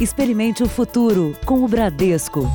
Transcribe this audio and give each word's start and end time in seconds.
Experimente 0.00 0.62
o 0.62 0.66
futuro 0.66 1.36
com 1.44 1.62
o 1.62 1.68
Bradesco. 1.68 2.50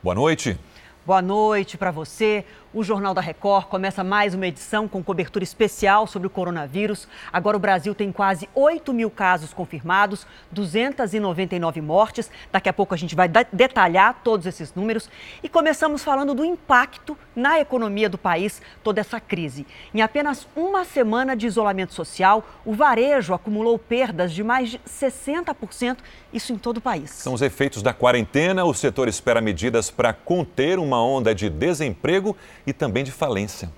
Boa 0.00 0.14
noite. 0.14 0.56
Boa 1.04 1.20
noite 1.20 1.76
para 1.76 1.90
você. 1.90 2.44
O 2.72 2.84
Jornal 2.84 3.12
da 3.12 3.20
Record 3.20 3.66
começa 3.66 4.04
mais 4.04 4.32
uma 4.32 4.46
edição 4.46 4.86
com 4.86 5.02
cobertura 5.02 5.42
especial 5.42 6.06
sobre 6.06 6.28
o 6.28 6.30
coronavírus. 6.30 7.08
Agora 7.32 7.56
o 7.56 7.60
Brasil 7.60 7.96
tem 7.96 8.12
quase 8.12 8.48
8 8.54 8.92
mil 8.92 9.10
casos 9.10 9.52
confirmados, 9.52 10.24
299 10.52 11.80
mortes. 11.80 12.30
Daqui 12.52 12.68
a 12.68 12.72
pouco 12.72 12.94
a 12.94 12.96
gente 12.96 13.16
vai 13.16 13.28
detalhar 13.28 14.20
todos 14.22 14.46
esses 14.46 14.72
números. 14.72 15.10
E 15.42 15.48
começamos 15.48 16.04
falando 16.04 16.32
do 16.32 16.44
impacto 16.44 17.18
na 17.34 17.58
economia 17.58 18.08
do 18.08 18.16
país, 18.16 18.62
toda 18.84 19.00
essa 19.00 19.18
crise. 19.18 19.66
Em 19.92 20.00
apenas 20.00 20.46
uma 20.54 20.84
semana 20.84 21.34
de 21.34 21.48
isolamento 21.48 21.92
social, 21.92 22.46
o 22.64 22.72
varejo 22.72 23.34
acumulou 23.34 23.80
perdas 23.80 24.30
de 24.30 24.44
mais 24.44 24.70
de 24.70 24.78
60%, 24.78 25.96
isso 26.32 26.52
em 26.52 26.56
todo 26.56 26.76
o 26.76 26.80
país. 26.80 27.10
São 27.10 27.34
os 27.34 27.42
efeitos 27.42 27.82
da 27.82 27.92
quarentena. 27.92 28.64
O 28.64 28.72
setor 28.72 29.08
espera 29.08 29.40
medidas 29.40 29.90
para 29.90 30.12
conter 30.12 30.78
uma 30.78 31.04
onda 31.04 31.34
de 31.34 31.50
desemprego 31.50 32.36
e 32.66 32.72
também 32.72 33.04
de 33.04 33.10
falência. 33.10 33.70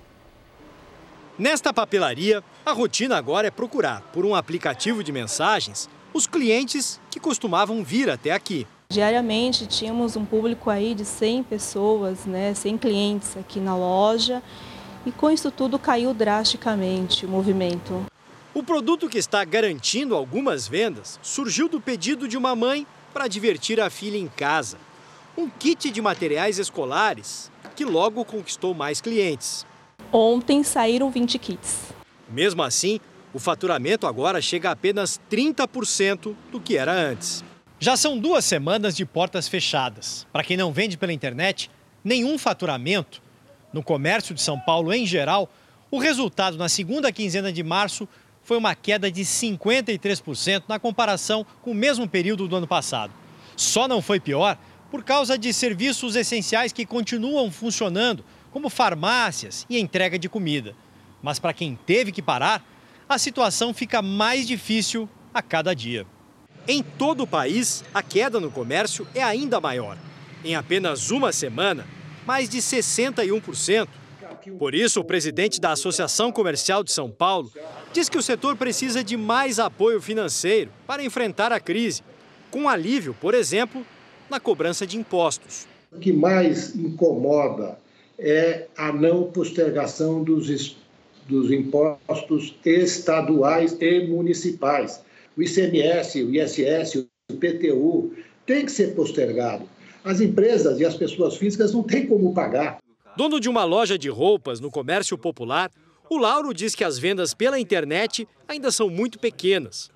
Nesta 1.39 1.73
papelaria, 1.73 2.43
a 2.65 2.73
rotina 2.73 3.17
agora 3.17 3.49
é 3.49 3.51
procurar, 3.51 4.03
por 4.13 4.25
um 4.25 4.35
aplicativo 4.35 5.03
de 5.03 5.11
mensagens, 5.11 5.89
os 6.13 6.27
clientes 6.27 7.01
que 7.11 7.19
costumavam 7.19 7.83
vir 7.83 8.11
até 8.11 8.33
aqui. 8.33 8.67
Diariamente 8.91 9.67
tínhamos 9.67 10.15
um 10.15 10.25
público 10.25 10.69
aí 10.69 10.95
de 10.95 11.05
100 11.05 11.45
pessoas, 11.45 12.27
né, 12.27 12.53
100 12.53 12.77
clientes 12.77 13.37
aqui 13.37 13.59
na 13.59 13.75
loja, 13.75 14.43
e 15.07 15.11
com 15.11 15.31
isso 15.31 15.51
tudo 15.51 15.79
caiu 15.79 16.13
drasticamente 16.13 17.25
o 17.25 17.29
movimento. 17.29 18.05
O 18.55 18.63
produto 18.63 19.09
que 19.09 19.17
está 19.17 19.43
garantindo 19.45 20.15
algumas 20.15 20.69
vendas 20.69 21.19
surgiu 21.23 21.69
do 21.69 21.81
pedido 21.81 22.29
de 22.29 22.37
uma 22.37 22.55
mãe 22.55 22.87
para 23.13 23.27
divertir 23.27 23.81
a 23.81 23.89
filha 23.89 24.19
em 24.19 24.29
casa. 24.29 24.77
Um 25.37 25.49
kit 25.49 25.91
de 25.91 26.03
materiais 26.03 26.59
escolares 26.59 27.51
que 27.75 27.87
logo 27.87 28.23
conquistou 28.23 28.75
mais 28.75 29.01
clientes. 29.01 29.65
Ontem 30.13 30.63
saíram 30.63 31.11
20 31.11 31.39
kits. 31.39 31.95
Mesmo 32.29 32.63
assim, 32.63 33.01
o 33.33 33.39
faturamento 33.39 34.07
agora 34.07 34.43
chega 34.43 34.69
a 34.69 34.73
apenas 34.73 35.19
30% 35.31 36.35
do 36.51 36.61
que 36.61 36.77
era 36.77 36.93
antes. 36.93 37.43
Já 37.81 37.97
são 37.97 38.19
duas 38.19 38.45
semanas 38.45 38.95
de 38.95 39.07
portas 39.07 39.49
fechadas. 39.49 40.27
Para 40.31 40.45
quem 40.45 40.57
não 40.57 40.71
vende 40.71 40.99
pela 40.99 41.15
internet, 41.15 41.71
nenhum 42.05 42.37
faturamento. 42.37 43.23
No 43.73 43.83
comércio 43.83 44.35
de 44.35 44.43
São 44.43 44.61
Paulo 44.61 44.93
em 44.93 45.07
geral, 45.07 45.51
o 45.91 45.99
resultado 45.99 46.59
na 46.59 46.69
segunda 46.69 47.11
quinzena 47.11 47.51
de 47.51 47.63
março 47.63 48.07
foi 48.43 48.59
uma 48.59 48.75
queda 48.75 49.11
de 49.11 49.23
53% 49.23 50.65
na 50.69 50.79
comparação 50.79 51.47
com 51.63 51.71
o 51.71 51.75
mesmo 51.75 52.07
período 52.07 52.47
do 52.47 52.57
ano 52.57 52.67
passado. 52.67 53.15
Só 53.57 53.89
não 53.89 54.03
foi 54.03 54.21
pior 54.21 54.59
por 54.93 55.03
causa 55.03 55.39
de 55.39 55.55
serviços 55.55 56.17
essenciais 56.17 56.71
que 56.71 56.85
continuam 56.85 57.51
funcionando, 57.51 58.23
como 58.51 58.69
farmácias 58.69 59.65
e 59.71 59.81
entrega 59.81 60.19
de 60.19 60.29
comida. 60.29 60.77
Mas 61.23 61.39
para 61.39 61.55
quem 61.55 61.75
teve 61.87 62.13
que 62.13 62.21
parar, 62.21 62.63
a 63.09 63.17
situação 63.17 63.73
fica 63.73 64.03
mais 64.03 64.47
difícil 64.47 65.09
a 65.33 65.41
cada 65.41 65.73
dia. 65.75 66.07
Em 66.69 66.83
todo 66.83 67.23
o 67.23 67.27
país, 67.27 67.83
a 67.95 68.03
queda 68.03 68.39
no 68.39 68.51
comércio 68.51 69.09
é 69.15 69.23
ainda 69.23 69.59
maior. 69.63 69.97
Em 70.45 70.55
apenas 70.57 71.11
uma 71.11 71.33
semana, 71.33 71.87
mais 72.27 72.51
de 72.51 72.59
61%. 72.59 73.89
Por 74.59 74.75
isso, 74.75 75.01
o 75.01 75.05
presidente 75.05 75.59
da 75.59 75.73
Associação 75.73 76.31
Comercial 76.31 76.85
de 76.85 76.93
São 76.93 77.11
Paulo 77.11 77.51
diz 77.95 78.11
que 78.11 78.19
o 78.19 78.23
setor 78.23 78.57
precisa 78.57 79.03
de 79.03 79.17
mais 79.17 79.59
apoio 79.59 80.03
financeiro 80.03 80.71
para 80.87 81.03
enfrentar 81.03 81.51
a 81.51 81.59
crise, 81.59 82.03
com 82.51 82.69
alívio, 82.69 83.17
por 83.19 83.33
exemplo, 83.33 83.87
na 84.33 84.41
cobrança 84.41 84.87
de 84.87 84.97
impostos. 84.97 85.67
O 85.93 85.99
que 85.99 86.13
mais 86.13 86.75
incomoda 86.75 87.79
é 88.19 88.67
a 88.77 88.91
não 88.91 89.25
postergação 89.25 90.25
dos, 90.25 90.75
dos 91.29 91.53
impostos 91.53 92.55
estaduais 92.65 93.77
e 93.79 94.07
municipais. 94.07 95.03
O 95.37 95.43
ICMS, 95.43 96.23
o 96.23 96.35
ISS, 96.35 97.07
o 97.31 97.37
PTU 97.37 98.15
tem 98.47 98.65
que 98.65 98.73
ser 98.73 98.95
postergado. 98.95 99.69
As 100.03 100.21
empresas 100.21 100.81
e 100.81 100.85
as 100.85 100.95
pessoas 100.95 101.37
físicas 101.37 101.73
não 101.73 101.83
têm 101.83 102.07
como 102.07 102.35
pagar. 102.35 102.79
Dono 103.15 103.39
de 103.39 103.51
uma 103.51 103.65
loja 103.65 103.99
de 103.99 104.09
roupas 104.09 104.61
no 104.61 104.71
comércio 104.71 105.19
popular, 105.19 105.71
o 106.09 106.17
Lauro 106.17 106.55
diz 106.55 106.75
que 106.75 106.85
as 106.85 106.99
vendas 106.99 107.35
pela 107.35 107.61
internet 107.61 108.27
ainda 108.49 108.71
são 108.71 108.89
muito 108.89 109.19
pequenas. 109.19 109.91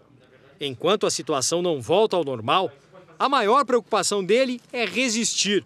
Enquanto 0.61 1.07
a 1.07 1.11
situação 1.11 1.61
não 1.63 1.81
volta 1.81 2.17
ao 2.17 2.25
normal, 2.25 2.71
a 3.19 3.29
maior 3.29 3.65
preocupação 3.65 4.25
dele 4.25 4.61
é 4.73 4.85
resistir 4.85 5.65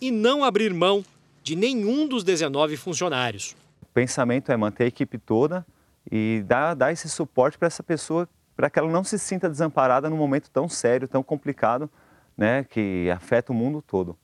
e 0.00 0.10
não 0.10 0.42
abrir 0.44 0.72
mão 0.72 1.04
de 1.42 1.54
nenhum 1.54 2.06
dos 2.06 2.24
19 2.24 2.76
funcionários. 2.76 3.54
O 3.82 3.86
pensamento 3.94 4.50
é 4.50 4.56
manter 4.56 4.84
a 4.84 4.88
equipe 4.88 5.18
toda 5.18 5.64
e 6.10 6.42
dar, 6.46 6.74
dar 6.74 6.92
esse 6.92 7.08
suporte 7.08 7.58
para 7.58 7.66
essa 7.66 7.82
pessoa, 7.82 8.28
para 8.56 8.70
que 8.70 8.78
ela 8.78 8.90
não 8.90 9.04
se 9.04 9.18
sinta 9.18 9.48
desamparada 9.48 10.08
num 10.08 10.16
momento 10.16 10.50
tão 10.50 10.68
sério, 10.68 11.08
tão 11.08 11.22
complicado, 11.22 11.90
né, 12.36 12.64
que 12.64 13.10
afeta 13.10 13.52
o 13.52 13.54
mundo 13.54 13.82
todo. 13.82 14.16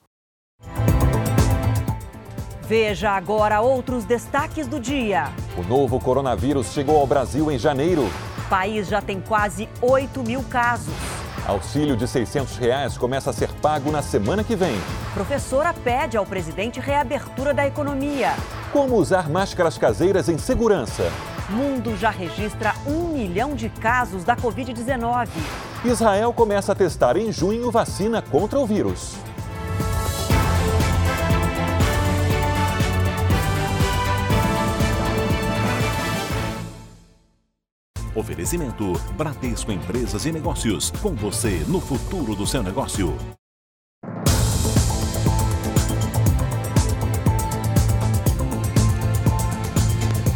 Veja 2.63 3.11
agora 3.11 3.61
outros 3.61 4.05
destaques 4.05 4.67
do 4.67 4.81
dia. 4.81 5.25
O 5.59 5.63
novo 5.63 6.01
coronavírus 6.01 6.73
chegou 6.73 6.99
ao 6.99 7.07
Brasil 7.07 7.51
em 7.51 7.59
janeiro. 7.59 8.05
O 8.39 8.49
país 8.49 8.89
já 8.89 9.03
tem 9.03 9.21
quase 9.21 9.69
8 9.83 10.23
mil 10.23 10.43
casos. 10.45 11.22
Auxílio 11.47 11.97
de 11.97 12.07
600 12.07 12.57
reais 12.57 12.97
começa 12.97 13.31
a 13.31 13.33
ser 13.33 13.49
pago 13.55 13.91
na 13.91 14.01
semana 14.01 14.45
que 14.45 14.55
vem. 14.55 14.79
Professora 15.13 15.75
pede 15.75 16.17
ao 16.17 16.25
presidente 16.25 16.79
reabertura 16.79 17.53
da 17.53 17.67
economia. 17.67 18.35
Como 18.73 18.95
usar 18.97 19.29
máscaras 19.29 19.77
caseiras 19.77 20.29
em 20.29 20.39
segurança. 20.39 21.11
Mundo 21.51 21.97
já 21.97 22.11
registra 22.11 22.73
um 22.87 23.09
milhão 23.09 23.55
de 23.55 23.69
casos 23.69 24.23
da 24.23 24.37
Covid-19. 24.37 25.29
Israel 25.85 26.33
começa 26.33 26.73
a 26.73 26.75
testar 26.77 27.17
em 27.17 27.33
junho 27.33 27.71
vacina 27.73 28.23
contra 28.23 28.61
o 28.61 28.67
vírus. 28.67 29.17
Oferecimento 38.23 38.93
Bradesco 39.17 39.73
Empresas 39.73 40.27
e 40.27 40.33
Negócios. 40.33 40.93
Com 41.03 41.13
você 41.13 41.65
no 41.67 41.81
futuro 41.81 42.37
do 42.37 42.47
seu 42.47 42.63
negócio. 42.63 43.13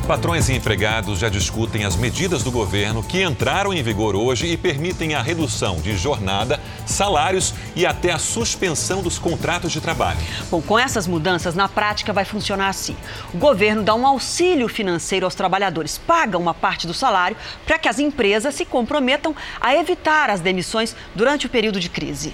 Patrões 0.07 0.49
e 0.49 0.55
empregados 0.55 1.19
já 1.19 1.29
discutem 1.29 1.85
as 1.85 1.97
medidas 1.97 2.45
do 2.45 2.53
governo 2.53 3.03
que 3.03 3.25
entraram 3.25 3.75
em 3.75 3.83
vigor 3.83 4.15
hoje 4.15 4.47
e 4.47 4.57
permitem 4.57 5.17
a 5.17 5.21
redução 5.21 5.81
de 5.81 5.97
jornada, 5.97 6.61
salários 6.87 7.53
e 7.75 7.85
até 7.85 8.13
a 8.13 8.19
suspensão 8.19 9.03
dos 9.03 9.19
contratos 9.19 9.73
de 9.73 9.81
trabalho. 9.81 10.21
Bom, 10.49 10.63
com 10.63 10.79
essas 10.79 11.09
mudanças, 11.09 11.57
na 11.57 11.69
prática 11.69 12.13
vai 12.13 12.25
funcionar 12.25 12.69
assim: 12.69 12.97
o 13.35 13.37
governo 13.37 13.83
dá 13.83 13.97
um 13.97 14.07
auxílio 14.07 14.69
financeiro 14.69 15.27
aos 15.27 15.35
trabalhadores, 15.35 15.99
paga 15.99 16.39
uma 16.39 16.55
parte 16.55 16.87
do 16.87 16.95
salário 16.95 17.37
para 17.67 17.77
que 17.77 17.89
as 17.89 17.99
empresas 17.99 18.55
se 18.55 18.65
comprometam 18.65 19.35
a 19.61 19.75
evitar 19.75 20.31
as 20.31 20.39
demissões 20.39 20.95
durante 21.17 21.47
o 21.47 21.51
período 21.51 21.81
de 21.81 21.89
crise. 21.89 22.33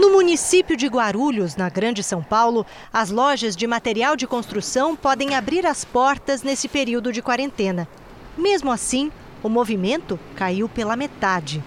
No 0.00 0.08
município 0.12 0.78
de 0.78 0.86
Guarulhos, 0.86 1.56
na 1.56 1.68
Grande 1.68 2.02
São 2.02 2.22
Paulo, 2.22 2.64
as 2.90 3.10
lojas 3.10 3.54
de 3.54 3.66
material 3.66 4.16
de 4.16 4.26
construção 4.26 4.96
podem 4.96 5.34
abrir 5.34 5.66
as 5.66 5.84
portas 5.84 6.42
nesse 6.42 6.68
período 6.68 7.12
de 7.12 7.20
quarentena. 7.20 7.86
Mesmo 8.34 8.72
assim, 8.72 9.12
o 9.42 9.48
movimento 9.50 10.18
caiu 10.34 10.70
pela 10.70 10.96
metade. 10.96 11.62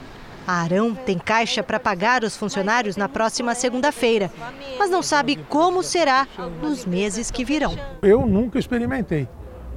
A 0.47 0.53
Arão 0.63 0.95
tem 0.95 1.19
caixa 1.19 1.61
para 1.61 1.79
pagar 1.79 2.23
os 2.23 2.35
funcionários 2.35 2.97
na 2.97 3.07
próxima 3.07 3.53
segunda-feira, 3.53 4.31
mas 4.79 4.89
não 4.89 5.03
sabe 5.03 5.35
como 5.47 5.83
será 5.83 6.27
nos 6.59 6.87
meses 6.87 7.29
que 7.29 7.45
virão. 7.45 7.77
Eu 8.01 8.25
nunca 8.25 8.57
experimentei. 8.57 9.27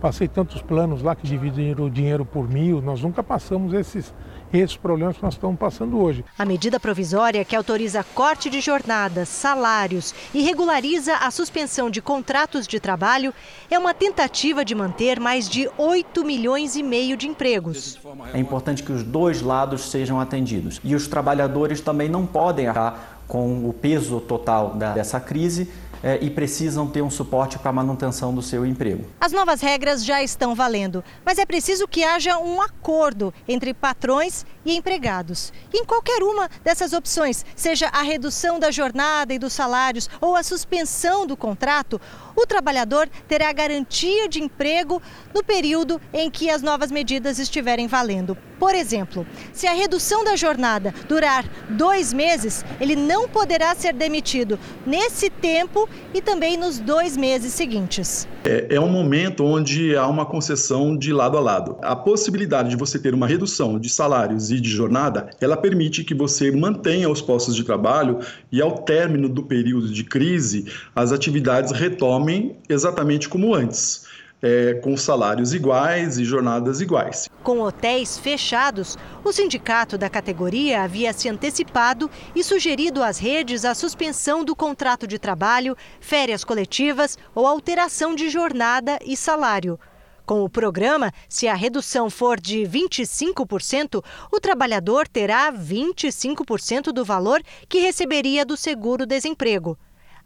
Passei 0.01 0.29
tantos 0.29 0.63
planos 0.63 1.03
lá 1.03 1.15
que 1.15 1.27
dividem 1.27 1.75
o 1.79 1.91
dinheiro 1.91 2.25
por 2.25 2.49
mil, 2.49 2.81
nós 2.81 3.03
nunca 3.03 3.23
passamos 3.23 3.75
esses 3.75 4.15
esses 4.53 4.77
problemas 4.77 5.17
que 5.17 5.23
nós 5.23 5.35
estamos 5.35 5.59
passando 5.59 5.99
hoje. 5.99 6.25
A 6.39 6.45
medida 6.45 6.79
provisória 6.79 7.45
que 7.45 7.57
autoriza 7.57 8.05
corte 8.15 8.49
de 8.49 8.61
jornadas, 8.61 9.29
salários 9.29 10.15
e 10.33 10.43
regulariza 10.43 11.17
a 11.17 11.31
suspensão 11.31 11.91
de 11.91 12.01
contratos 12.01 12.67
de 12.67 12.79
trabalho 12.79 13.33
é 13.71 13.79
uma 13.79 13.95
tentativa 13.95 14.65
de 14.65 14.75
manter 14.75 15.19
mais 15.21 15.49
de 15.49 15.69
8 15.77 16.25
milhões 16.25 16.77
e 16.77 16.83
meio 16.83 17.17
de 17.17 17.29
empregos. 17.29 17.99
É 18.33 18.39
importante 18.39 18.83
que 18.83 18.93
os 18.93 19.03
dois 19.03 19.43
lados 19.43 19.91
sejam 19.91 20.21
atendidos 20.21 20.81
e 20.85 20.95
os 20.95 21.07
trabalhadores 21.07 21.81
também 21.81 22.09
não 22.09 22.27
podem 22.27 22.69
arcar 22.69 23.16
com 23.27 23.69
o 23.69 23.73
peso 23.73 24.21
total 24.21 24.75
dessa 24.75 25.21
crise 25.21 25.69
é, 26.03 26.19
e 26.23 26.31
precisam 26.31 26.87
ter 26.87 27.03
um 27.03 27.11
suporte 27.11 27.59
para 27.59 27.71
a 27.71 27.73
manutenção 27.73 28.35
do 28.35 28.43
seu 28.43 28.65
emprego. 28.65 29.05
As 29.21 29.33
novas 29.33 29.61
regras 29.61 30.05
já 30.05 30.23
estão 30.23 30.55
valendo, 30.55 31.03
mas 31.25 31.39
é 31.39 31.47
preciso 31.47 31.89
que 31.89 32.05
haja 32.05 32.39
um 32.39 32.61
acordo 32.61 33.33
entre 33.49 33.75
patrões 33.75 34.45
e 34.67 34.77
empregados. 34.77 35.53
Em 35.73 35.85
qualquer 35.85 36.23
uma 36.23 36.51
dessas 36.63 36.93
opções, 36.93 37.47
seja 37.55 37.87
a 37.89 38.03
redução 38.03 38.59
da 38.59 38.71
jornada 38.71 39.33
e 39.33 39.39
dos 39.39 39.53
salários 39.53 40.11
ou 40.21 40.35
a 40.35 40.43
suspensão 40.43 41.27
do 41.27 41.37
contrato, 41.37 42.01
o 42.35 42.45
trabalhador 42.47 43.09
terá 43.27 43.51
garantia 43.53 44.29
de 44.29 44.43
emprego 44.43 45.01
no 45.33 45.43
período 45.43 46.01
em 46.13 46.31
que 46.31 46.51
as 46.51 46.61
novas 46.61 46.91
medidas 46.91 47.39
estiverem 47.39 47.87
valendo. 47.87 48.37
Por 48.59 48.75
exemplo, 48.75 49.27
se 49.53 49.67
a 49.67 49.73
redução 49.73 50.25
da 50.25 50.35
jornada 50.35 50.95
durar 51.09 51.45
dois 51.69 52.13
meses, 52.13 52.65
ele 52.81 52.97
não 52.97 53.29
poderá 53.29 53.75
ser 53.75 53.93
demitido 53.93 54.59
nesse 54.87 55.29
tempo 55.29 55.89
e 56.15 56.23
também 56.23 56.57
nos 56.57 56.79
dois 56.79 57.17
meses 57.17 57.53
seguintes. 57.53 58.27
É, 58.45 58.77
é 58.77 58.81
um 58.81 58.89
momento 58.89 59.45
onde 59.45 59.95
há 59.95 60.07
uma 60.07 60.25
concessão 60.25 60.97
de 60.97 61.13
lado 61.13 61.37
a 61.37 61.41
lado. 61.41 61.77
A 61.83 61.95
possibilidade 61.95 62.71
de 62.71 62.77
você 62.77 62.99
ter 62.99 63.13
uma 63.13 63.27
redução 63.27 63.79
de 63.79 63.91
salários 63.91 64.51
e 64.51 64.56
de 64.61 64.69
jornada, 64.69 65.31
ela 65.41 65.57
permite 65.57 66.05
que 66.05 66.15
você 66.15 66.51
mantenha 66.51 67.09
os 67.09 67.21
postos 67.21 67.55
de 67.55 67.65
trabalho 67.65 68.19
e, 68.51 68.61
ao 68.61 68.79
término 68.79 69.29
do 69.29 69.43
período 69.43 69.89
de 69.89 70.05
crise, 70.05 70.67
as 70.95 71.13
atividades 71.13 71.73
retomem 71.73 72.57
exatamente 72.69 73.29
como 73.29 73.55
antes 73.55 74.07
é, 74.43 74.75
com 74.75 74.97
salários 74.97 75.55
iguais 75.55 76.19
e 76.19 76.25
jornadas 76.25 76.81
iguais. 76.81 77.29
Com 77.43 77.61
hotéis 77.61 78.19
fechados, 78.19 78.97
o 79.25 79.33
sindicato 79.33 79.97
da 79.97 80.09
categoria 80.09 80.83
havia 80.83 81.13
se 81.13 81.29
antecipado 81.29 82.11
e 82.35 82.43
sugerido 82.43 83.03
às 83.03 83.19
redes 83.19 83.65
a 83.65 83.75
suspensão 83.75 84.45
do 84.45 84.55
contrato 84.55 85.07
de 85.07 85.19
trabalho, 85.19 85.77
férias 86.01 86.45
coletivas 86.45 87.19
ou 87.35 87.47
alteração 87.47 88.15
de 88.15 88.29
jornada 88.29 88.99
e 89.05 89.17
salário. 89.17 89.79
Com 90.27 90.43
o 90.43 90.51
programa, 90.51 91.13
se 91.29 91.47
a 91.47 91.55
redução 91.55 92.11
for 92.11 92.41
de 92.41 92.63
25%, 92.63 94.05
o 94.33 94.41
trabalhador 94.41 95.07
terá 95.07 95.53
25% 95.53 96.91
do 96.93 97.05
valor 97.05 97.41
que 97.69 97.79
receberia 97.79 98.45
do 98.45 98.57
seguro-desemprego. 98.57 99.79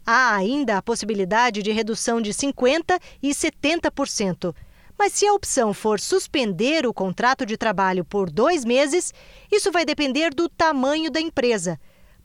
Há 0.06 0.34
ainda 0.34 0.78
a 0.78 0.82
possibilidade 0.82 1.62
de 1.62 1.70
redução 1.70 2.18
de 2.18 2.32
50% 2.32 2.98
e 3.22 3.28
70%. 3.28 4.54
Mas 4.98 5.12
se 5.12 5.26
a 5.26 5.34
opção 5.34 5.74
for 5.74 6.00
suspender 6.00 6.86
o 6.86 6.94
contrato 6.94 7.44
de 7.44 7.58
trabalho 7.58 8.02
por 8.02 8.30
dois 8.30 8.64
meses, 8.64 9.12
isso 9.52 9.70
vai 9.70 9.84
depender 9.84 10.32
do 10.32 10.48
tamanho 10.48 11.10
da 11.10 11.20
empresa. 11.20 11.78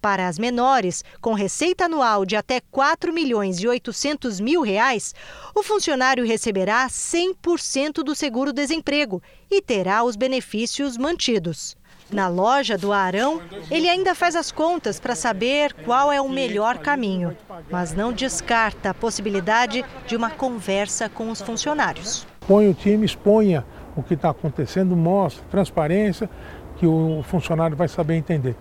Para 0.05 0.27
as 0.27 0.37
menores, 0.37 1.03
com 1.19 1.33
receita 1.33 1.85
anual 1.85 2.27
de 2.27 2.35
até 2.35 2.61
4 2.69 3.11
milhões 3.11 3.59
e 3.59 3.67
800 3.67 4.39
mil 4.39 4.61
reais, 4.61 5.15
o 5.55 5.63
funcionário 5.63 6.23
receberá 6.23 6.85
100% 6.87 8.03
do 8.03 8.13
seguro-desemprego 8.13 9.19
e 9.49 9.63
terá 9.63 10.03
os 10.03 10.15
benefícios 10.15 10.95
mantidos. 10.95 11.75
Na 12.11 12.27
loja 12.27 12.77
do 12.77 12.93
Arão, 12.93 13.41
ele 13.71 13.89
ainda 13.89 14.13
faz 14.13 14.35
as 14.35 14.51
contas 14.51 14.99
para 14.99 15.15
saber 15.15 15.73
qual 15.73 16.11
é 16.11 16.21
o 16.21 16.29
melhor 16.29 16.77
caminho, 16.77 17.35
mas 17.71 17.91
não 17.91 18.13
descarta 18.13 18.91
a 18.91 18.93
possibilidade 18.93 19.83
de 20.05 20.15
uma 20.15 20.29
conversa 20.29 21.09
com 21.09 21.31
os 21.31 21.41
funcionários. 21.41 22.27
Põe 22.47 22.69
o 22.69 22.75
time, 22.75 23.07
exponha 23.07 23.65
o 23.95 24.03
que 24.03 24.13
está 24.13 24.29
acontecendo, 24.29 24.95
mostre 24.95 25.43
transparência, 25.49 26.29
que 26.77 26.85
o 26.85 27.23
funcionário 27.23 27.75
vai 27.75 27.87
saber 27.87 28.13
entender. 28.13 28.55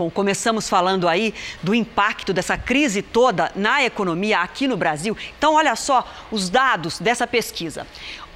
Bom, 0.00 0.08
começamos 0.08 0.66
falando 0.66 1.06
aí 1.06 1.34
do 1.62 1.74
impacto 1.74 2.32
dessa 2.32 2.56
crise 2.56 3.02
toda 3.02 3.52
na 3.54 3.84
economia 3.84 4.40
aqui 4.40 4.66
no 4.66 4.74
Brasil. 4.74 5.14
Então, 5.36 5.56
olha 5.56 5.76
só 5.76 6.10
os 6.32 6.48
dados 6.48 6.98
dessa 6.98 7.26
pesquisa. 7.26 7.86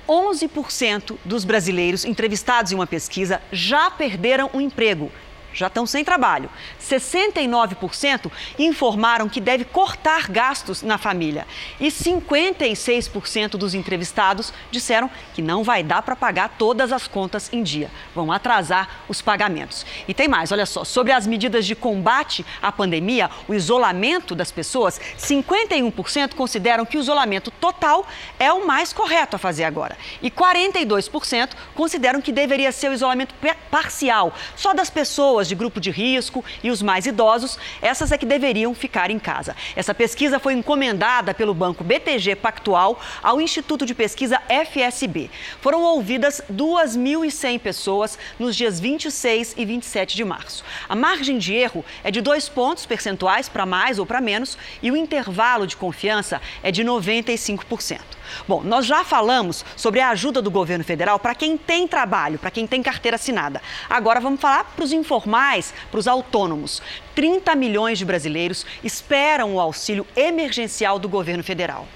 11% 0.07 1.17
dos 1.25 1.43
brasileiros 1.43 2.05
entrevistados 2.05 2.71
em 2.71 2.75
uma 2.75 2.87
pesquisa 2.87 3.41
já 3.51 3.91
perderam 3.91 4.51
o 4.53 4.61
emprego 4.61 5.11
já 5.55 5.69
estão 5.69 5.87
sem 5.87 6.05
trabalho. 6.05 6.51
69% 6.81 8.31
informaram 8.59 9.29
que 9.29 9.41
deve 9.41 9.65
cortar 9.65 10.29
gastos 10.29 10.83
na 10.83 10.99
família. 10.99 11.47
E 11.81 11.87
56% 11.89 13.51
dos 13.51 13.75
entrevistados 13.75 14.53
disseram 14.71 15.11
que 15.33 15.41
não 15.41 15.63
vai 15.63 15.83
dar 15.83 16.03
para 16.03 16.17
pagar 16.17 16.57
todas 16.59 16.93
as 16.93 17.07
contas 17.07 17.49
em 17.53 17.63
dia. 17.63 17.91
Vão 18.15 18.31
atrasar 18.33 19.05
os 19.09 19.23
pagamentos. 19.23 19.87
E 20.07 20.13
tem 20.13 20.29
mais, 20.29 20.53
olha 20.53 20.67
só, 20.67 20.85
sobre 20.85 21.13
as 21.13 21.27
medidas 21.27 21.65
de 21.65 21.75
combate 21.75 22.45
à 22.61 22.73
pandemia, 22.73 23.31
o 23.49 23.55
isolamento 23.55 24.35
das 24.35 24.51
pessoas, 24.51 25.01
51% 25.19 26.35
consideram 26.35 26.85
que 26.85 26.97
o 26.97 27.01
isolamento 27.01 27.51
total 27.53 28.07
é 28.39 28.53
o 28.53 28.67
mais 28.67 28.93
correto 28.93 29.37
a 29.37 29.39
fazer 29.39 29.65
agora. 29.65 29.97
E 30.21 30.31
42% 30.31 31.51
consideram 31.75 32.21
que 32.21 32.33
deveria 32.33 32.73
ser 32.73 32.91
o 32.91 32.93
isolamento 32.93 33.35
parcial, 33.71 34.33
só 34.57 34.75
das 34.75 34.91
pessoas 34.91 35.44
pessoas 35.45 35.49
de 35.49 35.55
grupo 35.55 35.81
de 35.81 35.91
risco 35.91 36.45
e 36.63 36.71
os 36.71 36.83
mais 36.83 37.07
idosos, 37.07 37.59
essas 37.83 38.11
é 38.11 38.19
que 38.19 38.27
deveriam 38.27 38.75
ficar 38.75 39.11
em 39.11 39.19
casa. 39.19 39.55
Essa 39.77 39.95
pesquisa 39.95 40.39
foi 40.39 40.55
encomendada 40.55 41.35
pelo 41.35 41.55
banco 41.55 41.85
BTG 41.85 42.37
Pactual 42.37 43.01
ao 43.23 43.41
Instituto 43.41 43.85
de 43.85 43.95
Pesquisa 43.95 44.41
FSB. 44.49 45.31
Foram 45.61 45.83
ouvidas 45.83 46.41
2.100 46.51 47.61
pessoas 47.61 48.19
nos 48.39 48.57
dias 48.57 48.81
26 48.81 49.55
e 49.57 49.65
27 49.65 50.17
de 50.17 50.25
março. 50.25 50.65
A 50.89 50.95
margem 50.95 51.39
de 51.39 51.55
erro 51.55 51.85
é 52.03 52.11
de 52.11 52.21
dois 52.21 52.49
pontos 52.49 52.87
percentuais 52.87 53.49
para 53.49 53.67
mais 53.67 53.99
ou 53.99 54.07
para 54.07 54.21
menos 54.21 54.57
e 54.83 54.91
o 54.91 54.97
intervalo 54.97 55.67
de 55.67 55.77
confiança 55.77 56.41
é 56.63 56.71
de 56.71 56.83
95%. 56.83 58.14
Bom, 58.47 58.63
nós 58.63 58.87
já 58.87 59.05
falamos 59.05 59.65
sobre 59.77 60.01
a 60.01 60.11
ajuda 60.11 60.41
do 60.41 60.51
governo 60.51 60.85
federal 60.85 61.19
para 61.19 61.35
quem 61.35 61.57
tem 61.57 61.87
trabalho, 61.89 62.39
para 62.39 62.51
quem 62.51 62.67
tem 62.67 62.83
carteira 62.83 63.17
assinada. 63.17 63.61
Agora 63.89 64.21
vamos 64.21 64.41
falar 64.41 64.65
para 64.65 64.85
os 64.85 64.93
informais, 64.93 65.73
para 65.91 66.01
os 66.01 66.09
autônomos. 66.09 66.83
30 67.15 67.55
milhões 67.55 67.99
de 67.99 68.05
brasileiros 68.05 68.67
esperam 68.83 69.55
o 69.55 69.61
auxílio 69.61 70.07
emergencial 70.17 70.99
do 70.99 71.09
governo 71.09 71.43
federal. 71.43 71.87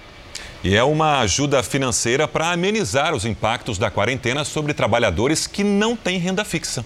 E 0.62 0.74
é 0.74 0.82
uma 0.82 1.20
ajuda 1.20 1.62
financeira 1.62 2.26
para 2.26 2.50
amenizar 2.50 3.14
os 3.14 3.24
impactos 3.24 3.78
da 3.78 3.90
quarentena 3.90 4.44
sobre 4.44 4.74
trabalhadores 4.74 5.46
que 5.46 5.62
não 5.62 5.94
têm 5.94 6.18
renda 6.18 6.44
fixa. 6.44 6.84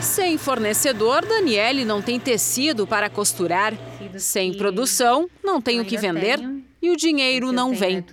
Sem 0.00 0.36
fornecedor, 0.36 1.24
Daniele 1.24 1.84
não 1.84 2.02
tem 2.02 2.18
tecido 2.18 2.84
para 2.84 3.08
costurar. 3.08 3.72
Sem 4.18 4.52
produção, 4.52 5.28
não 5.42 5.60
tem 5.62 5.80
o 5.80 5.84
que 5.84 5.96
vender 5.96 6.40
e 6.82 6.90
o 6.90 6.96
dinheiro 6.96 7.52
não 7.52 7.72
vem. 7.72 8.04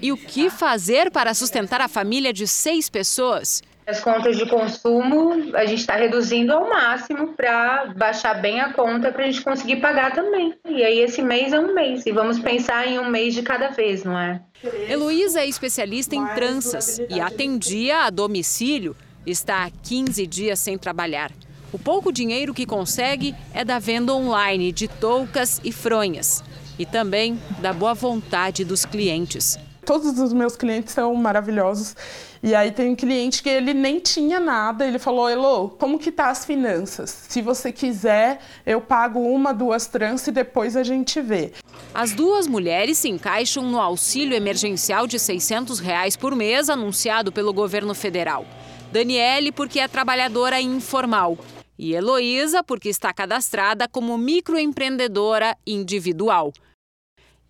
E 0.00 0.10
o 0.10 0.16
que 0.16 0.48
fazer 0.48 1.10
para 1.10 1.34
sustentar 1.34 1.82
a 1.82 1.86
família 1.86 2.32
de 2.32 2.46
seis 2.48 2.88
pessoas? 2.88 3.62
As 3.86 4.00
contas 4.00 4.36
de 4.36 4.46
consumo 4.46 5.54
a 5.54 5.64
gente 5.64 5.78
está 5.80 5.94
reduzindo 5.94 6.52
ao 6.52 6.68
máximo 6.68 7.34
para 7.34 7.92
baixar 7.96 8.34
bem 8.34 8.60
a 8.60 8.72
conta 8.72 9.12
para 9.12 9.22
a 9.22 9.26
gente 9.30 9.44
conseguir 9.44 9.76
pagar 9.76 10.12
também. 10.12 10.54
E 10.68 10.82
aí 10.82 10.98
esse 10.98 11.22
mês 11.22 11.52
é 11.52 11.60
um 11.60 11.72
mês 11.72 12.04
e 12.04 12.10
vamos 12.10 12.40
pensar 12.40 12.88
em 12.88 12.98
um 12.98 13.08
mês 13.08 13.34
de 13.34 13.42
cada 13.42 13.68
vez, 13.68 14.02
não 14.02 14.18
é? 14.18 14.40
Heloísa 14.88 15.40
é 15.40 15.46
especialista 15.46 16.16
em 16.16 16.26
tranças 16.34 16.98
e 17.08 17.20
atendia 17.20 18.04
a 18.04 18.10
domicílio. 18.10 18.96
Está 19.24 19.64
há 19.64 19.70
15 19.70 20.26
dias 20.26 20.58
sem 20.58 20.76
trabalhar. 20.76 21.30
O 21.72 21.78
pouco 21.78 22.10
dinheiro 22.10 22.54
que 22.54 22.66
consegue 22.66 23.34
é 23.54 23.64
da 23.64 23.78
venda 23.78 24.12
online 24.14 24.72
de 24.72 24.88
toucas 24.88 25.60
e 25.62 25.70
fronhas 25.70 26.42
e 26.78 26.84
também 26.84 27.40
da 27.60 27.72
boa 27.72 27.94
vontade 27.94 28.64
dos 28.64 28.84
clientes. 28.84 29.58
Todos 29.84 30.18
os 30.18 30.32
meus 30.32 30.56
clientes 30.56 30.92
são 30.92 31.14
maravilhosos. 31.14 31.94
E 32.42 32.54
aí 32.54 32.72
tem 32.72 32.90
um 32.90 32.96
cliente 32.96 33.42
que 33.42 33.48
ele 33.48 33.72
nem 33.72 34.00
tinha 34.00 34.40
nada, 34.40 34.86
ele 34.86 34.98
falou: 34.98 35.28
"Elo, 35.28 35.70
como 35.70 35.98
que 35.98 36.10
tá 36.10 36.28
as 36.28 36.44
finanças? 36.44 37.10
Se 37.28 37.40
você 37.40 37.70
quiser, 37.70 38.40
eu 38.64 38.80
pago 38.80 39.20
uma, 39.20 39.54
duas 39.54 39.86
trans 39.86 40.26
e 40.26 40.32
depois 40.32 40.76
a 40.76 40.82
gente 40.82 41.20
vê". 41.20 41.52
As 41.94 42.12
duas 42.12 42.46
mulheres 42.46 42.98
se 42.98 43.08
encaixam 43.08 43.62
no 43.62 43.80
auxílio 43.80 44.36
emergencial 44.36 45.06
de 45.06 45.18
600 45.18 45.78
reais 45.78 46.16
por 46.16 46.34
mês 46.34 46.68
anunciado 46.68 47.30
pelo 47.30 47.52
governo 47.52 47.94
federal. 47.94 48.44
Daniele 48.92 49.52
porque 49.52 49.78
é 49.78 49.88
trabalhadora 49.88 50.60
informal 50.60 51.38
e 51.78 51.94
Heloísa 51.94 52.62
porque 52.62 52.88
está 52.88 53.12
cadastrada 53.12 53.88
como 53.88 54.16
microempreendedora 54.16 55.56
individual. 55.66 56.52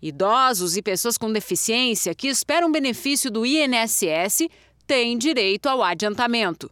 Idosos 0.01 0.77
e 0.77 0.81
pessoas 0.81 1.17
com 1.17 1.31
deficiência 1.31 2.13
que 2.13 2.27
esperam 2.27 2.71
benefício 2.71 3.31
do 3.31 3.45
INSS 3.45 4.47
têm 4.85 5.17
direito 5.17 5.67
ao 5.67 5.81
adiantamento. 5.81 6.69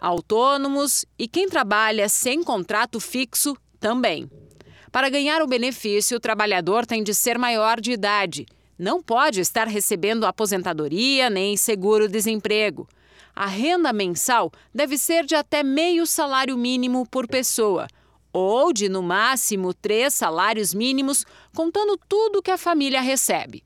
Autônomos 0.00 1.04
e 1.18 1.28
quem 1.28 1.48
trabalha 1.48 2.08
sem 2.08 2.42
contrato 2.42 2.98
fixo 2.98 3.56
também. 3.78 4.28
Para 4.90 5.08
ganhar 5.08 5.40
o 5.40 5.46
benefício, 5.46 6.16
o 6.16 6.20
trabalhador 6.20 6.84
tem 6.84 7.02
de 7.02 7.14
ser 7.14 7.38
maior 7.38 7.80
de 7.80 7.92
idade. 7.92 8.46
Não 8.78 9.00
pode 9.00 9.40
estar 9.40 9.68
recebendo 9.68 10.26
aposentadoria 10.26 11.30
nem 11.30 11.56
seguro-desemprego. 11.56 12.88
A 13.34 13.46
renda 13.46 13.92
mensal 13.92 14.52
deve 14.74 14.98
ser 14.98 15.24
de 15.24 15.34
até 15.34 15.62
meio 15.62 16.06
salário 16.06 16.56
mínimo 16.56 17.06
por 17.08 17.26
pessoa 17.26 17.86
ou 18.34 18.72
de, 18.72 18.88
no 18.88 19.00
máximo, 19.00 19.72
três 19.72 20.12
salários 20.12 20.74
mínimos, 20.74 21.24
contando 21.54 21.96
tudo 22.08 22.42
que 22.42 22.50
a 22.50 22.58
família 22.58 23.00
recebe. 23.00 23.62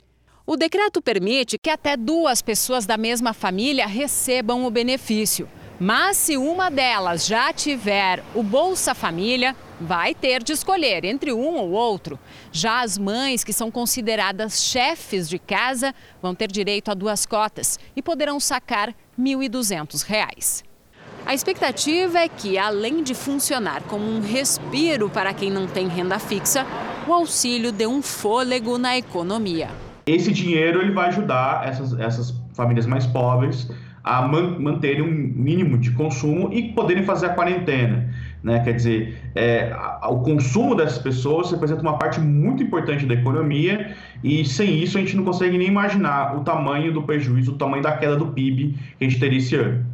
O 0.47 0.57
decreto 0.57 1.01
permite 1.01 1.59
que 1.59 1.71
até 1.71 1.97
duas 1.97 2.43
pessoas 2.43 2.85
da 2.85 2.99
mesma 2.99 3.33
família 3.33 3.87
recebam 3.87 4.67
o 4.67 4.71
benefício. 4.71 5.49
Mas 5.81 6.17
se 6.17 6.37
uma 6.37 6.71
delas 6.71 7.25
já 7.27 7.53
tiver 7.53 8.23
o 8.35 8.43
Bolsa 8.43 8.95
Família, 8.95 9.57
vai 9.81 10.15
ter 10.15 10.43
de 10.43 10.53
escolher 10.53 11.05
entre 11.05 11.33
um 11.33 11.55
ou 11.57 11.71
outro. 11.71 12.19
Já 12.51 12.81
as 12.83 12.99
mães, 12.99 13.45
que 13.45 13.53
são 13.53 13.71
consideradas 13.71 14.63
chefes 14.63 15.29
de 15.29 15.39
casa, 15.39 15.95
vão 16.21 16.35
ter 16.35 16.51
direito 16.51 16.91
a 16.91 16.95
duas 16.95 17.25
cotas 17.25 17.79
e 17.95 18.03
poderão 18.03 18.41
sacar 18.41 18.89
R$ 18.89 18.95
1.200. 19.19 20.68
A 21.27 21.35
expectativa 21.35 22.19
é 22.19 22.29
que, 22.29 22.57
além 22.57 23.03
de 23.03 23.15
funcionar 23.15 23.83
como 23.83 24.05
um 24.05 24.21
respiro 24.21 25.11
para 25.11 25.35
quem 25.35 25.51
não 25.51 25.67
tem 25.67 25.87
renda 25.87 26.19
fixa, 26.19 26.67
o 27.07 27.13
auxílio 27.13 27.71
dê 27.71 27.87
um 27.87 28.01
fôlego 28.01 28.79
na 28.79 28.97
economia. 28.97 29.69
Esse 30.07 30.33
dinheiro 30.33 30.81
ele 30.81 30.93
vai 30.93 31.09
ajudar 31.09 31.69
essas, 31.69 31.93
essas 31.99 32.35
famílias 32.55 32.87
mais 32.87 33.07
pobres 33.07 33.69
a 34.09 34.23
man 34.27 34.59
manterem 34.59 35.03
um 35.03 35.11
mínimo 35.11 35.77
de 35.77 35.91
consumo 35.91 36.51
e 36.51 36.73
poderem 36.73 37.05
fazer 37.05 37.27
a 37.27 37.29
quarentena. 37.35 38.09
Né? 38.43 38.61
Quer 38.61 38.73
dizer, 38.73 39.19
é, 39.35 39.71
o 40.09 40.21
consumo 40.21 40.75
dessas 40.75 40.99
pessoas 40.99 41.51
representa 41.51 41.83
uma 41.83 41.99
parte 41.99 42.19
muito 42.19 42.63
importante 42.63 43.05
da 43.05 43.13
economia 43.13 43.95
e 44.25 44.47
sem 44.47 44.83
isso 44.83 44.97
a 44.97 45.01
gente 45.01 45.15
não 45.15 45.25
consegue 45.25 45.59
nem 45.59 45.69
imaginar 45.69 46.37
o 46.37 46.41
tamanho 46.41 46.91
do 46.91 47.03
prejuízo, 47.03 47.53
o 47.53 47.59
tamanho 47.59 47.83
da 47.83 47.97
queda 47.99 48.17
do 48.17 48.29
PIB 48.29 48.79
que 48.99 49.05
a 49.05 49.09
gente 49.09 49.21
teria 49.21 49.39
esse 49.39 49.55
ano. 49.57 49.85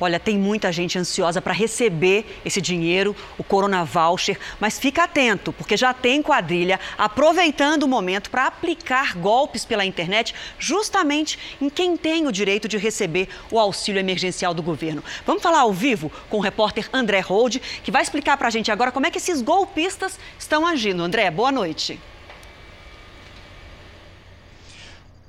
Olha, 0.00 0.20
tem 0.20 0.38
muita 0.38 0.70
gente 0.70 0.98
ansiosa 0.98 1.40
para 1.40 1.52
receber 1.52 2.40
esse 2.44 2.60
dinheiro, 2.60 3.16
o 3.38 3.44
Corona 3.44 3.84
Voucher, 3.84 4.38
mas 4.60 4.78
fica 4.78 5.04
atento, 5.04 5.52
porque 5.52 5.76
já 5.76 5.94
tem 5.94 6.22
quadrilha 6.22 6.78
aproveitando 6.98 7.84
o 7.84 7.88
momento 7.88 8.30
para 8.30 8.46
aplicar 8.46 9.16
golpes 9.16 9.64
pela 9.64 9.84
internet, 9.84 10.34
justamente 10.58 11.38
em 11.60 11.70
quem 11.70 11.96
tem 11.96 12.26
o 12.26 12.32
direito 12.32 12.68
de 12.68 12.76
receber 12.76 13.28
o 13.50 13.58
auxílio 13.58 14.00
emergencial 14.00 14.52
do 14.52 14.62
governo. 14.62 15.02
Vamos 15.24 15.42
falar 15.42 15.60
ao 15.60 15.72
vivo 15.72 16.12
com 16.28 16.38
o 16.38 16.40
repórter 16.40 16.88
André 16.92 17.20
Hold, 17.20 17.56
que 17.82 17.90
vai 17.90 18.02
explicar 18.02 18.36
para 18.36 18.48
a 18.48 18.50
gente 18.50 18.70
agora 18.70 18.92
como 18.92 19.06
é 19.06 19.10
que 19.10 19.18
esses 19.18 19.40
golpistas 19.40 20.18
estão 20.38 20.66
agindo. 20.66 21.02
André, 21.02 21.30
boa 21.30 21.52
noite. 21.52 21.98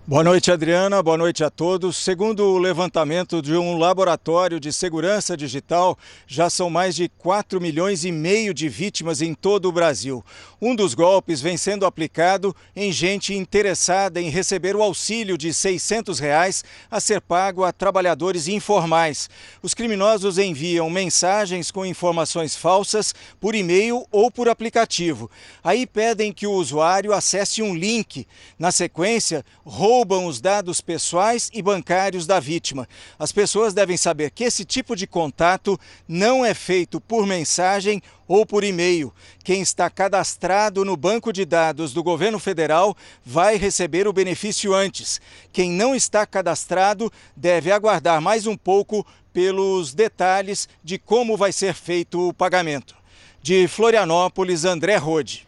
Boa 0.10 0.24
noite, 0.24 0.50
Adriana. 0.50 1.04
Boa 1.04 1.18
noite 1.18 1.44
a 1.44 1.50
todos. 1.50 1.98
Segundo 1.98 2.40
o 2.46 2.58
levantamento 2.58 3.42
de 3.42 3.58
um 3.58 3.78
laboratório 3.78 4.58
de 4.58 4.72
segurança 4.72 5.36
digital, 5.36 5.98
já 6.26 6.50
são 6.50 6.70
mais 6.70 6.96
de 6.96 7.10
4 7.10 7.60
milhões 7.60 8.06
e 8.06 8.12
meio 8.14 8.54
de 8.54 8.70
vítimas 8.70 9.22
em 9.22 9.34
todo 9.34 9.68
o 9.68 9.72
Brasil. 9.72 10.24
Um 10.62 10.74
dos 10.74 10.94
golpes 10.94 11.42
vem 11.42 11.58
sendo 11.58 11.86
aplicado 11.86 12.56
em 12.74 12.90
gente 12.90 13.34
interessada 13.34 14.22
em 14.22 14.30
receber 14.30 14.78
o 14.78 14.82
auxílio 14.82 15.38
de 15.38 15.54
600 15.54 16.20
reais 16.20 16.64
a 16.90 17.02
ser 17.02 17.20
pago 17.20 17.66
a 17.66 17.74
trabalhadores 17.74 18.48
informais. 18.48 19.30
Os 19.62 19.74
criminosos 19.74 20.38
enviam 20.38 20.90
mensagens 20.90 21.70
com 21.70 21.86
informações 21.86 22.56
falsas 22.56 23.14
por 23.42 23.54
e-mail 23.54 24.08
ou 24.10 24.32
por 24.32 24.48
aplicativo. 24.48 25.30
Aí 25.62 25.86
pedem 25.86 26.32
que 26.32 26.48
o 26.48 26.54
usuário 26.54 27.12
acesse 27.12 27.62
um 27.62 27.76
link. 27.76 28.26
Na 28.58 28.72
sequência, 28.72 29.44
roubam 29.66 29.97
roubam 29.98 30.28
os 30.28 30.40
dados 30.40 30.80
pessoais 30.80 31.50
e 31.52 31.60
bancários 31.60 32.28
da 32.28 32.40
vítima. 32.40 32.88
As 33.18 33.32
pessoas 33.32 33.74
devem 33.74 33.98
saber 33.98 34.30
que 34.30 34.44
esse 34.44 34.64
tipo 34.64 34.96
de 34.96 35.08
contato 35.08 35.80
não 36.08 36.46
é 36.46 36.54
feito 36.54 37.02
por 37.02 37.26
mensagem 37.26 38.00
ou 38.28 38.46
por 38.46 38.64
e-mail. 38.64 39.12
Quem 39.44 39.60
está 39.60 39.90
cadastrado 39.90 40.86
no 40.86 40.96
banco 40.96 41.34
de 41.34 41.46
dados 41.46 41.94
do 41.94 42.04
governo 42.04 42.38
federal 42.38 42.96
vai 43.26 43.58
receber 43.58 44.08
o 44.08 44.14
benefício 44.14 44.72
antes. 44.72 45.20
Quem 45.52 45.72
não 45.72 45.96
está 45.96 46.28
cadastrado 46.28 47.12
deve 47.36 47.72
aguardar 47.72 48.22
mais 48.22 48.46
um 48.46 48.56
pouco 48.56 49.04
pelos 49.34 49.96
detalhes 49.96 50.70
de 50.84 51.00
como 51.00 51.36
vai 51.36 51.52
ser 51.52 51.74
feito 51.74 52.30
o 52.30 52.34
pagamento. 52.34 52.96
De 53.42 53.68
Florianópolis, 53.68 54.64
André 54.64 54.98
Rode. 54.98 55.47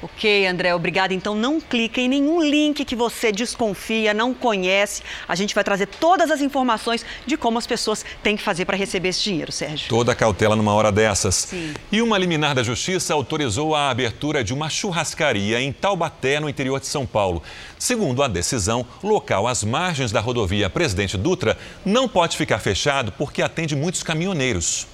Ok, 0.00 0.46
André, 0.46 0.72
obrigada. 0.74 1.12
Então 1.12 1.34
não 1.34 1.60
clique 1.60 2.00
em 2.00 2.08
nenhum 2.08 2.40
link 2.40 2.84
que 2.84 2.94
você 2.94 3.32
desconfia, 3.32 4.14
não 4.14 4.32
conhece. 4.32 5.02
A 5.26 5.34
gente 5.34 5.54
vai 5.54 5.64
trazer 5.64 5.86
todas 5.86 6.30
as 6.30 6.40
informações 6.40 7.04
de 7.26 7.36
como 7.36 7.58
as 7.58 7.66
pessoas 7.66 8.04
têm 8.22 8.36
que 8.36 8.42
fazer 8.42 8.64
para 8.64 8.76
receber 8.76 9.08
esse 9.08 9.22
dinheiro, 9.22 9.50
Sérgio. 9.50 9.88
Toda 9.88 10.14
cautela 10.14 10.54
numa 10.54 10.72
hora 10.72 10.92
dessas. 10.92 11.34
Sim. 11.34 11.74
E 11.90 12.00
uma 12.00 12.16
liminar 12.16 12.54
da 12.54 12.62
Justiça 12.62 13.12
autorizou 13.12 13.74
a 13.74 13.90
abertura 13.90 14.44
de 14.44 14.54
uma 14.54 14.68
churrascaria 14.68 15.60
em 15.60 15.72
Taubaté, 15.72 16.38
no 16.38 16.48
interior 16.48 16.78
de 16.78 16.86
São 16.86 17.04
Paulo. 17.04 17.42
Segundo 17.76 18.22
a 18.22 18.28
decisão, 18.28 18.86
local 19.02 19.48
às 19.48 19.64
margens 19.64 20.12
da 20.12 20.20
rodovia 20.20 20.70
Presidente 20.70 21.16
Dutra 21.16 21.58
não 21.84 22.08
pode 22.08 22.36
ficar 22.36 22.60
fechado 22.60 23.10
porque 23.12 23.42
atende 23.42 23.74
muitos 23.74 24.02
caminhoneiros. 24.04 24.86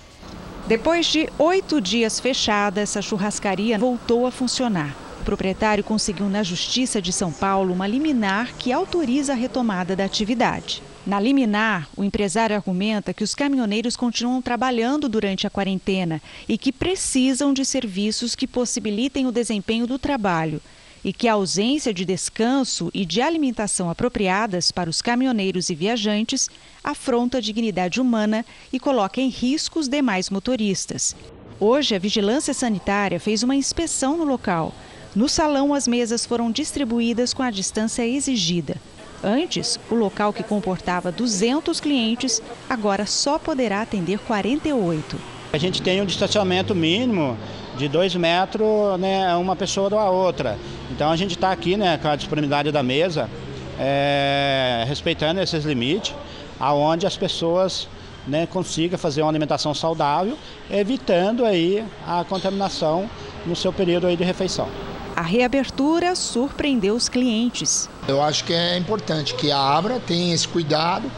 Depois 0.66 1.04
de 1.04 1.28
oito 1.38 1.78
dias 1.78 2.18
fechada, 2.18 2.80
essa 2.80 3.02
churrascaria 3.02 3.78
voltou 3.78 4.26
a 4.26 4.30
funcionar. 4.30 4.96
O 5.20 5.24
proprietário 5.24 5.84
conseguiu 5.84 6.26
na 6.26 6.42
Justiça 6.42 7.02
de 7.02 7.12
São 7.12 7.30
Paulo 7.30 7.74
uma 7.74 7.86
liminar 7.86 8.54
que 8.56 8.72
autoriza 8.72 9.32
a 9.32 9.36
retomada 9.36 9.94
da 9.94 10.06
atividade. 10.06 10.82
Na 11.06 11.20
liminar, 11.20 11.86
o 11.94 12.02
empresário 12.02 12.56
argumenta 12.56 13.12
que 13.12 13.22
os 13.22 13.34
caminhoneiros 13.34 13.94
continuam 13.94 14.40
trabalhando 14.40 15.06
durante 15.06 15.46
a 15.46 15.50
quarentena 15.50 16.20
e 16.48 16.56
que 16.56 16.72
precisam 16.72 17.52
de 17.52 17.62
serviços 17.62 18.34
que 18.34 18.46
possibilitem 18.46 19.26
o 19.26 19.32
desempenho 19.32 19.86
do 19.86 19.98
trabalho 19.98 20.62
e 21.04 21.12
que 21.12 21.28
a 21.28 21.34
ausência 21.34 21.92
de 21.92 22.04
descanso 22.04 22.90
e 22.94 23.04
de 23.04 23.20
alimentação 23.20 23.90
apropriadas 23.90 24.70
para 24.70 24.88
os 24.88 25.02
caminhoneiros 25.02 25.68
e 25.68 25.74
viajantes 25.74 26.48
afronta 26.82 27.38
a 27.38 27.40
dignidade 27.40 28.00
humana 28.00 28.44
e 28.72 28.80
coloca 28.80 29.20
em 29.20 29.28
risco 29.28 29.78
os 29.78 29.88
demais 29.88 30.30
motoristas. 30.30 31.14
Hoje, 31.60 31.94
a 31.94 31.98
Vigilância 31.98 32.54
Sanitária 32.54 33.20
fez 33.20 33.42
uma 33.42 33.54
inspeção 33.54 34.16
no 34.16 34.24
local. 34.24 34.74
No 35.14 35.28
salão, 35.28 35.72
as 35.72 35.86
mesas 35.86 36.26
foram 36.26 36.50
distribuídas 36.50 37.32
com 37.32 37.42
a 37.42 37.50
distância 37.50 38.06
exigida. 38.06 38.76
Antes, 39.22 39.78
o 39.90 39.94
local 39.94 40.32
que 40.32 40.42
comportava 40.42 41.12
200 41.12 41.80
clientes 41.80 42.42
agora 42.68 43.06
só 43.06 43.38
poderá 43.38 43.80
atender 43.80 44.18
48. 44.18 45.16
A 45.52 45.56
gente 45.56 45.80
tem 45.80 46.02
um 46.02 46.04
distanciamento 46.04 46.74
mínimo 46.74 47.38
de 47.76 47.88
dois 47.88 48.14
metros, 48.14 48.98
né, 48.98 49.34
uma 49.36 49.56
pessoa 49.56 49.90
da 49.90 50.10
outra. 50.10 50.58
Então 50.90 51.10
a 51.10 51.16
gente 51.16 51.34
está 51.34 51.50
aqui, 51.50 51.76
né, 51.76 51.98
com 51.98 52.08
a 52.08 52.16
disponibilidade 52.16 52.70
da 52.70 52.82
mesa, 52.82 53.28
é, 53.78 54.84
respeitando 54.86 55.40
esses 55.40 55.64
limites, 55.64 56.14
aonde 56.58 57.06
as 57.06 57.16
pessoas 57.16 57.88
né, 58.26 58.46
consigam 58.46 58.98
fazer 58.98 59.22
uma 59.22 59.30
alimentação 59.30 59.74
saudável, 59.74 60.38
evitando 60.70 61.44
aí 61.44 61.84
a 62.06 62.24
contaminação 62.24 63.08
no 63.44 63.54
seu 63.54 63.72
período 63.72 64.06
aí 64.06 64.16
de 64.16 64.24
refeição. 64.24 64.68
A 65.16 65.22
reabertura 65.22 66.16
surpreendeu 66.16 66.94
os 66.96 67.08
clientes. 67.08 67.88
Eu 68.08 68.20
acho 68.20 68.44
que 68.44 68.52
é 68.52 68.76
importante 68.76 69.34
que 69.34 69.52
abra, 69.52 70.00
tenha 70.00 70.34
esse 70.34 70.48
cuidado, 70.48 71.10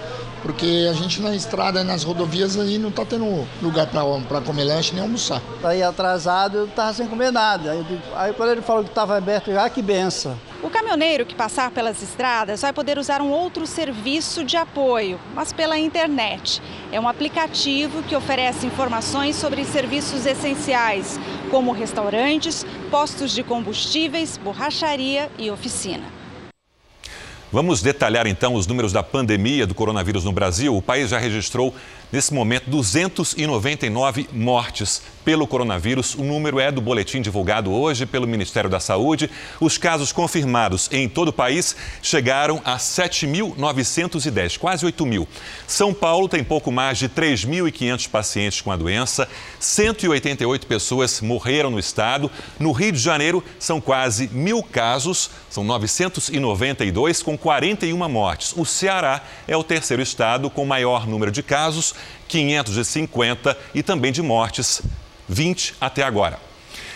porque 0.46 0.86
a 0.88 0.92
gente 0.92 1.20
na 1.20 1.34
estrada, 1.34 1.82
nas 1.82 2.04
rodovias 2.04 2.56
aí 2.56 2.78
não 2.78 2.90
está 2.90 3.04
tendo 3.04 3.44
lugar 3.60 3.88
para 3.88 4.40
comer 4.40 4.62
lanche 4.62 4.94
nem 4.94 5.02
almoçar. 5.02 5.42
Tá 5.60 5.70
aí 5.70 5.82
atrasado, 5.82 6.58
eu 6.58 6.64
estava 6.66 6.92
sem 6.92 7.08
comer 7.08 7.32
nada. 7.32 7.72
Aí, 7.72 7.84
aí 8.14 8.32
quando 8.32 8.52
ele 8.52 8.62
falou 8.62 8.84
que 8.84 8.90
estava 8.90 9.16
aberto, 9.16 9.50
ah, 9.58 9.68
que 9.68 9.82
benção. 9.82 10.38
O 10.62 10.70
caminhoneiro 10.70 11.26
que 11.26 11.34
passar 11.34 11.72
pelas 11.72 12.00
estradas 12.00 12.62
vai 12.62 12.72
poder 12.72 12.96
usar 12.96 13.20
um 13.20 13.30
outro 13.32 13.66
serviço 13.66 14.44
de 14.44 14.56
apoio, 14.56 15.18
mas 15.34 15.52
pela 15.52 15.76
internet. 15.76 16.62
É 16.92 17.00
um 17.00 17.08
aplicativo 17.08 18.04
que 18.04 18.14
oferece 18.14 18.66
informações 18.66 19.34
sobre 19.34 19.64
serviços 19.64 20.26
essenciais, 20.26 21.18
como 21.50 21.72
restaurantes, 21.72 22.64
postos 22.88 23.32
de 23.32 23.42
combustíveis, 23.42 24.36
borracharia 24.36 25.28
e 25.36 25.50
oficina. 25.50 26.15
Vamos 27.52 27.80
detalhar 27.80 28.26
então 28.26 28.54
os 28.54 28.66
números 28.66 28.92
da 28.92 29.02
pandemia 29.02 29.66
do 29.66 29.74
coronavírus 29.74 30.24
no 30.24 30.32
Brasil. 30.32 30.76
O 30.76 30.82
país 30.82 31.10
já 31.10 31.18
registrou, 31.18 31.74
nesse 32.12 32.32
momento, 32.32 32.70
299 32.70 34.28
mortes 34.32 35.02
pelo 35.26 35.44
coronavírus. 35.44 36.14
O 36.14 36.22
número 36.22 36.60
é 36.60 36.70
do 36.70 36.80
boletim 36.80 37.20
divulgado 37.20 37.72
hoje 37.72 38.06
pelo 38.06 38.28
Ministério 38.28 38.70
da 38.70 38.78
Saúde. 38.78 39.28
Os 39.60 39.76
casos 39.76 40.12
confirmados 40.12 40.88
em 40.92 41.08
todo 41.08 41.28
o 41.28 41.32
país 41.32 41.75
chegaram 42.00 42.62
a 42.64 42.76
7.910, 42.76 44.56
quase 44.56 44.86
8 44.86 45.04
mil. 45.04 45.26
São 45.66 45.92
Paulo 45.92 46.28
tem 46.28 46.44
pouco 46.44 46.70
mais 46.70 46.96
de 46.98 47.08
3.500 47.08 48.08
pacientes 48.08 48.60
com 48.60 48.70
a 48.70 48.76
doença. 48.76 49.28
188 49.58 50.64
pessoas 50.68 51.20
morreram 51.20 51.72
no 51.72 51.78
estado. 51.80 52.30
No 52.60 52.70
Rio 52.70 52.92
de 52.92 53.00
Janeiro, 53.00 53.42
são 53.58 53.80
quase 53.80 54.30
mil 54.32 54.62
casos, 54.62 55.30
são 55.50 55.64
992, 55.64 57.22
com 57.22 57.36
41 57.36 58.08
mortes. 58.08 58.54
O 58.56 58.64
Ceará 58.64 59.25
é 59.48 59.56
o 59.56 59.64
terceiro 59.64 60.02
estado 60.02 60.48
com 60.48 60.64
maior 60.64 61.04
número 61.04 61.32
de 61.32 61.42
casos, 61.42 61.96
550, 62.28 63.56
e 63.75 63.82
também 63.82 64.12
de 64.12 64.22
mortes 64.22 64.82
20 65.28 65.75
até 65.80 66.02
agora. 66.02 66.38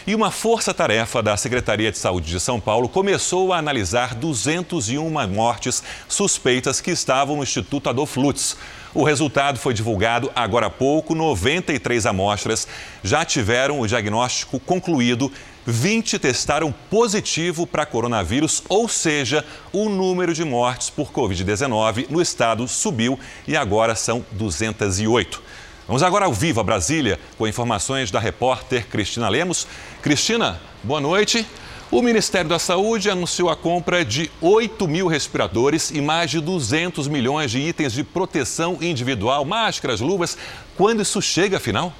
E 0.07 0.15
uma 0.15 0.31
força-tarefa 0.31 1.23
da 1.23 1.37
Secretaria 1.37 1.93
de 1.93 1.99
Saúde 1.99 2.31
de 2.31 2.41
São 2.41 2.59
Paulo 2.59 2.89
começou 2.89 3.53
a 3.53 3.59
analisar 3.59 4.15
201 4.15 5.29
mortes 5.29 5.83
suspeitas 6.09 6.81
que 6.81 6.91
estavam 6.91 7.37
no 7.37 7.43
Instituto 7.43 7.91
Adolfo 7.91 8.21
Lutz. 8.21 8.57
O 8.95 9.05
resultado 9.05 9.59
foi 9.59 9.75
divulgado 9.75 10.33
agora 10.35 10.67
há 10.67 10.71
pouco. 10.71 11.15
93 11.15 12.07
amostras 12.07 12.67
já 13.05 13.25
tiveram 13.25 13.79
o 13.79 13.87
diagnóstico 13.87 14.59
concluído. 14.59 15.31
20 15.67 16.19
testaram 16.19 16.73
positivo 16.91 17.67
para 17.67 17.87
coronavírus, 17.87 18.63
ou 18.69 18.89
seja, 18.89 19.45
o 19.73 19.89
número 19.89 20.33
de 20.33 20.45
mortes 20.45 20.89
por 20.91 21.13
Covid-19 21.13 22.07
no 22.09 22.21
estado 22.21 22.67
subiu 22.67 23.19
e 23.47 23.57
agora 23.57 23.95
são 23.95 24.25
208. 24.33 25.43
Vamos 25.87 26.03
agora 26.03 26.25
ao 26.25 26.33
vivo 26.33 26.61
a 26.61 26.65
Brasília 26.65 27.19
com 27.37 27.47
informações 27.47 28.11
da 28.11 28.21
repórter 28.21 28.87
Cristina 28.87 29.29
Lemos. 29.29 29.67
Cristina, 30.01 30.61
boa 30.83 31.01
noite. 31.01 31.45
O 31.91 32.01
Ministério 32.01 32.49
da 32.49 32.61
Saúde 32.61 33.11
anunciou 33.11 33.51
a 33.51 33.57
compra 33.57 34.05
de 34.05 34.31
8 34.41 34.87
mil 34.87 35.09
respiradores 35.09 35.91
e 35.91 36.01
mais 36.01 36.31
de 36.31 36.41
200 36.41 37.09
milhões 37.09 37.51
de 37.51 37.59
itens 37.59 37.93
de 37.93 38.05
proteção 38.05 38.79
individual, 38.81 39.45
máscaras, 39.45 40.01
luvas. 40.01 40.39
Quando 40.77 41.03
isso 41.03 41.21
chega, 41.21 41.57
afinal? 41.57 41.93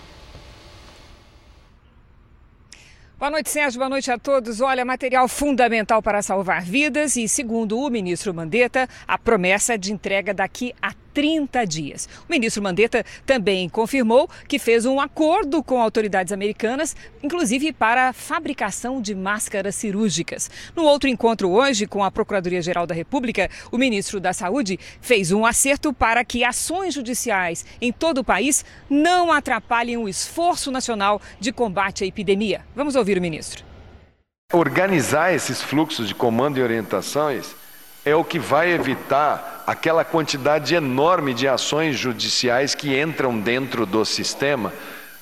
Boa 3.21 3.31
noite, 3.31 3.51
Sérgio. 3.51 3.79
Boa 3.79 3.91
noite 3.91 4.11
a 4.11 4.19
todos. 4.19 4.63
Olha, 4.63 4.83
material 4.83 5.29
fundamental 5.29 6.01
para 6.01 6.23
salvar 6.23 6.63
vidas 6.63 7.17
e, 7.17 7.29
segundo 7.29 7.79
o 7.79 7.91
ministro 7.91 8.33
Mandetta, 8.33 8.89
a 9.07 9.19
promessa 9.19 9.77
de 9.77 9.93
entrega 9.93 10.33
daqui 10.33 10.75
a 10.81 10.95
30 11.13 11.65
dias. 11.67 12.09
O 12.29 12.33
ministro 12.33 12.63
Mandetta 12.63 13.05
também 13.27 13.69
confirmou 13.69 14.29
que 14.49 14.59
fez 14.59 14.87
um 14.87 15.01
acordo 15.01 15.63
com 15.63 15.81
autoridades 15.81 16.33
americanas, 16.33 16.97
inclusive 17.23 17.73
para 17.73 18.09
a 18.09 18.13
fabricação 18.13 19.01
de 19.01 19.15
máscaras 19.15 19.75
cirúrgicas. 19.75 20.51
No 20.75 20.85
outro 20.85 21.09
encontro 21.09 21.51
hoje 21.51 21.87
com 21.87 22.03
a 22.03 22.11
Procuradoria-Geral 22.11 22.87
da 22.87 22.95
República, 22.95 23.51
o 23.71 23.79
ministro 23.79 24.21
da 24.21 24.33
Saúde 24.33 24.79
fez 25.01 25.33
um 25.33 25.45
acerto 25.45 25.93
para 25.93 26.25
que 26.25 26.45
ações 26.45 26.95
judiciais 26.95 27.65
em 27.81 27.93
todo 27.93 28.19
o 28.19 28.25
país 28.25 28.65
não 28.89 29.33
atrapalhem 29.33 29.97
o 29.97 30.09
esforço 30.09 30.71
nacional 30.71 31.21
de 31.39 31.53
combate 31.53 32.05
à 32.05 32.07
epidemia. 32.07 32.65
Vamos 32.75 32.97
ouvir 32.97 33.19
o 33.19 33.21
ministro. 33.21 33.65
Organizar 34.53 35.33
esses 35.33 35.63
fluxos 35.63 36.09
de 36.09 36.15
comando 36.15 36.59
e 36.59 36.63
orientações 36.63 37.55
é 38.05 38.15
o 38.15 38.25
que 38.25 38.39
vai 38.39 38.73
evitar 38.73 39.60
aquela 39.71 40.05
quantidade 40.05 40.75
enorme 40.75 41.33
de 41.33 41.47
ações 41.47 41.97
judiciais 41.97 42.75
que 42.75 43.01
entram 43.01 43.39
dentro 43.39 43.87
do 43.87 44.05
sistema 44.05 44.73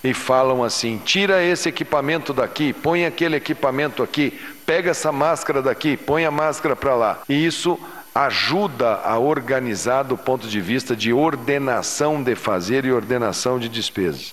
e 0.03 0.15
falam 0.15 0.65
assim: 0.65 0.99
tira 1.05 1.45
esse 1.45 1.69
equipamento 1.69 2.33
daqui, 2.33 2.73
põe 2.73 3.05
aquele 3.05 3.37
equipamento 3.37 4.03
aqui, 4.03 4.41
pega 4.65 4.91
essa 4.91 5.13
máscara 5.13 5.61
daqui, 5.61 5.99
põe 5.99 6.25
a 6.25 6.31
máscara 6.31 6.75
para 6.75 6.95
lá. 6.95 7.19
E 7.29 7.45
isso 7.45 7.79
ajuda 8.15 9.03
a 9.05 9.19
organizar 9.19 10.03
do 10.03 10.17
ponto 10.17 10.49
de 10.49 10.61
vista 10.63 10.97
de 10.97 11.13
ordenação 11.13 12.23
de 12.23 12.35
fazer 12.35 12.87
e 12.87 12.91
ordenação 12.93 13.59
de 13.59 13.69
despesas. 13.69 14.33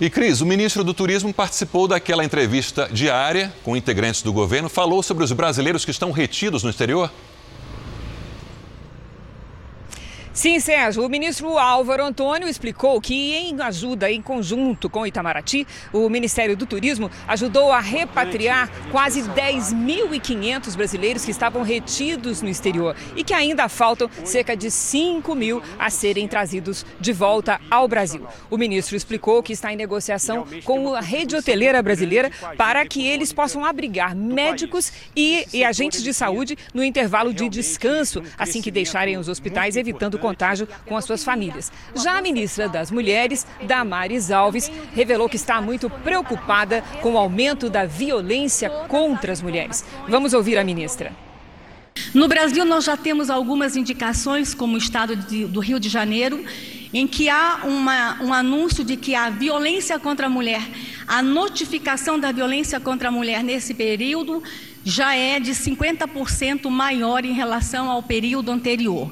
E 0.00 0.08
Cris, 0.08 0.40
o 0.40 0.46
ministro 0.46 0.82
do 0.82 0.94
Turismo 0.94 1.34
participou 1.34 1.86
daquela 1.86 2.24
entrevista 2.24 2.88
diária 2.90 3.52
com 3.62 3.76
integrantes 3.76 4.22
do 4.22 4.32
governo, 4.32 4.70
falou 4.70 5.02
sobre 5.02 5.22
os 5.22 5.32
brasileiros 5.32 5.84
que 5.84 5.90
estão 5.90 6.12
retidos 6.12 6.62
no 6.62 6.70
exterior? 6.70 7.10
Sim, 10.38 10.60
Sérgio. 10.60 11.04
O 11.04 11.08
ministro 11.08 11.58
Álvaro 11.58 12.04
Antônio 12.04 12.48
explicou 12.48 13.00
que, 13.00 13.34
em 13.34 13.60
ajuda 13.60 14.08
em 14.08 14.22
conjunto 14.22 14.88
com 14.88 15.04
Itamaraty, 15.04 15.66
o 15.92 16.08
Ministério 16.08 16.56
do 16.56 16.64
Turismo 16.64 17.10
ajudou 17.26 17.72
a 17.72 17.80
repatriar 17.80 18.70
quase 18.92 19.22
10.500 19.22 20.76
brasileiros 20.76 21.24
que 21.24 21.32
estavam 21.32 21.64
retidos 21.64 22.40
no 22.40 22.48
exterior 22.48 22.94
e 23.16 23.24
que 23.24 23.34
ainda 23.34 23.68
faltam 23.68 24.08
cerca 24.24 24.56
de 24.56 24.70
5 24.70 25.34
mil 25.34 25.60
a 25.76 25.90
serem 25.90 26.28
trazidos 26.28 26.86
de 27.00 27.12
volta 27.12 27.60
ao 27.68 27.88
Brasil. 27.88 28.24
O 28.48 28.56
ministro 28.56 28.94
explicou 28.94 29.42
que 29.42 29.52
está 29.52 29.72
em 29.72 29.76
negociação 29.76 30.46
com 30.64 30.94
a 30.94 31.00
rede 31.00 31.34
hoteleira 31.34 31.82
brasileira 31.82 32.30
para 32.56 32.86
que 32.86 33.04
eles 33.04 33.32
possam 33.32 33.64
abrigar 33.64 34.14
médicos 34.14 34.92
e, 35.16 35.44
e 35.52 35.64
agentes 35.64 36.00
de 36.00 36.14
saúde 36.14 36.56
no 36.72 36.84
intervalo 36.84 37.34
de 37.34 37.48
descanso, 37.48 38.22
assim 38.38 38.62
que 38.62 38.70
deixarem 38.70 39.16
os 39.16 39.28
hospitais, 39.28 39.76
evitando 39.76 40.27
contágio 40.28 40.68
com 40.86 40.96
as 40.96 41.04
suas 41.04 41.24
famílias. 41.24 41.72
Já 41.94 42.18
a 42.18 42.22
ministra 42.22 42.68
das 42.68 42.90
Mulheres, 42.90 43.46
Damares 43.66 44.30
Alves, 44.30 44.70
revelou 44.94 45.28
que 45.28 45.36
está 45.36 45.60
muito 45.60 45.88
preocupada 45.88 46.82
com 47.00 47.14
o 47.14 47.18
aumento 47.18 47.70
da 47.70 47.86
violência 47.86 48.68
contra 48.88 49.32
as 49.32 49.40
mulheres. 49.40 49.84
Vamos 50.06 50.34
ouvir 50.34 50.58
a 50.58 50.64
ministra. 50.64 51.12
No 52.14 52.28
Brasil, 52.28 52.64
nós 52.64 52.84
já 52.84 52.96
temos 52.96 53.30
algumas 53.30 53.74
indicações, 53.74 54.54
como 54.54 54.74
o 54.74 54.78
estado 54.78 55.16
de, 55.16 55.46
do 55.46 55.60
Rio 55.60 55.80
de 55.80 55.88
Janeiro, 55.88 56.44
em 56.92 57.06
que 57.06 57.28
há 57.28 57.60
uma, 57.64 58.22
um 58.22 58.32
anúncio 58.32 58.84
de 58.84 58.96
que 58.96 59.14
a 59.14 59.30
violência 59.30 59.98
contra 59.98 60.26
a 60.26 60.30
mulher, 60.30 60.62
a 61.06 61.22
notificação 61.22 62.18
da 62.18 62.30
violência 62.32 62.78
contra 62.78 63.08
a 63.08 63.10
mulher 63.10 63.42
nesse 63.42 63.74
período 63.74 64.42
já 64.84 65.14
é 65.14 65.40
de 65.40 65.52
50% 65.52 66.70
maior 66.70 67.24
em 67.24 67.32
relação 67.32 67.90
ao 67.90 68.02
período 68.02 68.50
anterior. 68.50 69.10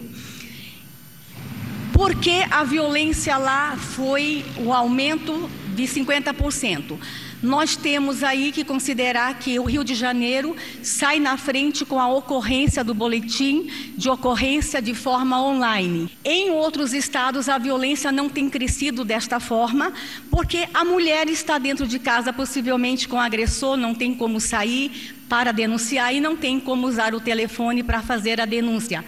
Por 1.97 2.15
que 2.15 2.45
a 2.51 2.63
violência 2.63 3.39
lá 3.39 3.75
foi 3.75 4.45
o 4.59 4.71
aumento 4.71 5.49
de 5.75 5.85
50%? 5.85 6.99
Nós 7.43 7.75
temos 7.75 8.23
aí 8.23 8.53
que 8.53 8.65
considerar 8.65 9.39
que 9.39 9.59
o 9.59 9.65
Rio 9.65 9.83
de 9.83 9.95
Janeiro 9.95 10.55
sai 10.83 11.19
na 11.19 11.39
frente 11.39 11.87
com 11.87 11.99
a 11.99 12.07
ocorrência 12.07 12.85
do 12.85 12.93
boletim 12.93 13.71
de 13.97 14.11
ocorrência 14.11 14.83
de 14.83 14.93
forma 14.93 15.43
online. 15.43 16.11
Em 16.23 16.51
outros 16.51 16.93
estados, 16.93 17.49
a 17.49 17.57
violência 17.57 18.13
não 18.13 18.29
tem 18.29 18.51
crescido 18.51 19.03
desta 19.03 19.41
forma, 19.41 19.91
porque 20.31 20.69
a 20.75 20.85
mulher 20.85 21.31
está 21.31 21.57
dentro 21.57 21.87
de 21.87 21.99
casa, 21.99 22.31
possivelmente 22.31 23.09
com 23.09 23.19
agressor, 23.19 23.75
não 23.75 23.95
tem 23.95 24.15
como 24.15 24.39
sair 24.39 25.15
para 25.31 25.51
denunciar 25.51 26.15
e 26.15 26.21
não 26.21 26.37
tem 26.37 26.61
como 26.61 26.87
usar 26.87 27.15
o 27.15 27.21
telefone 27.21 27.83
para 27.83 28.03
fazer 28.03 28.39
a 28.39 28.45
denúncia. 28.45 29.03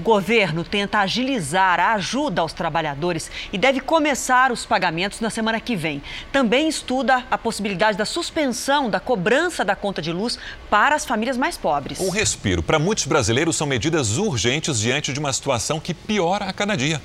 O 0.00 0.02
governo 0.02 0.64
tenta 0.64 1.00
agilizar 1.00 1.78
a 1.78 1.92
ajuda 1.92 2.40
aos 2.40 2.54
trabalhadores 2.54 3.30
e 3.52 3.58
deve 3.58 3.80
começar 3.80 4.50
os 4.50 4.64
pagamentos 4.64 5.20
na 5.20 5.28
semana 5.28 5.60
que 5.60 5.76
vem. 5.76 6.02
Também 6.32 6.68
estuda 6.68 7.22
a 7.30 7.36
possibilidade 7.36 7.98
da 7.98 8.06
suspensão 8.06 8.88
da 8.88 8.98
cobrança 8.98 9.62
da 9.62 9.76
conta 9.76 10.00
de 10.00 10.10
luz 10.10 10.38
para 10.70 10.94
as 10.94 11.04
famílias 11.04 11.36
mais 11.36 11.58
pobres. 11.58 12.00
Um 12.00 12.08
respiro. 12.08 12.62
Para 12.62 12.78
muitos 12.78 13.04
brasileiros, 13.04 13.56
são 13.56 13.66
medidas 13.66 14.16
urgentes 14.16 14.80
diante 14.80 15.12
de 15.12 15.20
uma 15.20 15.34
situação 15.34 15.78
que 15.78 15.92
piora 15.92 16.46
a 16.46 16.52
cada 16.54 16.74
dia. 16.74 16.98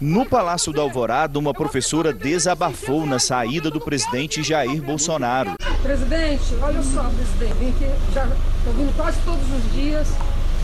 No 0.00 0.24
Palácio 0.24 0.72
da 0.72 0.80
Alvorada, 0.80 1.38
uma 1.38 1.52
professora 1.52 2.10
desabafou 2.10 3.04
na 3.04 3.18
saída 3.18 3.70
do 3.70 3.80
presidente 3.80 4.42
Jair 4.42 4.80
Bolsonaro. 4.80 5.56
Presidente, 5.82 6.54
olha 6.62 6.82
só, 6.82 7.02
presidente, 7.02 7.54
vim 7.58 7.68
aqui, 7.68 8.14
já 8.14 8.24
estou 8.24 8.72
vindo 8.72 8.96
quase 8.96 9.18
todos 9.26 9.42
os 9.52 9.72
dias, 9.72 10.08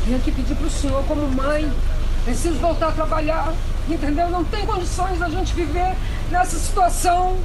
vim 0.04 0.14
aqui 0.14 0.30
pedir 0.30 0.54
para 0.54 0.66
o 0.66 0.70
senhor, 0.70 1.02
como 1.04 1.26
mãe, 1.28 1.70
preciso 2.24 2.56
voltar 2.56 2.88
a 2.88 2.92
trabalhar, 2.92 3.52
entendeu? 3.88 4.28
Não 4.28 4.44
tem 4.44 4.66
condições 4.66 5.18
da 5.18 5.28
gente 5.28 5.54
viver 5.54 5.96
nessa 6.30 6.58
situação. 6.58 7.36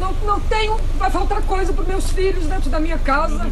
Não, 0.00 0.12
não 0.24 0.40
tenho, 0.40 0.80
vai 0.98 1.10
faltar 1.10 1.42
coisa 1.42 1.72
para 1.72 1.84
meus 1.84 2.10
filhos 2.10 2.46
dentro 2.46 2.68
da 2.68 2.80
minha 2.80 2.98
casa. 2.98 3.46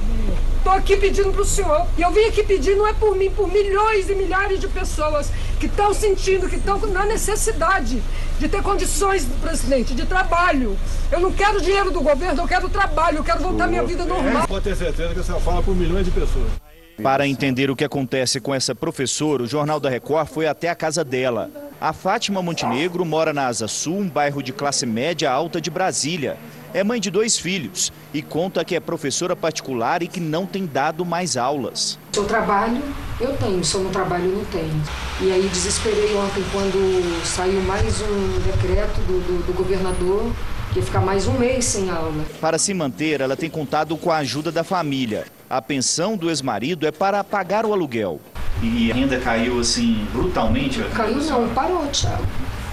Estou 0.57 0.73
aqui 0.73 0.97
pedindo 0.97 1.33
para 1.33 1.43
o 1.43 1.45
senhor. 1.45 1.87
E 1.97 2.03
eu 2.03 2.11
vim 2.11 2.25
aqui 2.25 2.43
pedir, 2.43 2.75
não 2.77 2.87
é 2.87 2.93
por 2.93 3.17
mim, 3.17 3.31
por 3.31 3.51
milhões 3.51 4.11
e 4.11 4.15
milhares 4.15 4.61
de 4.61 4.67
pessoas 4.67 5.31
que 5.61 5.67
estão 5.67 5.95
sentindo, 5.95 6.49
que 6.49 6.57
estão 6.57 6.79
na 6.89 7.07
necessidade 7.07 8.03
de 8.39 8.49
ter 8.49 8.63
condições, 8.63 9.27
presidente, 9.41 9.95
de 9.95 10.05
trabalho. 10.07 10.77
Eu 11.13 11.21
não 11.21 11.33
quero 11.33 11.61
dinheiro 11.61 11.91
do 11.91 12.01
governo, 12.01 12.43
eu 12.43 12.49
quero 12.49 12.69
trabalho, 12.69 13.19
eu 13.19 13.25
quero 13.25 13.41
voltar 13.41 13.65
à 13.65 13.69
minha 13.69 13.85
vida 13.85 14.05
normal. 14.05 14.49
Pode 14.49 14.65
ter 14.65 14.77
certeza 14.77 15.15
que 15.15 15.23
você 15.23 15.41
fala 15.41 15.63
por 15.63 15.75
milhões 15.75 16.05
de 16.05 16.11
pessoas. 16.11 16.70
Para 17.03 17.27
entender 17.27 17.71
o 17.71 17.77
que 17.77 17.85
acontece 17.85 18.41
com 18.41 18.55
essa 18.55 18.75
professora, 18.75 19.43
o 19.43 19.47
Jornal 19.47 19.81
da 19.81 19.89
Record 19.89 20.29
foi 20.29 20.47
até 20.47 20.69
a 20.69 20.75
casa 20.75 21.03
dela. 21.03 21.51
A 21.81 21.95
Fátima 21.95 22.43
Montenegro 22.43 23.07
mora 23.07 23.33
na 23.33 23.47
Asa 23.47 23.67
Sul, 23.67 24.01
um 24.01 24.09
bairro 24.09 24.43
de 24.43 24.53
classe 24.53 24.85
média 24.85 25.31
alta 25.31 25.63
de 25.63 25.71
Brasília. 25.71 26.37
É 26.75 26.85
mãe 26.85 27.01
de 27.01 27.11
dois 27.11 27.39
filhos 27.39 27.91
e 28.13 28.21
conta 28.21 28.65
que 28.65 28.77
é 28.77 28.81
professora 28.81 29.35
particular 29.35 30.03
e 30.03 30.09
que 30.09 30.21
não 30.21 30.45
tem 30.45 30.67
dado 30.67 31.05
mais 31.05 31.39
aulas. 31.39 31.99
Se 32.13 32.19
eu 32.19 32.27
trabalho, 32.27 32.83
eu 33.19 33.35
tenho. 33.39 33.65
Se 33.65 33.75
eu 33.75 33.83
não 33.83 33.91
trabalho, 33.91 34.27
eu 34.27 34.37
não 34.37 34.45
tenho. 34.45 34.83
E 35.23 35.33
aí 35.33 35.49
desesperei 35.49 36.15
ontem 36.17 36.45
quando 36.53 37.25
saiu 37.25 37.63
mais 37.63 38.03
um 38.03 38.41
decreto 38.41 39.01
do, 39.01 39.21
do, 39.21 39.47
do 39.47 39.53
governador 39.55 40.31
que 40.73 40.81
ia 40.81 40.85
ficar 40.85 41.01
mais 41.01 41.27
um 41.27 41.33
mês 41.33 41.65
sem 41.65 41.91
aula. 41.91 42.25
Para 42.41 42.59
se 42.59 42.75
manter, 42.75 43.23
ela 43.23 43.37
tem 43.37 43.49
contado 43.49 43.97
com 43.97 44.11
a 44.11 44.19
ajuda 44.19 44.53
da 44.53 44.63
família. 44.63 45.25
A 45.51 45.61
pensão 45.61 46.17
do 46.17 46.31
ex-marido 46.31 46.87
é 46.87 46.93
para 46.93 47.25
pagar 47.25 47.67
o 47.67 47.73
aluguel. 47.73 48.21
E 48.63 48.93
ainda 48.93 49.19
caiu 49.19 49.59
assim 49.59 50.07
brutalmente? 50.13 50.81
Caiu 50.95 51.17
não, 51.17 51.49
parou, 51.49 51.85
Thiago. 51.89 52.23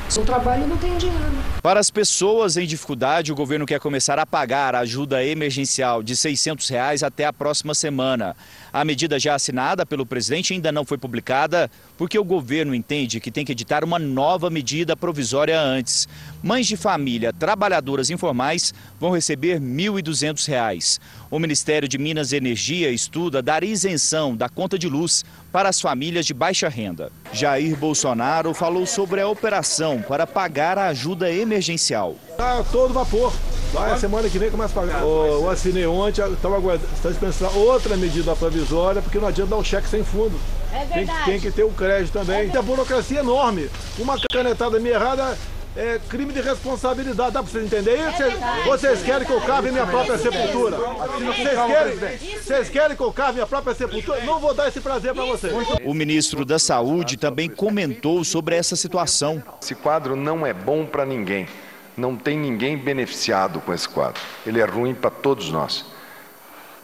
Se 0.10 0.22
eu 0.22 0.26
trabalho, 0.26 0.66
não 0.66 0.78
tenho 0.78 0.98
dinheiro. 0.98 1.38
Para 1.62 1.82
as 1.82 1.92
pessoas 1.92 2.56
em 2.56 2.66
dificuldade, 2.66 3.30
o 3.30 3.36
governo 3.36 3.66
quer 3.66 3.78
começar 3.78 4.18
a 4.18 4.26
pagar 4.26 4.74
a 4.74 4.80
ajuda 4.80 5.22
emergencial 5.26 6.02
de 6.02 6.16
600 6.16 6.70
reais 6.70 7.04
até 7.04 7.26
a 7.26 7.34
próxima 7.34 7.76
semana. 7.76 8.34
A 8.72 8.86
medida 8.86 9.20
já 9.20 9.36
assinada 9.36 9.86
pelo 9.86 10.06
presidente 10.06 10.54
ainda 10.54 10.72
não 10.72 10.86
foi 10.86 10.98
publicada 10.98 11.70
porque 11.98 12.18
o 12.18 12.24
governo 12.24 12.74
entende 12.74 13.20
que 13.20 13.32
tem 13.32 13.44
que 13.44 13.52
editar 13.52 13.84
uma 13.84 14.00
nova 14.00 14.50
medida 14.50 14.96
provisória 14.96 15.60
antes. 15.60 16.08
Mães 16.42 16.68
de 16.68 16.78
família, 16.78 17.34
trabalhadoras 17.34 18.10
informais 18.10 18.74
vão 18.98 19.12
receber 19.12 19.56
R$ 19.56 19.60
1.200. 19.60 21.00
O 21.30 21.38
Ministério 21.38 21.88
de 21.88 21.98
Minas 21.98 22.32
e 22.32 22.38
Energia 22.38 22.90
estuda 22.92 23.42
dar 23.42 23.62
isenção 23.62 24.38
da 24.38 24.48
conta 24.48 24.80
de 24.80 24.88
luz 24.88 25.26
para 25.58 25.70
as 25.70 25.82
famílias 25.82 26.24
de 26.24 26.36
baixa 26.36 26.70
renda. 26.70 27.12
Jair 27.34 27.76
Bolsonaro 27.76 28.54
falou 28.54 28.86
sobre 28.86 29.22
a 29.22 29.28
operação 29.28 30.04
para 30.08 30.28
pagar 30.28 30.78
a 30.78 30.90
ajuda 30.90 31.32
emergencial. 31.32 32.16
Tá 32.38 32.64
todo 32.72 32.94
vapor. 32.94 33.34
Vai, 33.74 33.98
semana 33.98 34.30
que 34.30 34.38
vem 34.38 34.52
começa 34.52 34.80
a 34.80 34.84
pagar. 34.84 35.02
Eu, 35.02 35.26
eu 35.42 35.50
assinei 35.50 35.88
ontem, 35.88 36.22
estava 36.32 36.58
aguardando, 36.58 36.88
dispensando 37.02 37.58
outra 37.58 37.98
medida 37.98 38.36
provisória, 38.36 39.02
porque 39.02 39.18
não 39.18 39.30
adianta 39.30 39.50
dar 39.50 39.58
um 39.58 39.64
cheque 39.64 39.90
sem 39.90 40.04
fundo. 40.04 40.40
É 40.72 40.86
verdade. 40.86 41.26
Tem, 41.26 41.40
tem 41.40 41.40
que 41.40 41.50
ter 41.50 41.64
o 41.64 41.70
um 41.70 41.74
crédito 41.74 42.14
também. 42.14 42.52
É 42.54 42.56
a 42.56 42.62
burocracia 42.62 43.18
é 43.18 43.22
enorme. 43.22 43.68
Uma 43.98 44.16
canetada 44.32 44.80
meio 44.80 44.94
errada 44.94 45.36
é 45.78 46.00
crime 46.10 46.34
de 46.34 46.42
responsabilidade. 46.42 47.32
Dá 47.32 47.44
para 47.44 47.52
vocês 47.52 47.66
entenderem 47.66 48.10
isso? 48.10 48.24
É 48.24 48.64
vocês 48.66 49.04
querem 49.04 49.26
que 49.28 49.32
eu 49.32 49.42
cave 49.42 49.72
minha 49.72 49.86
própria 49.86 50.18
sepultura? 50.18 50.78
Vocês 50.78 51.60
querem, 51.68 52.18
vocês 52.42 52.70
querem 52.70 52.98
que 52.98 53.04
eu 53.04 53.14
cave 53.14 53.34
minha 53.34 53.46
própria 53.46 53.76
sepultura? 53.76 54.24
Não 54.24 54.40
vou 54.40 54.54
dar 54.54 54.68
esse 54.68 54.82
prazer 54.82 55.14
para 55.14 55.26
vocês. 55.26 55.54
O 55.86 55.94
ministro 55.94 56.44
da 56.44 56.58
Saúde 56.58 57.16
também 57.16 57.48
comentou 57.48 58.24
sobre 58.24 58.56
essa 58.56 58.76
situação. 58.76 59.42
Esse 59.62 59.76
quadro 59.76 60.16
não 60.16 60.46
é 60.46 60.54
bom 60.54 60.86
para 60.86 61.06
ninguém. 61.06 61.48
Não 61.96 62.16
tem 62.16 62.38
ninguém 62.38 62.78
beneficiado 62.78 63.60
com 63.62 63.74
esse 63.74 63.88
quadro. 63.88 64.22
Ele 64.46 64.60
é 64.60 64.66
ruim 64.66 64.94
para 64.94 65.10
todos 65.10 65.52
nós. 65.52 65.97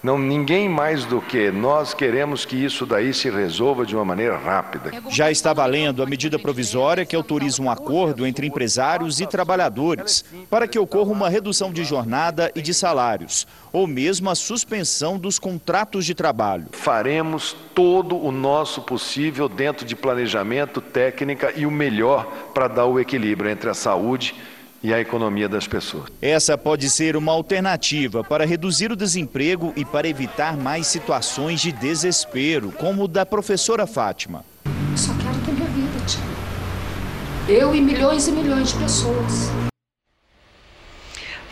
Não, 0.03 0.17
ninguém 0.19 0.67
mais 0.67 1.05
do 1.05 1.21
que 1.21 1.49
nós 1.49 1.93
queremos 1.93 2.43
que 2.43 2.57
isso 2.57 2.85
daí 2.85 3.13
se 3.13 3.29
resolva 3.29 3.85
de 3.85 3.95
uma 3.95 4.03
maneira 4.03 4.37
rápida. 4.37 4.91
Já 5.09 5.31
está 5.31 5.53
valendo 5.53 6.03
a 6.03 6.05
medida 6.05 6.37
provisória 6.37 7.05
que 7.05 7.15
autoriza 7.15 7.61
um 7.61 7.71
acordo 7.71 8.27
entre 8.27 8.45
empresários 8.45 9.21
e 9.21 9.25
trabalhadores 9.25 10.25
para 10.49 10.67
que 10.67 10.77
ocorra 10.77 11.09
uma 11.09 11.29
redução 11.29 11.71
de 11.71 11.85
jornada 11.85 12.51
e 12.53 12.61
de 12.61 12.73
salários, 12.73 13.47
ou 13.71 13.87
mesmo 13.87 14.29
a 14.29 14.35
suspensão 14.35 15.17
dos 15.17 15.39
contratos 15.39 16.05
de 16.05 16.13
trabalho. 16.13 16.65
Faremos 16.73 17.55
todo 17.73 18.17
o 18.17 18.29
nosso 18.29 18.81
possível 18.81 19.47
dentro 19.47 19.85
de 19.85 19.95
planejamento, 19.95 20.81
técnica 20.81 21.53
e 21.55 21.65
o 21.65 21.71
melhor 21.71 22.25
para 22.53 22.67
dar 22.67 22.87
o 22.87 22.99
equilíbrio 22.99 23.49
entre 23.49 23.69
a 23.69 23.73
saúde 23.73 24.35
e 24.35 24.52
e 24.83 24.93
a 24.93 24.99
economia 24.99 25.47
das 25.47 25.65
pessoas. 25.65 26.11
Essa 26.21 26.57
pode 26.57 26.89
ser 26.89 27.15
uma 27.15 27.31
alternativa 27.31 28.23
para 28.23 28.45
reduzir 28.45 28.91
o 28.91 28.95
desemprego 28.95 29.71
e 29.77 29.85
para 29.85 30.07
evitar 30.07 30.57
mais 30.57 30.87
situações 30.87 31.61
de 31.61 31.71
desespero, 31.71 32.71
como 32.73 33.05
o 33.05 33.07
da 33.07 33.25
professora 33.25 33.87
Fátima. 33.87 34.43
Eu 34.65 34.97
só 34.97 35.13
quero 35.13 35.39
ter 35.45 35.53
minha 35.53 35.69
vida, 35.69 36.05
tia. 36.05 36.21
Eu 37.47 37.73
e 37.73 37.81
milhões 37.81 38.27
e 38.27 38.31
milhões 38.31 38.73
de 38.73 38.79
pessoas. 38.79 39.72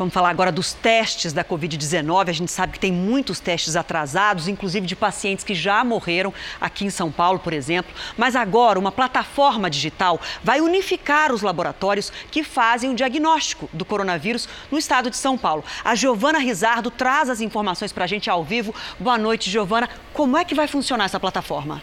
Vamos 0.02 0.16
falar 0.16 0.32
agora 0.32 0.52
dos 0.52 0.74
testes 0.74 1.32
da 1.32 1.46
Covid-19. 1.46 2.30
A 2.30 2.34
gente 2.34 2.52
sabe 2.52 2.74
que 2.74 2.80
tem 2.80 2.92
muitos 2.92 3.40
testes 3.40 3.76
atrasados, 3.76 4.48
inclusive 4.48 4.88
de 4.88 4.96
pacientes 4.96 5.46
que 5.46 5.54
já 5.54 5.84
morreram 5.84 6.34
aqui 6.60 6.84
em 6.84 6.90
São 6.90 7.12
Paulo, 7.12 7.38
por 7.38 7.54
exemplo. 7.54 7.94
Mas 8.18 8.36
agora, 8.36 8.80
uma 8.80 8.92
plataforma 8.92 9.70
digital 9.70 10.20
vai 10.44 10.60
unificar 10.60 11.32
os 11.32 11.44
laboratórios 11.44 12.12
que 12.32 12.44
fazem 12.44 12.90
o 12.90 12.96
diagnóstico 12.96 13.70
do 13.72 13.86
coronavírus 13.86 14.50
no 14.72 14.80
estado 14.80 15.08
de 15.08 15.18
São 15.18 15.38
Paulo. 15.38 15.64
A 15.84 15.94
Giovana 15.94 16.40
Rizardo 16.40 16.90
traz 16.90 17.30
as 17.30 17.40
informações 17.40 17.94
para 17.94 18.06
a 18.06 18.08
gente 18.08 18.28
ao 18.28 18.44
vivo. 18.44 18.74
Boa 19.00 19.20
noite, 19.20 19.52
Giovana. 19.52 19.88
Como 20.14 20.36
é 20.36 20.44
que 20.44 20.56
vai 20.56 20.66
funcionar 20.66 21.06
essa 21.06 21.20
plataforma? 21.20 21.80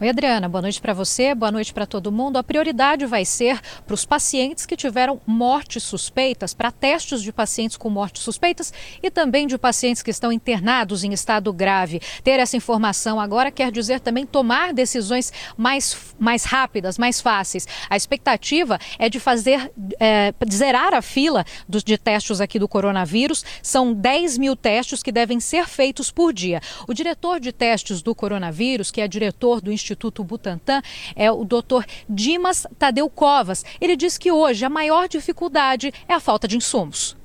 Oi, 0.00 0.08
Adriana, 0.08 0.48
boa 0.48 0.62
noite 0.62 0.80
para 0.80 0.94
você, 0.94 1.34
boa 1.34 1.50
noite 1.50 1.74
para 1.74 1.84
todo 1.84 2.12
mundo. 2.12 2.36
A 2.36 2.44
prioridade 2.44 3.04
vai 3.04 3.24
ser 3.24 3.60
para 3.84 3.94
os 3.94 4.04
pacientes 4.04 4.64
que 4.64 4.76
tiveram 4.76 5.20
mortes 5.26 5.82
suspeitas, 5.82 6.54
para 6.54 6.70
testes 6.70 7.20
de 7.20 7.32
pacientes 7.32 7.76
com 7.76 7.90
mortes 7.90 8.22
suspeitas 8.22 8.72
e 9.02 9.10
também 9.10 9.44
de 9.44 9.58
pacientes 9.58 10.00
que 10.00 10.12
estão 10.12 10.30
internados 10.30 11.02
em 11.02 11.12
estado 11.12 11.52
grave. 11.52 12.00
Ter 12.22 12.38
essa 12.38 12.56
informação 12.56 13.18
agora 13.18 13.50
quer 13.50 13.72
dizer 13.72 13.98
também 13.98 14.24
tomar 14.24 14.72
decisões 14.72 15.32
mais, 15.56 16.14
mais 16.16 16.44
rápidas, 16.44 16.96
mais 16.96 17.20
fáceis. 17.20 17.66
A 17.90 17.96
expectativa 17.96 18.78
é 19.00 19.08
de 19.08 19.18
fazer, 19.18 19.68
é, 19.98 20.32
zerar 20.48 20.94
a 20.94 21.02
fila 21.02 21.44
dos, 21.68 21.82
de 21.82 21.98
testes 21.98 22.40
aqui 22.40 22.60
do 22.60 22.68
coronavírus. 22.68 23.44
São 23.60 23.92
10 23.92 24.38
mil 24.38 24.54
testes 24.54 25.02
que 25.02 25.10
devem 25.10 25.40
ser 25.40 25.66
feitos 25.66 26.08
por 26.12 26.32
dia. 26.32 26.60
O 26.86 26.94
diretor 26.94 27.40
de 27.40 27.50
testes 27.50 28.00
do 28.00 28.14
coronavírus, 28.14 28.92
que 28.92 29.00
é 29.00 29.08
diretor 29.08 29.60
do 29.60 29.72
Instituto 29.72 29.87
Instituto 29.88 30.22
Butantan 30.22 30.82
é 31.16 31.32
o 31.32 31.44
Dr. 31.44 31.82
Dimas 32.06 32.66
Tadeu 32.78 33.08
Covas. 33.08 33.64
Ele 33.80 33.96
diz 33.96 34.18
que 34.18 34.30
hoje 34.30 34.62
a 34.64 34.68
maior 34.68 35.08
dificuldade 35.08 35.92
é 36.06 36.12
a 36.12 36.20
falta 36.20 36.46
de 36.46 36.56
insumos. 36.56 37.16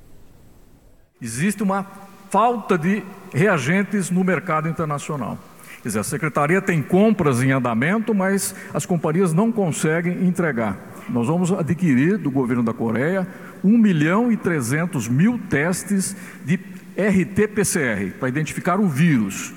Existe 1.20 1.62
uma 1.62 1.86
falta 2.30 2.78
de 2.78 3.02
reagentes 3.34 4.08
no 4.08 4.24
mercado 4.24 4.66
internacional. 4.66 5.38
Quer 5.82 5.88
dizer, 5.88 5.98
a 5.98 6.04
secretaria 6.04 6.62
tem 6.62 6.82
compras 6.82 7.42
em 7.42 7.52
andamento, 7.52 8.14
mas 8.14 8.54
as 8.72 8.86
companhias 8.86 9.34
não 9.34 9.52
conseguem 9.52 10.26
entregar. 10.26 10.78
Nós 11.10 11.26
vamos 11.26 11.52
adquirir 11.52 12.16
do 12.16 12.30
governo 12.30 12.62
da 12.62 12.72
Coreia 12.72 13.28
1 13.62 13.76
milhão 13.76 14.32
e 14.32 14.38
300 14.38 15.06
mil 15.08 15.38
testes 15.50 16.16
de 16.46 16.58
RT-PCR 16.96 18.12
para 18.18 18.28
identificar 18.30 18.80
o 18.80 18.88
vírus. 18.88 19.52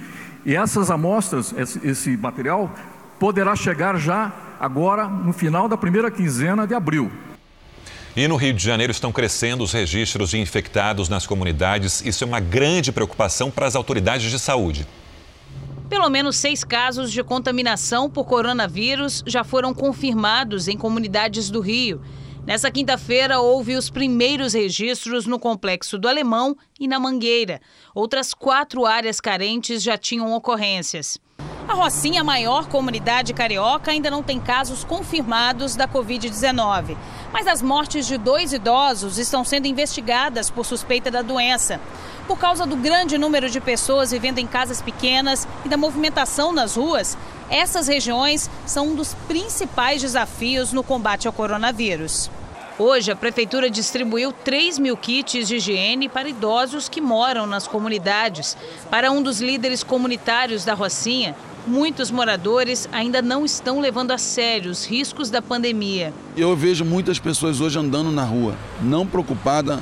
E 0.48 0.56
essas 0.56 0.90
amostras, 0.90 1.54
esse 1.84 2.16
material, 2.16 2.74
poderá 3.20 3.56
chegar 3.56 3.98
já 3.98 4.32
agora 4.60 5.08
no 5.08 5.34
final 5.34 5.68
da 5.68 5.78
primeira 5.78 6.10
quinzena 6.10 6.66
de 6.66 6.74
abril. 6.74 7.12
E 8.16 8.28
no 8.28 8.36
Rio 8.36 8.54
de 8.54 8.64
Janeiro 8.64 8.92
estão 8.92 9.12
crescendo 9.12 9.64
os 9.64 9.72
registros 9.72 10.32
de 10.32 10.40
infectados 10.40 11.08
nas 11.08 11.28
comunidades. 11.28 12.02
Isso 12.04 12.24
é 12.24 12.28
uma 12.28 12.40
grande 12.40 12.92
preocupação 12.92 13.52
para 13.52 13.68
as 13.68 13.76
autoridades 13.76 14.32
de 14.32 14.40
saúde. 14.40 14.88
Pelo 15.88 16.10
menos 16.10 16.36
seis 16.36 16.64
casos 16.64 17.12
de 17.12 17.24
contaminação 17.24 18.10
por 18.10 18.26
coronavírus 18.26 19.24
já 19.26 19.44
foram 19.44 19.74
confirmados 19.74 20.68
em 20.68 20.76
comunidades 20.76 21.52
do 21.52 21.62
Rio. 21.62 22.02
Nessa 22.46 22.72
quinta-feira, 22.72 23.40
houve 23.40 23.76
os 23.76 23.90
primeiros 23.90 24.54
registros 24.54 25.26
no 25.26 25.38
Complexo 25.38 25.98
do 25.98 26.08
Alemão 26.08 26.58
e 26.80 26.88
na 26.88 27.00
Mangueira. 27.00 27.62
Outras 27.94 28.34
quatro 28.34 28.86
áreas 28.86 29.22
carentes 29.22 29.84
já 29.84 29.98
tinham 29.98 30.34
ocorrências. 30.34 31.20
A 31.68 31.74
Rocinha, 31.74 32.22
a 32.22 32.24
maior 32.24 32.68
comunidade 32.68 33.34
carioca, 33.34 33.92
ainda 33.92 34.10
não 34.10 34.24
tem 34.24 34.40
casos 34.40 34.86
confirmados 34.86 35.76
da 35.76 35.86
Covid-19. 35.86 36.96
Mas 37.34 37.46
as 37.46 37.62
mortes 37.62 38.08
de 38.08 38.18
dois 38.18 38.54
idosos 38.54 39.18
estão 39.18 39.44
sendo 39.44 39.68
investigadas 39.68 40.50
por 40.50 40.66
suspeita 40.66 41.12
da 41.12 41.22
doença. 41.22 41.82
Por 42.26 42.40
causa 42.40 42.66
do 42.66 42.78
grande 42.78 43.18
número 43.18 43.50
de 43.50 43.60
pessoas 43.60 44.12
vivendo 44.12 44.40
em 44.40 44.48
casas 44.48 44.82
pequenas 44.82 45.46
e 45.66 45.68
da 45.68 45.76
movimentação 45.76 46.54
nas 46.54 46.78
ruas, 46.78 47.18
essas 47.50 47.90
regiões 47.90 48.50
são 48.66 48.88
um 48.88 48.96
dos 48.96 49.14
principais 49.28 50.02
desafios 50.02 50.72
no 50.72 50.84
combate 50.84 51.28
ao 51.28 51.34
coronavírus. 51.34 52.30
Hoje, 52.80 53.12
a 53.12 53.16
Prefeitura 53.16 53.72
distribuiu 53.72 54.32
3 54.32 54.78
mil 54.78 54.96
kits 54.96 55.48
de 55.48 55.56
higiene 55.56 56.08
para 56.08 56.30
idosos 56.30 56.88
que 56.88 57.02
moram 57.02 57.48
nas 57.48 57.68
comunidades. 57.68 58.56
Para 58.92 59.12
um 59.12 59.24
dos 59.24 59.42
líderes 59.42 59.84
comunitários 59.84 60.64
da 60.64 60.76
Rocinha, 60.76 61.36
muitos 61.66 62.12
moradores 62.12 62.88
ainda 62.92 63.20
não 63.20 63.44
estão 63.44 63.80
levando 63.80 64.12
a 64.12 64.20
sério 64.20 64.70
os 64.70 64.86
riscos 64.86 65.32
da 65.32 65.42
pandemia. 65.42 66.14
Eu 66.36 66.56
vejo 66.56 66.86
muitas 66.86 67.18
pessoas 67.18 67.60
hoje 67.62 67.80
andando 67.80 68.12
na 68.12 68.24
rua, 68.24 68.54
não 68.80 69.08
preocupada 69.08 69.82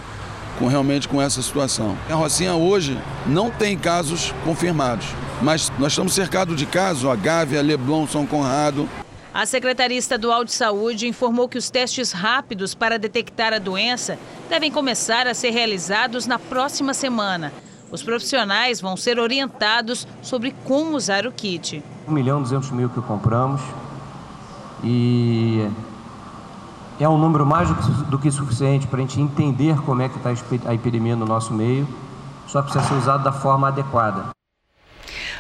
com 0.58 0.68
realmente 0.68 1.10
com 1.10 1.22
essa 1.22 1.42
situação. 1.42 1.98
A 2.10 2.16
Rocinha 2.16 2.56
hoje 2.56 2.98
não 3.28 3.52
tem 3.52 3.78
casos 3.78 4.34
confirmados, 4.46 5.08
mas 5.42 5.70
nós 5.78 5.92
estamos 5.92 6.14
cercados 6.14 6.56
de 6.56 6.66
casos, 6.66 7.10
a 7.10 7.16
Gávea, 7.18 7.62
Leblon, 7.62 8.08
São 8.08 8.26
Conrado. 8.26 8.88
A 9.36 9.46
Secretaria 9.46 9.98
Estadual 9.98 10.46
de 10.46 10.54
Saúde 10.54 11.10
informou 11.10 11.50
que 11.50 11.58
os 11.58 11.70
testes 11.70 12.14
rápidos 12.14 12.74
para 12.74 12.98
detectar 12.98 13.52
a 13.52 13.60
doença 13.60 14.18
devem 14.48 14.72
começar 14.72 15.28
a 15.28 15.34
ser 15.34 15.50
realizados 15.50 16.26
na 16.26 16.40
próxima 16.40 16.94
semana. 16.94 17.52
Os 17.92 18.02
profissionais 18.02 18.80
vão 18.80 18.96
ser 18.96 19.20
orientados 19.20 20.08
sobre 20.22 20.56
como 20.64 20.96
usar 20.96 21.28
o 21.28 21.34
kit. 21.34 21.84
1 22.08 22.12
milhão 22.14 22.40
e 22.40 22.44
200 22.44 22.72
mil 22.72 22.90
que 22.90 23.02
compramos 23.02 23.60
e 24.82 25.70
é 26.98 27.10
um 27.10 27.18
número 27.18 27.46
mais 27.46 27.68
do 28.08 28.18
que 28.18 28.32
suficiente 28.32 28.88
para 28.88 29.00
a 29.00 29.02
gente 29.02 29.20
entender 29.20 29.78
como 29.82 30.02
é 30.02 30.08
que 30.08 30.16
está 30.16 30.30
a 30.66 30.74
epidemia 30.74 31.18
no 31.18 31.26
nosso 31.26 31.54
meio, 31.54 31.86
só 32.48 32.62
precisa 32.62 32.86
ser 32.86 32.94
usado 32.94 33.26
da 33.26 33.34
forma 33.34 33.68
adequada. 33.68 34.35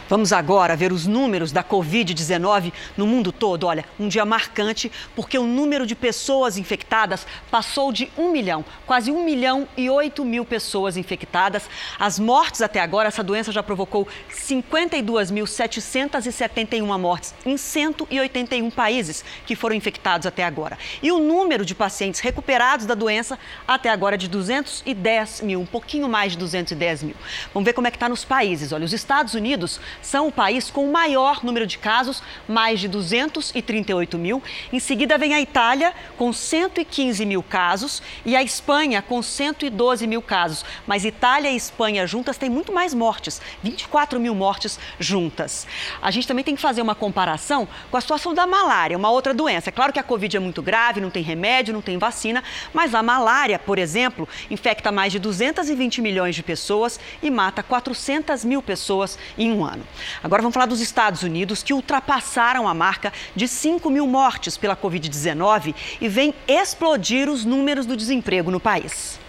Vamos 0.08 0.32
agora 0.32 0.76
ver 0.76 0.92
os 0.92 1.08
números 1.08 1.52
da 1.52 1.64
Covid-19 1.64 2.72
no 2.96 3.08
mundo 3.08 3.32
todo. 3.32 3.66
Olha, 3.66 3.84
um 4.00 4.08
dia 4.08 4.24
marcante 4.24 4.92
porque 5.16 5.36
o 5.36 5.48
número 5.48 5.88
de 5.88 5.96
pessoas 5.96 6.60
infectadas 6.60 7.26
passou 7.50 7.92
de 7.92 8.12
1 8.16 8.32
milhão, 8.32 8.64
quase 8.86 9.12
1 9.12 9.26
milhão 9.26 9.68
e 9.76 9.90
8 9.90 10.24
mil 10.24 10.46
pessoas 10.46 10.96
infectadas. 10.96 11.68
As 11.98 12.20
mortes 12.20 12.62
até 12.62 12.80
agora, 12.80 13.08
essa 13.08 13.24
doença 13.24 13.52
já 13.52 13.64
provocou 13.64 14.08
52.771 14.32 17.00
mortes 17.00 17.34
em 17.44 17.58
181 17.58 18.70
países 18.70 19.26
que 19.48 19.56
foram 19.56 19.76
infectados 19.76 20.28
até 20.28 20.44
agora. 20.44 20.78
E 21.02 21.12
o 21.12 21.18
número 21.18 21.66
de 21.66 21.74
pacientes 21.74 22.20
recuperados 22.20 22.86
da 22.86 22.94
doença 22.94 23.40
até 23.68 23.90
agora 23.90 24.14
é 24.14 24.20
de 24.20 24.28
210 24.28 25.42
mil, 25.42 25.62
um 25.62 25.66
pouquinho 25.66 26.08
mais 26.08 26.34
de 26.34 26.38
210 26.38 27.02
mil. 27.02 27.16
Vamos 27.52 27.66
ver 27.66 27.74
como 27.74 27.88
é 27.88 27.92
que 27.92 27.98
está 27.98 28.08
nos 28.08 28.24
países. 28.24 28.72
Olha, 28.72 28.86
os 28.86 28.94
Estados 28.94 29.34
Unidos 29.34 29.80
são 30.02 30.28
o 30.28 30.32
país 30.32 30.70
com 30.70 30.88
o 30.88 30.92
maior 30.92 31.44
número 31.44 31.66
de 31.66 31.78
casos, 31.78 32.22
mais 32.48 32.80
de 32.80 32.88
238 32.88 34.18
mil. 34.18 34.42
Em 34.72 34.80
seguida 34.80 35.18
vem 35.18 35.34
a 35.34 35.42
Itália, 35.42 35.94
com 36.18 36.32
115 36.32 37.26
mil 37.26 37.44
casos, 37.44 38.02
e 38.26 38.36
a 38.36 38.44
Espanha, 38.44 39.02
com 39.02 39.22
112 39.22 40.08
mil 40.08 40.22
casos. 40.22 40.66
Mas 40.86 41.06
Itália 41.06 41.50
e 41.50 41.56
Espanha 41.56 42.06
juntas 42.08 42.38
têm 42.38 42.50
muito 42.50 42.72
mais 42.72 42.94
mortes, 42.94 43.42
24 43.64 44.20
mil 44.20 44.36
mortes 44.36 44.80
juntas. 45.00 45.68
A 46.02 46.12
gente 46.12 46.28
também 46.28 46.44
tem 46.44 46.56
que 46.56 46.62
fazer 46.62 46.82
uma 46.82 46.96
comparação 46.96 47.68
com 47.90 47.98
a 47.98 48.02
situação 48.02 48.34
da 48.34 48.46
malária, 48.46 48.98
uma 48.98 49.10
outra 49.10 49.34
doença. 49.34 49.70
É 49.70 49.72
claro 49.72 49.94
que 49.94 50.00
a 50.00 50.04
Covid 50.04 50.38
é 50.38 50.40
muito 50.40 50.62
grave, 50.62 51.02
não 51.02 51.10
tem 51.10 51.24
remédio, 51.24 51.74
não 51.74 51.82
tem 51.82 51.98
vacina, 51.98 52.44
mas 52.74 52.94
a 52.94 53.02
malária, 53.02 53.60
por 53.60 53.78
exemplo, 53.78 54.28
infecta 54.50 54.92
mais 54.92 55.12
de 55.12 55.20
220 55.20 56.02
milhões 56.02 56.36
de 56.36 56.44
pessoas 56.44 57.00
e 57.22 57.30
mata 57.30 57.64
400 57.64 58.44
mil 58.44 58.62
pessoas 58.62 59.18
em 59.38 59.52
um 59.52 59.64
ano. 59.64 59.85
Agora 60.24 60.42
vamos 60.42 60.54
falar 60.54 60.66
dos 60.66 60.82
Estados 60.82 61.24
Unidos, 61.24 61.64
que 61.64 61.74
ultrapassaram 61.74 62.68
a 62.68 62.74
marca 62.74 63.12
de 63.36 63.48
5 63.48 63.90
mil 63.90 64.08
mortes 64.08 64.58
pela 64.58 64.76
Covid-19 64.76 65.76
e 66.02 66.08
vem 66.08 66.34
explodir 66.48 67.30
os 67.30 67.46
números 67.46 67.86
do 67.86 67.96
desemprego 67.96 68.52
no 68.52 68.60
país. 68.60 69.20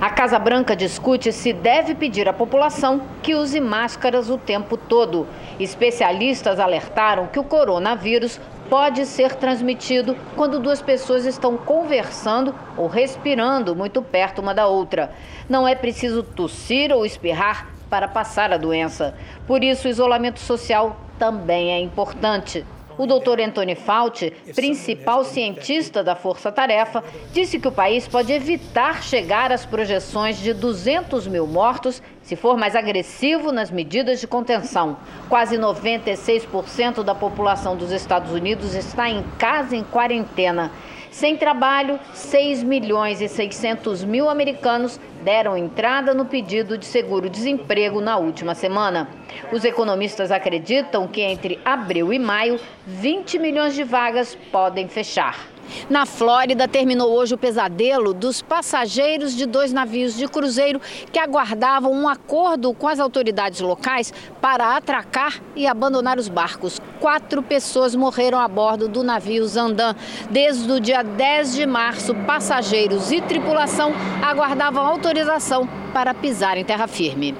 A 0.00 0.10
Casa 0.10 0.38
Branca 0.38 0.74
discute 0.74 1.32
se 1.32 1.52
deve 1.52 1.94
pedir 1.94 2.28
à 2.28 2.32
população 2.32 3.00
que 3.22 3.34
use 3.34 3.60
máscaras 3.60 4.28
o 4.28 4.36
tempo 4.36 4.76
todo. 4.76 5.26
Especialistas 5.58 6.58
alertaram 6.58 7.28
que 7.28 7.38
o 7.38 7.44
coronavírus 7.44 8.40
pode 8.68 9.06
ser 9.06 9.36
transmitido 9.36 10.16
quando 10.34 10.58
duas 10.58 10.82
pessoas 10.82 11.24
estão 11.24 11.56
conversando 11.56 12.54
ou 12.76 12.86
respirando 12.86 13.74
muito 13.74 14.02
perto 14.02 14.40
uma 14.40 14.52
da 14.52 14.66
outra. 14.66 15.12
Não 15.48 15.66
é 15.66 15.74
preciso 15.74 16.22
tossir 16.22 16.92
ou 16.92 17.06
espirrar 17.06 17.73
para 17.88 18.08
passar 18.08 18.52
a 18.52 18.56
doença. 18.56 19.14
Por 19.46 19.62
isso, 19.62 19.86
o 19.86 19.90
isolamento 19.90 20.40
social 20.40 20.96
também 21.18 21.72
é 21.72 21.80
importante. 21.80 22.64
O 22.96 23.06
doutor 23.06 23.40
Anthony 23.40 23.74
Fauci, 23.74 24.32
principal 24.54 25.24
cientista 25.24 26.02
da 26.04 26.14
Força 26.14 26.52
Tarefa, 26.52 27.02
disse 27.32 27.58
que 27.58 27.66
o 27.66 27.72
país 27.72 28.06
pode 28.06 28.32
evitar 28.32 29.02
chegar 29.02 29.50
às 29.50 29.66
projeções 29.66 30.38
de 30.38 30.54
200 30.54 31.26
mil 31.26 31.44
mortos 31.44 32.00
se 32.22 32.36
for 32.36 32.56
mais 32.56 32.76
agressivo 32.76 33.50
nas 33.50 33.68
medidas 33.68 34.20
de 34.20 34.28
contenção. 34.28 34.96
Quase 35.28 35.58
96% 35.58 37.02
da 37.02 37.16
população 37.16 37.76
dos 37.76 37.90
Estados 37.90 38.30
Unidos 38.30 38.74
está 38.74 39.10
em 39.10 39.24
casa 39.38 39.74
em 39.74 39.82
quarentena. 39.82 40.70
Sem 41.14 41.36
trabalho, 41.36 42.00
6 42.12 42.64
milhões 42.64 43.20
e 43.20 43.28
600 43.28 44.02
mil 44.02 44.28
americanos 44.28 44.98
deram 45.22 45.56
entrada 45.56 46.12
no 46.12 46.24
pedido 46.24 46.76
de 46.76 46.84
seguro-desemprego 46.84 48.00
na 48.00 48.16
última 48.16 48.52
semana. 48.52 49.08
Os 49.52 49.64
economistas 49.64 50.32
acreditam 50.32 51.06
que 51.06 51.20
entre 51.20 51.60
abril 51.64 52.12
e 52.12 52.18
maio, 52.18 52.58
20 52.84 53.38
milhões 53.38 53.76
de 53.76 53.84
vagas 53.84 54.36
podem 54.50 54.88
fechar. 54.88 55.53
Na 55.88 56.06
Flórida, 56.06 56.66
terminou 56.66 57.12
hoje 57.12 57.34
o 57.34 57.38
pesadelo 57.38 58.12
dos 58.12 58.42
passageiros 58.42 59.34
de 59.34 59.46
dois 59.46 59.72
navios 59.72 60.16
de 60.16 60.26
cruzeiro 60.26 60.80
que 61.12 61.18
aguardavam 61.18 61.92
um 61.92 62.08
acordo 62.08 62.72
com 62.74 62.88
as 62.88 63.00
autoridades 63.00 63.60
locais 63.60 64.12
para 64.40 64.76
atracar 64.76 65.40
e 65.54 65.66
abandonar 65.66 66.18
os 66.18 66.28
barcos. 66.28 66.80
Quatro 67.00 67.42
pessoas 67.42 67.94
morreram 67.94 68.38
a 68.38 68.48
bordo 68.48 68.88
do 68.88 69.02
navio 69.02 69.46
Zandan. 69.46 69.94
Desde 70.30 70.70
o 70.70 70.80
dia 70.80 71.02
10 71.02 71.54
de 71.54 71.66
março, 71.66 72.14
passageiros 72.26 73.10
e 73.12 73.20
tripulação 73.20 73.92
aguardavam 74.22 74.86
autorização 74.86 75.68
para 75.92 76.14
pisar 76.14 76.56
em 76.56 76.64
terra 76.64 76.86
firme. 76.86 77.34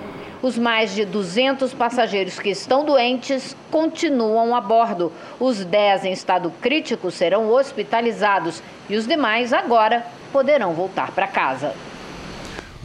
Os 0.44 0.58
mais 0.58 0.94
de 0.94 1.06
200 1.06 1.72
passageiros 1.72 2.38
que 2.38 2.50
estão 2.50 2.84
doentes 2.84 3.56
continuam 3.70 4.54
a 4.54 4.60
bordo. 4.60 5.10
Os 5.40 5.64
10 5.64 6.04
em 6.04 6.12
estado 6.12 6.52
crítico 6.60 7.10
serão 7.10 7.48
hospitalizados 7.50 8.62
e 8.90 8.94
os 8.94 9.06
demais 9.06 9.54
agora 9.54 10.04
poderão 10.30 10.74
voltar 10.74 11.12
para 11.12 11.26
casa. 11.26 11.72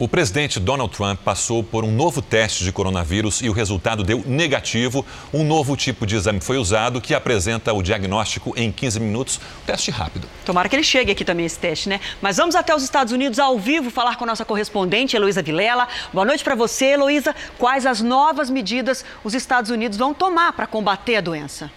O 0.00 0.08
presidente 0.08 0.58
Donald 0.58 0.96
Trump 0.96 1.20
passou 1.22 1.62
por 1.62 1.84
um 1.84 1.92
novo 1.92 2.22
teste 2.22 2.64
de 2.64 2.72
coronavírus 2.72 3.42
e 3.42 3.50
o 3.50 3.52
resultado 3.52 4.02
deu 4.02 4.24
negativo. 4.26 5.04
Um 5.30 5.44
novo 5.44 5.76
tipo 5.76 6.06
de 6.06 6.16
exame 6.16 6.40
foi 6.40 6.56
usado 6.56 7.02
que 7.02 7.12
apresenta 7.12 7.70
o 7.74 7.82
diagnóstico 7.82 8.54
em 8.56 8.72
15 8.72 8.98
minutos. 8.98 9.38
teste 9.66 9.90
rápido. 9.90 10.26
Tomara 10.42 10.70
que 10.70 10.76
ele 10.76 10.82
chegue 10.82 11.12
aqui 11.12 11.22
também 11.22 11.44
esse 11.44 11.58
teste, 11.58 11.90
né? 11.90 12.00
Mas 12.22 12.38
vamos 12.38 12.54
até 12.54 12.74
os 12.74 12.82
Estados 12.82 13.12
Unidos 13.12 13.38
ao 13.38 13.58
vivo 13.58 13.90
falar 13.90 14.16
com 14.16 14.24
a 14.24 14.28
nossa 14.28 14.42
correspondente, 14.42 15.14
Heloísa 15.16 15.42
Vilela. 15.42 15.86
Boa 16.14 16.24
noite 16.24 16.42
para 16.42 16.54
você, 16.54 16.92
Heloísa. 16.92 17.36
Quais 17.58 17.84
as 17.84 18.00
novas 18.00 18.48
medidas 18.48 19.04
os 19.22 19.34
Estados 19.34 19.70
Unidos 19.70 19.98
vão 19.98 20.14
tomar 20.14 20.54
para 20.54 20.66
combater 20.66 21.16
a 21.16 21.20
doença? 21.20 21.70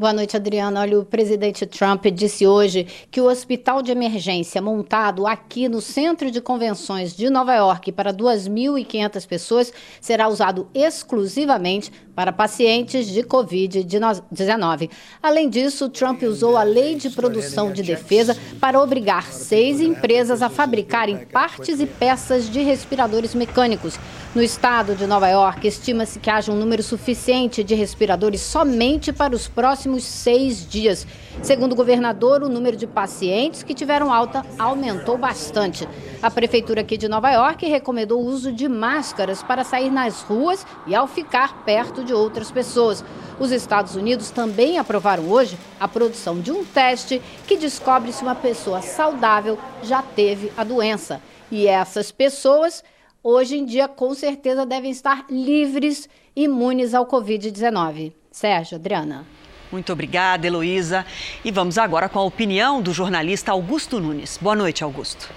Boa 0.00 0.14
noite, 0.14 0.34
Adriana. 0.34 0.80
Olha, 0.80 0.98
o 0.98 1.04
presidente 1.04 1.66
Trump 1.66 2.06
disse 2.06 2.46
hoje 2.46 2.86
que 3.10 3.20
o 3.20 3.26
hospital 3.26 3.82
de 3.82 3.92
emergência 3.92 4.62
montado 4.62 5.26
aqui 5.26 5.68
no 5.68 5.82
Centro 5.82 6.30
de 6.30 6.40
Convenções 6.40 7.14
de 7.14 7.28
Nova 7.28 7.54
York 7.54 7.92
para 7.92 8.10
2.500 8.10 9.28
pessoas 9.28 9.70
será 10.00 10.26
usado 10.26 10.70
exclusivamente 10.72 11.92
para 12.14 12.32
pacientes 12.32 13.08
de 13.08 13.22
Covid-19. 13.22 14.90
Além 15.22 15.50
disso, 15.50 15.90
Trump 15.90 16.22
usou 16.22 16.56
a 16.56 16.62
lei 16.62 16.94
de 16.94 17.10
produção 17.10 17.70
de 17.70 17.82
defesa 17.82 18.34
para 18.58 18.80
obrigar 18.80 19.30
seis 19.30 19.82
empresas 19.82 20.40
a 20.40 20.48
fabricarem 20.48 21.26
partes 21.26 21.78
e 21.78 21.84
peças 21.84 22.48
de 22.48 22.62
respiradores 22.62 23.34
mecânicos. 23.34 23.98
No 24.32 24.40
estado 24.40 24.94
de 24.94 25.08
Nova 25.08 25.28
York, 25.28 25.66
estima-se 25.66 26.20
que 26.20 26.30
haja 26.30 26.52
um 26.52 26.54
número 26.54 26.84
suficiente 26.84 27.64
de 27.64 27.74
respiradores 27.74 28.40
somente 28.40 29.12
para 29.12 29.34
os 29.34 29.48
próximos 29.48 30.04
seis 30.04 30.64
dias. 30.64 31.04
Segundo 31.42 31.72
o 31.72 31.74
governador, 31.74 32.44
o 32.44 32.48
número 32.48 32.76
de 32.76 32.86
pacientes 32.86 33.64
que 33.64 33.74
tiveram 33.74 34.12
alta 34.12 34.46
aumentou 34.56 35.18
bastante. 35.18 35.88
A 36.22 36.30
prefeitura 36.30 36.82
aqui 36.82 36.96
de 36.96 37.08
Nova 37.08 37.28
York 37.32 37.66
recomendou 37.66 38.22
o 38.22 38.24
uso 38.24 38.52
de 38.52 38.68
máscaras 38.68 39.42
para 39.42 39.64
sair 39.64 39.90
nas 39.90 40.22
ruas 40.22 40.64
e 40.86 40.94
ao 40.94 41.08
ficar 41.08 41.64
perto 41.64 42.04
de 42.04 42.14
outras 42.14 42.52
pessoas. 42.52 43.04
Os 43.40 43.50
Estados 43.50 43.96
Unidos 43.96 44.30
também 44.30 44.78
aprovaram 44.78 45.28
hoje 45.28 45.58
a 45.80 45.88
produção 45.88 46.38
de 46.38 46.52
um 46.52 46.64
teste 46.64 47.20
que 47.48 47.56
descobre 47.56 48.12
se 48.12 48.22
uma 48.22 48.36
pessoa 48.36 48.80
saudável 48.80 49.58
já 49.82 50.02
teve 50.02 50.52
a 50.56 50.62
doença. 50.62 51.20
E 51.50 51.66
essas 51.66 52.12
pessoas, 52.12 52.84
hoje 53.22 53.56
em 53.56 53.64
dia, 53.64 53.88
com 53.88 54.14
certeza 54.14 54.66
devem 54.66 54.90
estar 54.90 55.26
livres, 55.30 56.08
imunes 56.34 56.94
ao 56.94 57.06
Covid-19. 57.06 58.12
Sérgio, 58.30 58.76
Adriana. 58.76 59.26
Muito 59.70 59.92
obrigada, 59.92 60.46
Heloísa. 60.46 61.04
E 61.44 61.50
vamos 61.50 61.78
agora 61.78 62.08
com 62.08 62.18
a 62.18 62.24
opinião 62.24 62.82
do 62.82 62.92
jornalista 62.92 63.52
Augusto 63.52 64.00
Nunes. 64.00 64.38
Boa 64.40 64.56
noite, 64.56 64.82
Augusto. 64.82 65.28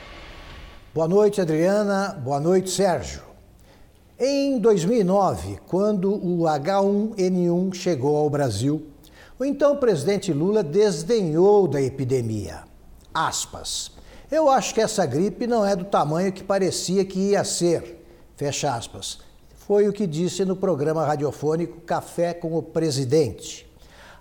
Boa 0.93 1.07
noite, 1.07 1.41
Adriana. 1.41 2.19
Boa 2.23 2.39
noite, 2.39 2.69
Sérgio. 2.69 3.21
Em 4.19 4.59
2009, 4.59 5.59
quando 5.67 6.13
o 6.13 6.43
H1N1 6.43 7.73
chegou 7.73 8.15
ao 8.15 8.29
Brasil, 8.29 8.87
o 9.37 9.43
então 9.43 9.77
presidente 9.77 10.31
Lula 10.31 10.63
desdenhou 10.63 11.67
da 11.67 11.81
epidemia. 11.81 12.63
Aspas. 13.13 13.91
Eu 14.33 14.49
acho 14.49 14.73
que 14.73 14.81
essa 14.81 15.05
gripe 15.05 15.45
não 15.45 15.63
é 15.63 15.75
do 15.75 15.85
tamanho 15.85 16.33
que 16.33 16.43
parecia 16.43 17.05
que 17.05 17.19
ia 17.19 17.43
ser. 17.43 18.03
Fecha 18.35 18.73
aspas. 18.73 19.19
Foi 19.53 19.87
o 19.87 19.93
que 19.93 20.07
disse 20.07 20.43
no 20.43 20.55
programa 20.55 21.05
radiofônico 21.05 21.81
Café 21.81 22.33
com 22.33 22.57
o 22.57 22.63
Presidente. 22.63 23.71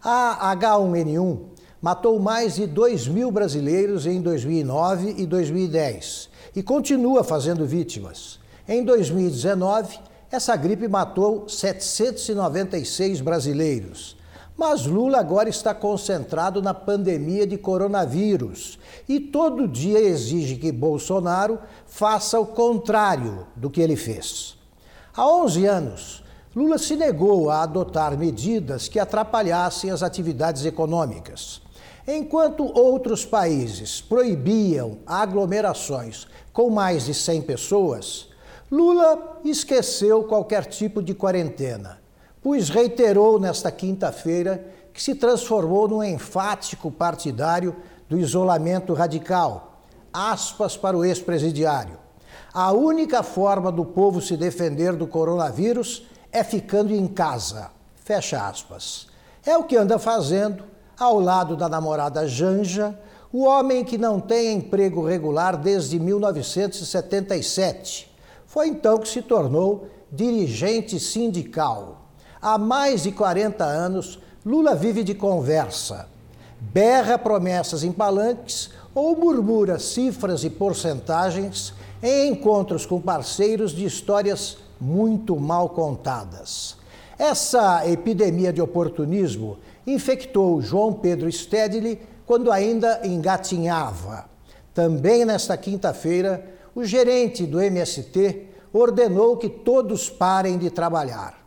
A 0.04 0.54
H1N1 0.54 1.40
matou 1.80 2.18
mais 2.18 2.56
de 2.56 2.66
2 2.66 3.08
mil 3.08 3.30
brasileiros 3.30 4.04
em 4.04 4.20
2009 4.20 5.14
e 5.16 5.24
2010 5.24 6.28
e 6.54 6.62
continua 6.62 7.24
fazendo 7.24 7.64
vítimas. 7.64 8.38
Em 8.68 8.84
2019, 8.84 9.98
essa 10.30 10.54
gripe 10.56 10.88
matou 10.88 11.48
796 11.48 13.22
brasileiros. 13.22 14.18
Mas 14.64 14.86
Lula 14.86 15.18
agora 15.18 15.48
está 15.48 15.74
concentrado 15.74 16.62
na 16.62 16.72
pandemia 16.72 17.44
de 17.44 17.58
coronavírus 17.58 18.78
e 19.08 19.18
todo 19.18 19.66
dia 19.66 19.98
exige 19.98 20.54
que 20.54 20.70
Bolsonaro 20.70 21.58
faça 21.84 22.38
o 22.38 22.46
contrário 22.46 23.44
do 23.56 23.68
que 23.68 23.80
ele 23.80 23.96
fez. 23.96 24.56
Há 25.16 25.26
11 25.26 25.66
anos, 25.66 26.24
Lula 26.54 26.78
se 26.78 26.94
negou 26.94 27.50
a 27.50 27.64
adotar 27.64 28.16
medidas 28.16 28.86
que 28.86 29.00
atrapalhassem 29.00 29.90
as 29.90 30.00
atividades 30.00 30.64
econômicas. 30.64 31.60
Enquanto 32.06 32.62
outros 32.62 33.24
países 33.24 34.00
proibiam 34.00 34.98
aglomerações 35.04 36.28
com 36.52 36.70
mais 36.70 37.06
de 37.06 37.14
100 37.14 37.42
pessoas, 37.42 38.28
Lula 38.70 39.40
esqueceu 39.44 40.22
qualquer 40.22 40.66
tipo 40.66 41.02
de 41.02 41.14
quarentena, 41.14 42.00
pois 42.42 42.68
reiterou 42.68 43.38
nesta 43.38 43.70
quinta-feira 43.70 44.66
que 44.92 45.02
se 45.02 45.14
transformou 45.14 45.88
num 45.88 46.02
enfático 46.02 46.90
partidário 46.90 47.74
do 48.08 48.18
isolamento 48.18 48.92
radical. 48.92 49.80
Aspas 50.12 50.76
para 50.76 50.98
o 50.98 51.04
ex-presidiário. 51.04 51.96
A 52.52 52.72
única 52.72 53.22
forma 53.22 53.70
do 53.72 53.84
povo 53.84 54.20
se 54.20 54.36
defender 54.36 54.94
do 54.94 55.06
coronavírus 55.06 56.06
é 56.30 56.44
ficando 56.44 56.92
em 56.92 57.06
casa. 57.06 57.70
Fecha 57.94 58.46
aspas. 58.46 59.06
É 59.46 59.56
o 59.56 59.64
que 59.64 59.76
anda 59.76 59.98
fazendo 59.98 60.64
ao 60.98 61.18
lado 61.18 61.56
da 61.56 61.66
namorada 61.68 62.28
Janja, 62.28 62.98
o 63.32 63.44
homem 63.44 63.84
que 63.84 63.96
não 63.96 64.20
tem 64.20 64.54
emprego 64.54 65.06
regular 65.06 65.56
desde 65.56 65.98
1977. 65.98 68.14
Foi 68.44 68.68
então 68.68 68.98
que 68.98 69.08
se 69.08 69.22
tornou 69.22 69.88
dirigente 70.10 71.00
sindical. 71.00 72.01
Há 72.44 72.58
mais 72.58 73.04
de 73.04 73.12
40 73.12 73.64
anos, 73.64 74.18
Lula 74.44 74.74
vive 74.74 75.04
de 75.04 75.14
conversa, 75.14 76.08
berra 76.58 77.16
promessas 77.16 77.84
em 77.84 77.92
palanques 77.92 78.68
ou 78.92 79.16
murmura 79.16 79.78
cifras 79.78 80.42
e 80.42 80.50
porcentagens 80.50 81.72
em 82.02 82.32
encontros 82.32 82.84
com 82.84 83.00
parceiros 83.00 83.70
de 83.70 83.84
histórias 83.84 84.56
muito 84.80 85.38
mal 85.38 85.68
contadas. 85.68 86.74
Essa 87.16 87.88
epidemia 87.88 88.52
de 88.52 88.60
oportunismo 88.60 89.58
infectou 89.86 90.60
João 90.60 90.92
Pedro 90.92 91.30
Stedley 91.30 92.00
quando 92.26 92.50
ainda 92.50 93.06
engatinhava. 93.06 94.24
Também 94.74 95.24
nesta 95.24 95.56
quinta-feira, 95.56 96.44
o 96.74 96.84
gerente 96.84 97.46
do 97.46 97.60
MST 97.60 98.48
ordenou 98.72 99.36
que 99.36 99.48
todos 99.48 100.10
parem 100.10 100.58
de 100.58 100.70
trabalhar. 100.70 101.41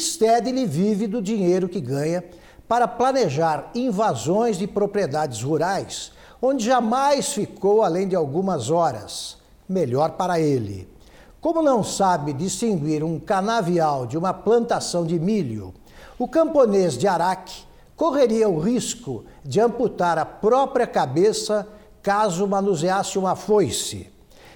Stedley 0.00 0.66
vive 0.66 1.06
do 1.06 1.20
dinheiro 1.20 1.68
que 1.68 1.80
ganha 1.80 2.24
para 2.68 2.88
planejar 2.88 3.70
invasões 3.74 4.56
de 4.56 4.66
propriedades 4.66 5.42
rurais, 5.42 6.12
onde 6.40 6.64
jamais 6.64 7.32
ficou 7.32 7.82
além 7.82 8.08
de 8.08 8.16
algumas 8.16 8.70
horas 8.70 9.36
melhor 9.68 10.12
para 10.12 10.40
ele. 10.40 10.88
Como 11.40 11.62
não 11.62 11.82
sabe 11.82 12.32
distinguir 12.32 13.02
um 13.02 13.18
canavial 13.18 14.06
de 14.06 14.16
uma 14.16 14.32
plantação 14.32 15.04
de 15.04 15.18
milho, 15.18 15.74
o 16.18 16.28
camponês 16.28 16.96
de 16.96 17.06
Araque 17.08 17.64
correria 17.96 18.48
o 18.48 18.58
risco 18.58 19.24
de 19.44 19.60
amputar 19.60 20.18
a 20.18 20.24
própria 20.24 20.86
cabeça 20.86 21.66
caso 22.02 22.46
manuseasse 22.46 23.18
uma 23.18 23.36
foice. 23.36 24.08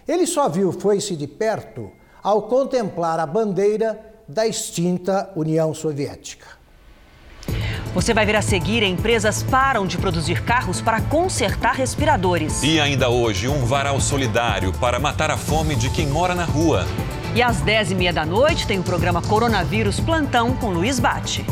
Ele 0.07 0.27
só 0.27 0.49
viu 0.49 0.73
foice 0.73 1.17
de 1.17 1.27
perto 1.27 1.91
ao 2.23 2.43
contemplar 2.43 3.19
a 3.21 3.27
bandeira 3.27 4.16
da 4.29 4.47
extinta 4.47 5.31
União 5.37 5.73
Soviética. 5.73 6.47
Você 7.95 8.13
vai 8.13 8.27
ver 8.27 8.37
a 8.37 8.43
seguir: 8.43 8.83
empresas 8.83 9.43
param 9.43 9.87
de 9.87 9.97
produzir 9.97 10.43
carros 10.43 10.81
para 10.81 11.01
consertar 11.01 11.75
respiradores. 11.75 12.63
E 12.63 12.81
ainda 12.81 13.09
hoje, 13.09 13.49
um 13.49 13.65
varal 13.65 14.01
solidário 14.01 14.73
para 14.75 14.99
matar 14.99 15.31
a 15.31 15.37
fome 15.37 15.75
de 15.77 15.89
quem 15.91 16.07
mora 16.07 16.35
na 16.35 16.45
rua. 16.45 16.85
E 17.35 17.43
às 17.43 17.63
10h30 17.63 18.13
da 18.13 18.27
noite 18.27 18.67
tem 18.67 18.79
o 18.79 18.83
programa 18.83 19.23
Coronavírus 19.23 20.01
Plantão 20.01 20.57
com 20.57 20.71
Luiz 20.71 20.99
Bate. 20.99 21.45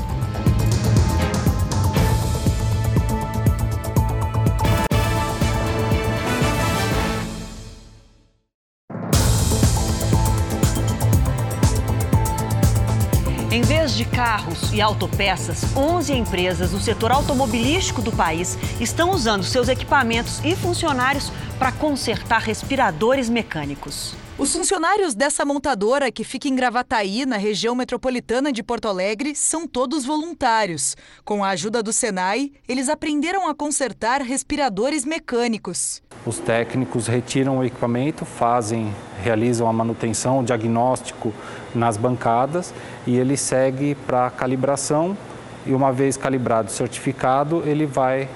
De 13.94 14.04
carros 14.04 14.72
e 14.72 14.80
autopeças, 14.80 15.64
11 15.76 16.14
empresas 16.14 16.72
do 16.72 16.80
setor 16.80 17.12
automobilístico 17.12 18.02
do 18.02 18.10
país 18.10 18.58
estão 18.80 19.12
usando 19.12 19.44
seus 19.44 19.68
equipamentos 19.68 20.40
e 20.44 20.56
funcionários 20.56 21.30
para 21.60 21.70
consertar 21.70 22.40
respiradores 22.40 23.28
mecânicos. 23.28 24.16
Os 24.36 24.52
funcionários 24.52 25.14
dessa 25.14 25.44
montadora, 25.44 26.10
que 26.10 26.24
fica 26.24 26.48
em 26.48 26.56
Gravataí, 26.56 27.24
na 27.24 27.36
região 27.36 27.72
metropolitana 27.72 28.52
de 28.52 28.64
Porto 28.64 28.88
Alegre, 28.88 29.32
são 29.32 29.64
todos 29.64 30.04
voluntários. 30.04 30.96
Com 31.24 31.44
a 31.44 31.50
ajuda 31.50 31.80
do 31.84 31.92
Senai, 31.92 32.50
eles 32.68 32.88
aprenderam 32.88 33.48
a 33.48 33.54
consertar 33.54 34.20
respiradores 34.22 35.04
mecânicos. 35.04 36.02
Os 36.26 36.40
técnicos 36.40 37.06
retiram 37.06 37.58
o 37.58 37.64
equipamento, 37.64 38.24
fazem, 38.24 38.92
realizam 39.22 39.68
a 39.68 39.72
manutenção, 39.72 40.40
o 40.40 40.44
diagnóstico 40.44 41.32
nas 41.72 41.96
bancadas 41.96 42.74
e 43.06 43.16
ele 43.16 43.36
segue 43.36 43.94
para 43.94 44.30
calibração 44.30 45.16
e 45.64 45.72
uma 45.72 45.92
vez 45.92 46.16
calibrado 46.16 46.70
e 46.70 46.72
certificado, 46.72 47.62
ele 47.64 47.86
vai 47.86 48.28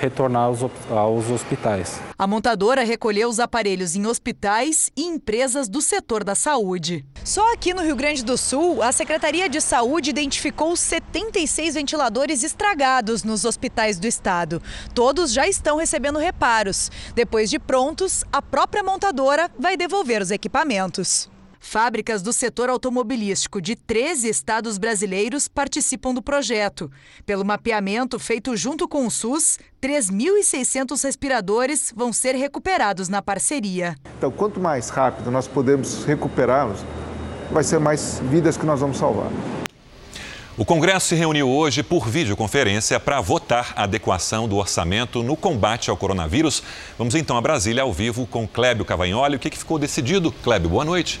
retornar 0.00 0.44
aos, 0.44 0.60
aos 0.90 1.30
hospitais. 1.30 2.00
A 2.18 2.26
montadora 2.26 2.82
recolheu 2.82 3.28
os 3.28 3.38
aparelhos 3.38 3.94
em 3.94 4.06
hospitais 4.06 4.90
e 4.96 5.04
empresas 5.04 5.68
do 5.68 5.82
setor 5.82 6.24
da 6.24 6.34
saúde. 6.34 7.04
Só 7.22 7.52
aqui 7.52 7.74
no 7.74 7.82
Rio 7.82 7.94
Grande 7.94 8.24
do 8.24 8.38
Sul, 8.38 8.82
a 8.82 8.92
Secretaria 8.92 9.48
de 9.48 9.60
Saúde 9.60 10.10
identificou 10.10 10.74
76 10.74 11.74
ventiladores 11.74 12.42
estragados 12.42 13.22
nos 13.22 13.44
hospitais 13.44 13.98
do 13.98 14.06
estado. 14.06 14.62
Todos 14.94 15.32
já 15.32 15.46
estão 15.46 15.76
recebendo 15.76 16.18
reparos. 16.18 16.90
Depois 17.14 17.50
de 17.50 17.58
prontos, 17.58 18.24
a 18.32 18.40
própria 18.40 18.82
montadora 18.82 19.50
vai 19.58 19.76
devolver 19.76 20.22
os 20.22 20.30
equipamentos. 20.30 21.30
Fábricas 21.60 22.22
do 22.22 22.32
setor 22.32 22.70
automobilístico 22.70 23.60
de 23.60 23.76
13 23.76 24.28
estados 24.28 24.78
brasileiros 24.78 25.46
participam 25.46 26.14
do 26.14 26.22
projeto. 26.22 26.90
Pelo 27.26 27.44
mapeamento 27.44 28.18
feito 28.18 28.56
junto 28.56 28.88
com 28.88 29.06
o 29.06 29.10
SUS, 29.10 29.58
3.600 29.80 31.04
respiradores 31.04 31.92
vão 31.94 32.12
ser 32.14 32.34
recuperados 32.34 33.08
na 33.08 33.20
parceria. 33.20 33.94
Então, 34.16 34.30
quanto 34.32 34.58
mais 34.58 34.88
rápido 34.88 35.30
nós 35.30 35.46
podemos 35.46 36.04
recuperá-los, 36.04 36.80
vai 37.52 37.62
ser 37.62 37.78
mais 37.78 38.20
vidas 38.30 38.56
que 38.56 38.64
nós 38.64 38.80
vamos 38.80 38.96
salvar. 38.96 39.30
O 40.56 40.64
Congresso 40.64 41.08
se 41.08 41.14
reuniu 41.14 41.48
hoje 41.48 41.82
por 41.82 42.08
videoconferência 42.08 42.98
para 42.98 43.20
votar 43.20 43.72
a 43.76 43.84
adequação 43.84 44.48
do 44.48 44.56
orçamento 44.56 45.22
no 45.22 45.36
combate 45.36 45.90
ao 45.90 45.96
coronavírus. 45.96 46.62
Vamos 46.98 47.14
então 47.14 47.36
a 47.36 47.40
Brasília 47.40 47.82
ao 47.82 47.92
vivo 47.92 48.26
com 48.26 48.48
Clébio 48.48 48.84
Cavagnoli. 48.84 49.36
O 49.36 49.38
que 49.38 49.50
ficou 49.50 49.78
decidido? 49.78 50.32
Clébio, 50.32 50.68
boa 50.68 50.84
noite. 50.84 51.20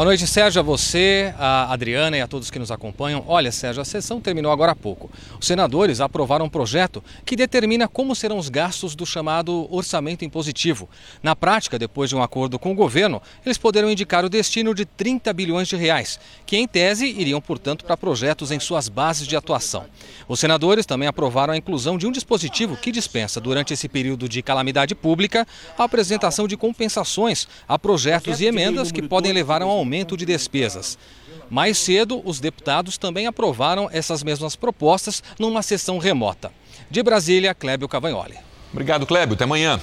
Boa 0.00 0.06
noite, 0.06 0.26
Sérgio, 0.26 0.60
a 0.60 0.62
você, 0.62 1.34
a 1.38 1.70
Adriana 1.70 2.16
e 2.16 2.22
a 2.22 2.26
todos 2.26 2.50
que 2.50 2.58
nos 2.58 2.70
acompanham. 2.70 3.22
Olha, 3.28 3.52
Sérgio, 3.52 3.82
a 3.82 3.84
sessão 3.84 4.18
terminou 4.18 4.50
agora 4.50 4.72
há 4.72 4.74
pouco. 4.74 5.10
Os 5.38 5.46
senadores 5.46 6.00
aprovaram 6.00 6.46
um 6.46 6.48
projeto 6.48 7.04
que 7.22 7.36
determina 7.36 7.86
como 7.86 8.14
serão 8.14 8.38
os 8.38 8.48
gastos 8.48 8.94
do 8.94 9.04
chamado 9.04 9.68
orçamento 9.70 10.24
impositivo. 10.24 10.88
Na 11.22 11.36
prática, 11.36 11.78
depois 11.78 12.08
de 12.08 12.16
um 12.16 12.22
acordo 12.22 12.58
com 12.58 12.72
o 12.72 12.74
governo, 12.74 13.20
eles 13.44 13.58
poderão 13.58 13.90
indicar 13.90 14.24
o 14.24 14.30
destino 14.30 14.74
de 14.74 14.86
30 14.86 15.34
bilhões 15.34 15.68
de 15.68 15.76
reais, 15.76 16.18
que 16.46 16.56
em 16.56 16.66
tese 16.66 17.04
iriam, 17.04 17.38
portanto, 17.38 17.84
para 17.84 17.94
projetos 17.94 18.50
em 18.50 18.58
suas 18.58 18.88
bases 18.88 19.26
de 19.26 19.36
atuação. 19.36 19.84
Os 20.26 20.40
senadores 20.40 20.86
também 20.86 21.08
aprovaram 21.08 21.52
a 21.52 21.58
inclusão 21.58 21.98
de 21.98 22.06
um 22.06 22.12
dispositivo 22.12 22.74
que 22.74 22.90
dispensa, 22.90 23.38
durante 23.38 23.74
esse 23.74 23.86
período 23.86 24.30
de 24.30 24.40
calamidade 24.40 24.94
pública, 24.94 25.46
a 25.76 25.84
apresentação 25.84 26.48
de 26.48 26.56
compensações 26.56 27.46
a 27.68 27.78
projetos 27.78 28.40
e 28.40 28.46
emendas 28.46 28.90
que 28.90 29.02
podem 29.02 29.34
levar 29.34 29.60
a 29.60 29.66
um 29.66 29.68
aumento 29.68 29.89
de 30.16 30.24
despesas. 30.24 30.96
Mais 31.50 31.76
cedo, 31.76 32.22
os 32.24 32.38
deputados 32.38 32.96
também 32.96 33.26
aprovaram 33.26 33.88
essas 33.92 34.22
mesmas 34.22 34.54
propostas 34.54 35.22
numa 35.38 35.62
sessão 35.62 35.98
remota. 35.98 36.52
De 36.88 37.02
Brasília, 37.02 37.54
Clébio 37.54 37.88
Cavagnoli. 37.88 38.36
Obrigado, 38.72 39.04
Clébio. 39.04 39.34
Até 39.34 39.44
amanhã. 39.44 39.80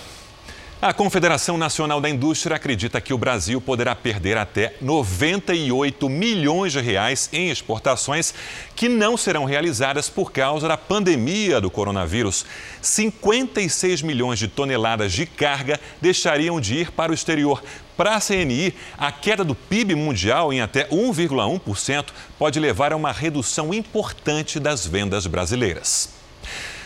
A 0.79 0.93
Confederação 0.93 1.57
Nacional 1.57 1.99
da 1.99 2.07
Indústria 2.07 2.55
acredita 2.55 3.01
que 3.01 3.11
o 3.11 3.17
Brasil 3.17 3.59
poderá 3.59 3.95
perder 3.95 4.37
até 4.37 4.75
98 4.79 6.07
milhões 6.07 6.71
de 6.71 6.79
reais 6.79 7.27
em 7.33 7.49
exportações 7.49 8.31
que 8.75 8.87
não 8.87 9.17
serão 9.17 9.43
realizadas 9.43 10.07
por 10.07 10.31
causa 10.31 10.67
da 10.67 10.77
pandemia 10.77 11.59
do 11.59 11.71
coronavírus. 11.71 12.45
56 12.79 14.03
milhões 14.03 14.37
de 14.37 14.47
toneladas 14.47 15.13
de 15.13 15.25
carga 15.25 15.79
deixariam 15.99 16.61
de 16.61 16.75
ir 16.75 16.91
para 16.91 17.11
o 17.11 17.15
exterior. 17.15 17.63
Para 17.97 18.15
a 18.15 18.21
CNI, 18.21 18.75
a 18.95 19.11
queda 19.11 19.43
do 19.43 19.55
PIB 19.55 19.95
mundial 19.95 20.53
em 20.53 20.61
até 20.61 20.87
1,1% 20.87 22.05
pode 22.37 22.59
levar 22.59 22.93
a 22.93 22.95
uma 22.95 23.11
redução 23.11 23.73
importante 23.73 24.59
das 24.59 24.85
vendas 24.85 25.25
brasileiras. 25.25 26.09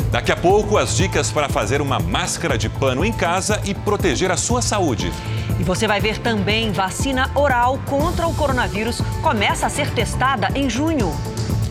Daqui 0.10 0.32
a 0.32 0.38
pouco, 0.38 0.78
as 0.78 0.96
dicas 0.96 1.30
para 1.30 1.50
fazer 1.50 1.82
uma 1.82 2.00
máscara 2.00 2.58
de 2.58 2.70
pano 2.70 3.04
em 3.04 3.12
casa 3.12 3.62
e 3.66 3.74
proteger 3.74 4.32
a 4.32 4.38
sua 4.38 4.62
saúde. 4.62 5.12
E 5.60 5.64
você 5.64 5.86
vai 5.86 6.00
ver 6.00 6.18
também 6.18 6.72
vacina 6.72 7.30
oral 7.36 7.78
contra 7.86 8.26
o 8.26 8.34
coronavírus 8.34 9.02
começa 9.22 9.68
a 9.68 9.70
ser 9.70 9.92
testada 9.92 10.48
em 10.56 10.70
junho. 10.70 11.14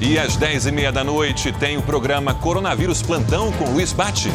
E 0.01 0.19
às 0.19 0.37
10h30 0.37 0.93
da 0.93 1.03
noite 1.03 1.51
tem 1.53 1.79
o 1.79 1.83
programa 1.83 2.35
Coronavírus 2.35 3.03
Plantão 3.03 3.51
com 3.53 3.71
Luiz 3.71 3.93
Bate. 3.93 4.31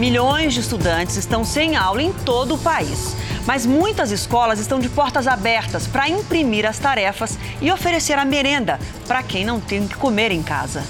Milhões 0.00 0.54
de 0.54 0.60
estudantes 0.60 1.16
estão 1.16 1.44
sem 1.44 1.76
aula 1.76 2.02
em 2.02 2.10
todo 2.10 2.54
o 2.54 2.58
país. 2.58 3.14
Mas 3.46 3.66
muitas 3.66 4.10
escolas 4.10 4.58
estão 4.58 4.80
de 4.80 4.88
portas 4.88 5.28
abertas 5.28 5.86
para 5.86 6.08
imprimir 6.08 6.64
as 6.64 6.78
tarefas 6.78 7.38
e 7.60 7.70
oferecer 7.70 8.18
a 8.18 8.24
merenda 8.24 8.80
para 9.06 9.22
quem 9.22 9.44
não 9.44 9.60
tem 9.60 9.84
o 9.84 9.88
que 9.88 9.96
comer 9.96 10.32
em 10.32 10.42
casa. 10.42 10.82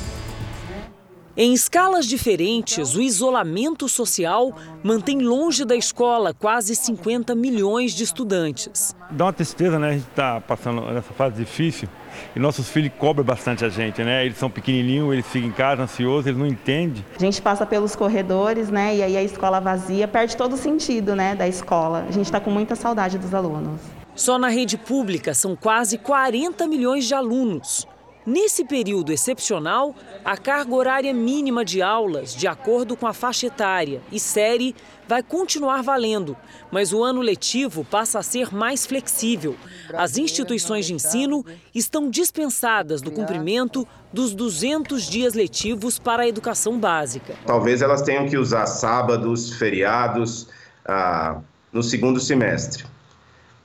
Em 1.37 1.53
escalas 1.53 2.07
diferentes, 2.07 2.97
o 2.97 3.01
isolamento 3.01 3.89
social 3.89 4.53
mantém 4.83 5.21
longe 5.21 5.65
da 5.65 5.77
escola 5.77 6.35
quase 6.35 6.75
50 6.75 7.37
milhões 7.37 7.93
de 7.93 8.03
estudantes. 8.03 8.97
Dá 9.13 9.27
uma 9.27 9.33
tristeza, 9.33 9.79
né? 9.79 9.91
A 9.91 9.93
gente 9.93 10.09
está 10.09 10.41
passando 10.41 10.81
nessa 10.81 11.13
fase 11.13 11.37
difícil 11.37 11.89
e 12.35 12.41
nossos 12.41 12.69
filhos 12.69 12.93
cobram 12.99 13.25
bastante 13.25 13.65
a 13.65 13.69
gente, 13.69 14.03
né? 14.03 14.27
Eles 14.27 14.39
são 14.39 14.51
pequenininhos, 14.51 15.13
eles 15.13 15.27
ficam 15.27 15.49
em 15.49 15.53
casa 15.53 15.83
ansiosos, 15.83 16.27
eles 16.27 16.39
não 16.39 16.49
entendem. 16.49 17.05
A 17.17 17.21
gente 17.21 17.41
passa 17.41 17.65
pelos 17.65 17.95
corredores, 17.95 18.69
né? 18.69 18.97
E 18.97 19.03
aí 19.03 19.17
a 19.17 19.23
escola 19.23 19.61
vazia 19.61 20.09
perde 20.09 20.37
todo 20.37 20.55
o 20.55 20.59
sentido, 20.59 21.15
né? 21.15 21.37
Da 21.37 21.47
escola. 21.47 22.07
A 22.09 22.11
gente 22.13 22.27
está 22.27 22.41
com 22.41 22.51
muita 22.51 22.75
saudade 22.75 23.19
dos 23.19 23.33
alunos. 23.33 23.81
Só 24.17 24.37
na 24.37 24.49
rede 24.49 24.77
pública 24.77 25.33
são 25.33 25.55
quase 25.55 25.97
40 25.97 26.67
milhões 26.67 27.07
de 27.07 27.15
alunos. 27.15 27.87
Nesse 28.31 28.65
período 28.65 29.13
excepcional, 29.13 29.93
a 30.25 30.37
carga 30.37 30.73
horária 30.73 31.13
mínima 31.13 31.65
de 31.65 31.83
aulas, 31.83 32.33
de 32.33 32.47
acordo 32.47 32.97
com 32.97 33.05
a 33.09 33.13
faixa 33.13 33.49
etária 33.49 34.01
e 34.13 34.21
série, 34.21 34.73
vai 35.09 35.21
continuar 35.21 35.83
valendo, 35.83 36.37
mas 36.71 36.93
o 36.93 37.03
ano 37.03 37.23
letivo 37.23 37.85
passa 37.85 38.21
a 38.21 38.23
ser 38.23 38.55
mais 38.55 38.87
flexível. 38.87 39.57
As 39.93 40.17
instituições 40.17 40.87
de 40.87 40.95
ensino 40.95 41.45
estão 41.75 42.09
dispensadas 42.09 43.03
do 43.03 43.11
cumprimento 43.11 43.85
dos 44.13 44.33
200 44.33 45.11
dias 45.11 45.35
letivos 45.35 45.99
para 45.99 46.23
a 46.23 46.29
educação 46.29 46.79
básica. 46.79 47.35
Talvez 47.45 47.83
elas 47.83 48.01
tenham 48.03 48.29
que 48.29 48.39
usar 48.39 48.67
sábados, 48.67 49.55
feriados 49.55 50.47
ah, 50.87 51.41
no 51.73 51.83
segundo 51.83 52.21
semestre. 52.21 52.85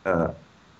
Ah, 0.04 0.32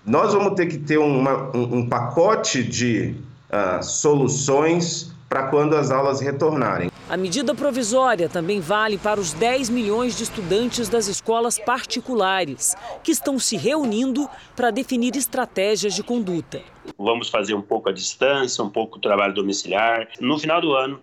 nós 0.04 0.32
vamos 0.32 0.54
ter 0.56 0.66
que 0.66 0.76
ter 0.76 0.98
uma, 0.98 1.56
um, 1.56 1.76
um 1.76 1.88
pacote 1.88 2.64
de 2.64 3.14
uh, 3.56 3.82
soluções 3.82 5.14
para 5.28 5.48
quando 5.48 5.74
as 5.74 5.90
aulas 5.90 6.20
retornarem. 6.20 6.90
A 7.08 7.16
medida 7.16 7.54
provisória 7.54 8.28
também 8.28 8.60
vale 8.60 8.98
para 8.98 9.20
os 9.20 9.32
10 9.32 9.70
milhões 9.70 10.16
de 10.16 10.24
estudantes 10.24 10.88
das 10.88 11.06
escolas 11.06 11.58
particulares, 11.58 12.74
que 13.02 13.12
estão 13.12 13.38
se 13.38 13.56
reunindo 13.56 14.28
para 14.56 14.70
definir 14.70 15.14
estratégias 15.14 15.94
de 15.94 16.02
conduta. 16.02 16.60
Vamos 16.98 17.28
fazer 17.28 17.54
um 17.54 17.62
pouco 17.62 17.88
a 17.88 17.92
distância, 17.92 18.62
um 18.62 18.70
pouco 18.70 18.98
o 18.98 19.00
trabalho 19.00 19.34
domiciliar. 19.34 20.08
No 20.20 20.38
final 20.38 20.60
do 20.60 20.72
ano, 20.72 21.00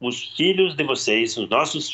os 0.00 0.34
filhos 0.34 0.74
de 0.74 0.84
vocês, 0.84 1.36
os 1.36 1.48
nossos 1.48 1.90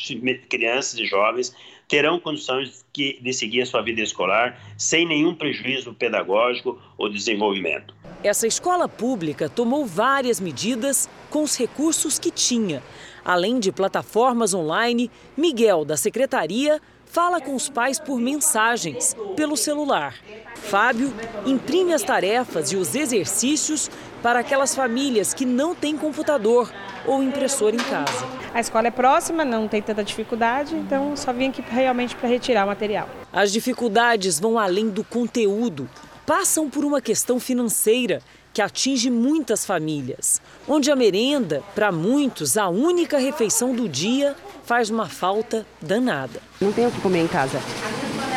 crianças 0.49 0.97
e 0.97 1.05
jovens, 1.05 1.53
terão 1.89 2.19
condições 2.19 2.85
de 2.93 3.33
seguir 3.33 3.63
a 3.63 3.65
sua 3.65 3.81
vida 3.81 4.01
escolar 4.01 4.57
sem 4.77 5.05
nenhum 5.05 5.35
prejuízo 5.35 5.93
pedagógico 5.93 6.79
ou 6.97 7.09
desenvolvimento. 7.09 7.93
Essa 8.23 8.45
escola 8.45 8.87
pública 8.87 9.49
tomou 9.49 9.83
várias 9.83 10.39
medidas 10.39 11.09
com 11.31 11.41
os 11.41 11.57
recursos 11.57 12.19
que 12.19 12.29
tinha. 12.29 12.83
Além 13.25 13.59
de 13.59 13.71
plataformas 13.71 14.53
online, 14.53 15.09
Miguel, 15.35 15.83
da 15.83 15.97
secretaria, 15.97 16.79
fala 17.03 17.41
com 17.41 17.55
os 17.55 17.67
pais 17.67 17.99
por 17.99 18.19
mensagens, 18.19 19.15
pelo 19.35 19.57
celular. 19.57 20.13
Fábio 20.53 21.11
imprime 21.47 21.93
as 21.93 22.03
tarefas 22.03 22.71
e 22.71 22.75
os 22.75 22.93
exercícios 22.93 23.89
para 24.21 24.39
aquelas 24.39 24.75
famílias 24.75 25.33
que 25.33 25.43
não 25.45 25.73
têm 25.73 25.97
computador 25.97 26.71
ou 27.07 27.23
impressora 27.23 27.75
em 27.75 27.79
casa. 27.79 28.27
A 28.53 28.59
escola 28.59 28.87
é 28.87 28.91
próxima, 28.91 29.43
não 29.43 29.67
tem 29.67 29.81
tanta 29.81 30.03
dificuldade, 30.03 30.75
então 30.75 31.17
só 31.17 31.33
vim 31.33 31.49
aqui 31.49 31.63
realmente 31.67 32.15
para 32.15 32.29
retirar 32.29 32.65
o 32.65 32.67
material. 32.67 33.09
As 33.33 33.51
dificuldades 33.51 34.39
vão 34.39 34.59
além 34.59 34.89
do 34.89 35.03
conteúdo 35.03 35.89
passam 36.25 36.69
por 36.69 36.85
uma 36.85 37.01
questão 37.01 37.39
financeira 37.39 38.21
que 38.53 38.61
atinge 38.61 39.09
muitas 39.09 39.65
famílias, 39.65 40.41
onde 40.67 40.91
a 40.91 40.95
merenda, 40.95 41.63
para 41.73 41.91
muitos, 41.91 42.57
a 42.57 42.67
única 42.67 43.17
refeição 43.17 43.73
do 43.73 43.87
dia, 43.87 44.35
faz 44.65 44.89
uma 44.89 45.07
falta 45.07 45.65
danada. 45.81 46.41
Não 46.59 46.71
tem 46.71 46.85
o 46.85 46.91
que 46.91 47.01
comer 47.01 47.23
em 47.23 47.27
casa. 47.27 47.61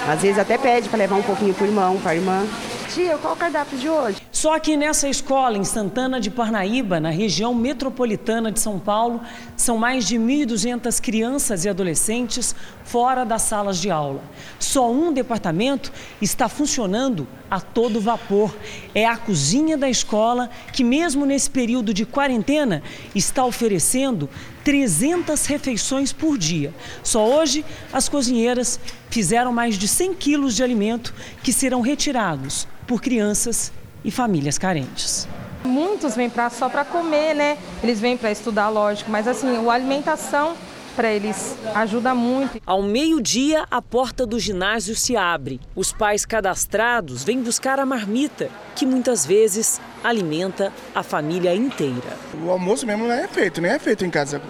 Às 0.09 0.23
vezes 0.23 0.39
até 0.39 0.57
pede 0.57 0.89
para 0.89 0.99
levar 0.99 1.17
um 1.17 1.23
pouquinho 1.23 1.55
para 1.55 1.65
o 1.65 1.67
irmão, 1.67 1.99
para 2.01 2.13
a 2.13 2.15
irmã. 2.15 2.47
Tia, 2.95 3.19
qual 3.19 3.35
o 3.35 3.37
cardápio 3.37 3.77
de 3.77 3.89
hoje? 3.89 4.19
Só 4.31 4.57
que 4.61 4.77
nessa 4.77 5.09
escola, 5.09 5.59
em 5.59 5.65
Santana 5.65 6.21
de 6.21 6.31
Parnaíba, 6.31 7.01
na 7.01 7.11
região 7.11 7.53
metropolitana 7.53 8.53
de 8.53 8.61
São 8.61 8.79
Paulo, 8.79 9.21
são 9.57 9.77
mais 9.77 10.07
de 10.07 10.17
1.200 10.17 11.01
crianças 11.01 11.65
e 11.65 11.69
adolescentes 11.69 12.55
fora 12.85 13.25
das 13.25 13.43
salas 13.43 13.81
de 13.81 13.91
aula. 13.91 14.23
Só 14.61 14.93
um 14.93 15.13
departamento 15.13 15.91
está 16.23 16.49
funcionando 16.49 17.27
a 17.51 17.61
todo 17.61 18.01
vapor. 18.01 18.55
É 18.95 19.05
a 19.05 19.17
cozinha 19.17 19.77
da 19.77 19.91
escola 19.91 20.49
que, 20.73 20.85
mesmo 20.85 21.27
nesse 21.27 21.51
período 21.51 21.93
de 21.93 22.07
quarentena, 22.07 22.81
está 23.13 23.45
oferecendo 23.45 24.31
300 24.63 25.47
refeições 25.47 26.13
por 26.13 26.39
dia. 26.39 26.73
Só 27.03 27.27
hoje, 27.27 27.65
as 27.93 28.09
cozinheiras 28.09 28.79
fizeram 29.11 29.53
mais 29.53 29.77
de 29.77 29.89
100 29.89 30.15
quilos 30.15 30.55
de 30.55 30.63
alimento 30.63 31.13
que 31.43 31.53
serão 31.53 31.81
retirados 31.81 32.69
por 32.87 33.01
crianças 33.01 33.73
e 34.05 34.11
famílias 34.11 34.59
carentes. 34.59 35.29
Muitos 35.65 36.15
vêm 36.15 36.29
pra, 36.29 36.51
só 36.51 36.69
para 36.69 36.85
comer, 36.85 37.35
né? 37.35 37.59
Eles 37.83 37.99
vêm 38.01 38.17
para 38.17 38.31
estudar, 38.31 38.69
lógico, 38.69 39.11
mas 39.11 39.27
assim, 39.27 39.57
a 39.57 39.73
alimentação 39.73 40.55
para 40.95 41.11
eles 41.13 41.57
ajuda 41.75 42.15
muito. 42.15 42.61
Ao 42.65 42.83
meio-dia, 42.83 43.67
a 43.71 43.83
porta 43.83 44.27
do 44.27 44.39
ginásio 44.39 44.95
se 44.95 45.17
abre. 45.17 45.61
Os 45.75 45.93
pais 45.93 46.25
cadastrados 46.25 47.25
vêm 47.25 47.43
buscar 47.43 47.81
a 47.81 47.87
marmita, 47.87 48.49
que 48.77 48.87
muitas 48.87 49.27
vezes 49.27 49.81
alimenta 50.03 50.73
a 50.95 51.03
família 51.03 51.55
inteira. 51.55 52.17
O 52.43 52.51
almoço 52.51 52.87
mesmo 52.87 53.07
não 53.07 53.15
é 53.15 53.27
feito, 53.27 53.61
nem 53.61 53.73
é 53.73 53.79
feito 53.79 54.05
em 54.05 54.11
casa. 54.11 54.41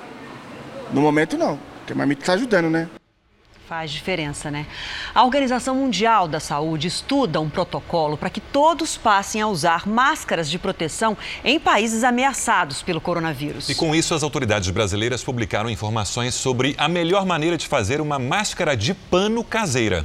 No 0.92 1.00
momento 1.00 1.38
não, 1.38 1.58
porque 1.78 1.92
a 1.92 1.96
marmita 1.96 2.22
está 2.22 2.34
ajudando, 2.34 2.68
né? 2.68 2.88
Faz 3.68 3.90
diferença, 3.90 4.50
né? 4.50 4.66
A 5.14 5.24
Organização 5.24 5.74
Mundial 5.74 6.28
da 6.28 6.38
Saúde 6.38 6.86
estuda 6.86 7.40
um 7.40 7.48
protocolo 7.48 8.14
para 8.14 8.28
que 8.28 8.38
todos 8.38 8.98
passem 8.98 9.40
a 9.40 9.46
usar 9.46 9.88
máscaras 9.88 10.50
de 10.50 10.58
proteção 10.58 11.16
em 11.42 11.58
países 11.58 12.04
ameaçados 12.04 12.82
pelo 12.82 13.00
coronavírus. 13.00 13.70
E 13.70 13.74
com 13.74 13.94
isso, 13.94 14.14
as 14.14 14.22
autoridades 14.22 14.68
brasileiras 14.68 15.24
publicaram 15.24 15.70
informações 15.70 16.34
sobre 16.34 16.74
a 16.76 16.88
melhor 16.88 17.24
maneira 17.24 17.56
de 17.56 17.66
fazer 17.66 18.02
uma 18.02 18.18
máscara 18.18 18.76
de 18.76 18.92
pano 18.92 19.42
caseira. 19.42 20.04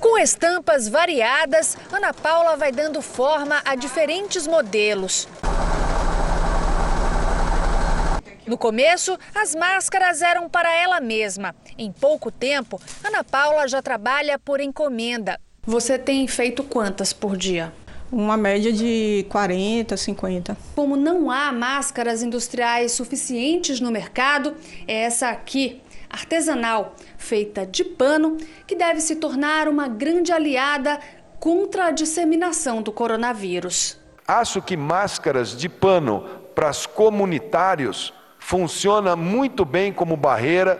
Com 0.00 0.18
estampas 0.18 0.88
variadas, 0.88 1.78
Ana 1.92 2.12
Paula 2.12 2.56
vai 2.56 2.72
dando 2.72 3.00
forma 3.00 3.62
a 3.64 3.76
diferentes 3.76 4.48
modelos. 4.48 5.28
No 8.50 8.58
começo, 8.58 9.16
as 9.32 9.54
máscaras 9.54 10.22
eram 10.22 10.48
para 10.48 10.74
ela 10.74 11.00
mesma. 11.00 11.54
Em 11.78 11.92
pouco 11.92 12.32
tempo, 12.32 12.80
Ana 13.04 13.22
Paula 13.22 13.68
já 13.68 13.80
trabalha 13.80 14.40
por 14.40 14.60
encomenda. 14.60 15.40
Você 15.62 15.96
tem 15.96 16.26
feito 16.26 16.64
quantas 16.64 17.12
por 17.12 17.36
dia? 17.36 17.72
Uma 18.10 18.36
média 18.36 18.72
de 18.72 19.24
40, 19.28 19.96
50. 19.96 20.56
Como 20.74 20.96
não 20.96 21.30
há 21.30 21.52
máscaras 21.52 22.24
industriais 22.24 22.90
suficientes 22.90 23.80
no 23.80 23.92
mercado, 23.92 24.56
é 24.84 25.02
essa 25.02 25.28
aqui, 25.28 25.80
artesanal, 26.10 26.96
feita 27.16 27.64
de 27.64 27.84
pano, 27.84 28.36
que 28.66 28.74
deve 28.74 29.00
se 29.00 29.14
tornar 29.14 29.68
uma 29.68 29.86
grande 29.86 30.32
aliada 30.32 30.98
contra 31.38 31.84
a 31.84 31.90
disseminação 31.92 32.82
do 32.82 32.90
coronavírus. 32.90 33.96
Acho 34.26 34.60
que 34.60 34.76
máscaras 34.76 35.56
de 35.56 35.68
pano 35.68 36.24
para 36.52 36.68
os 36.68 36.84
comunitários 36.84 38.12
funciona 38.50 39.14
muito 39.14 39.64
bem 39.64 39.92
como 39.92 40.16
barreira, 40.16 40.76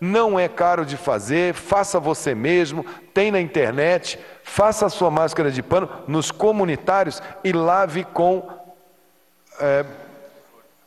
não 0.00 0.40
é 0.40 0.48
caro 0.48 0.84
de 0.84 0.96
fazer, 0.96 1.54
faça 1.54 2.00
você 2.00 2.34
mesmo, 2.34 2.84
tem 3.14 3.30
na 3.30 3.40
internet, 3.40 4.18
faça 4.42 4.86
a 4.86 4.90
sua 4.90 5.08
máscara 5.08 5.48
de 5.48 5.62
pano 5.62 5.88
nos 6.08 6.32
comunitários 6.32 7.22
e 7.44 7.52
lave 7.52 8.02
com 8.02 8.44
é, 9.60 9.84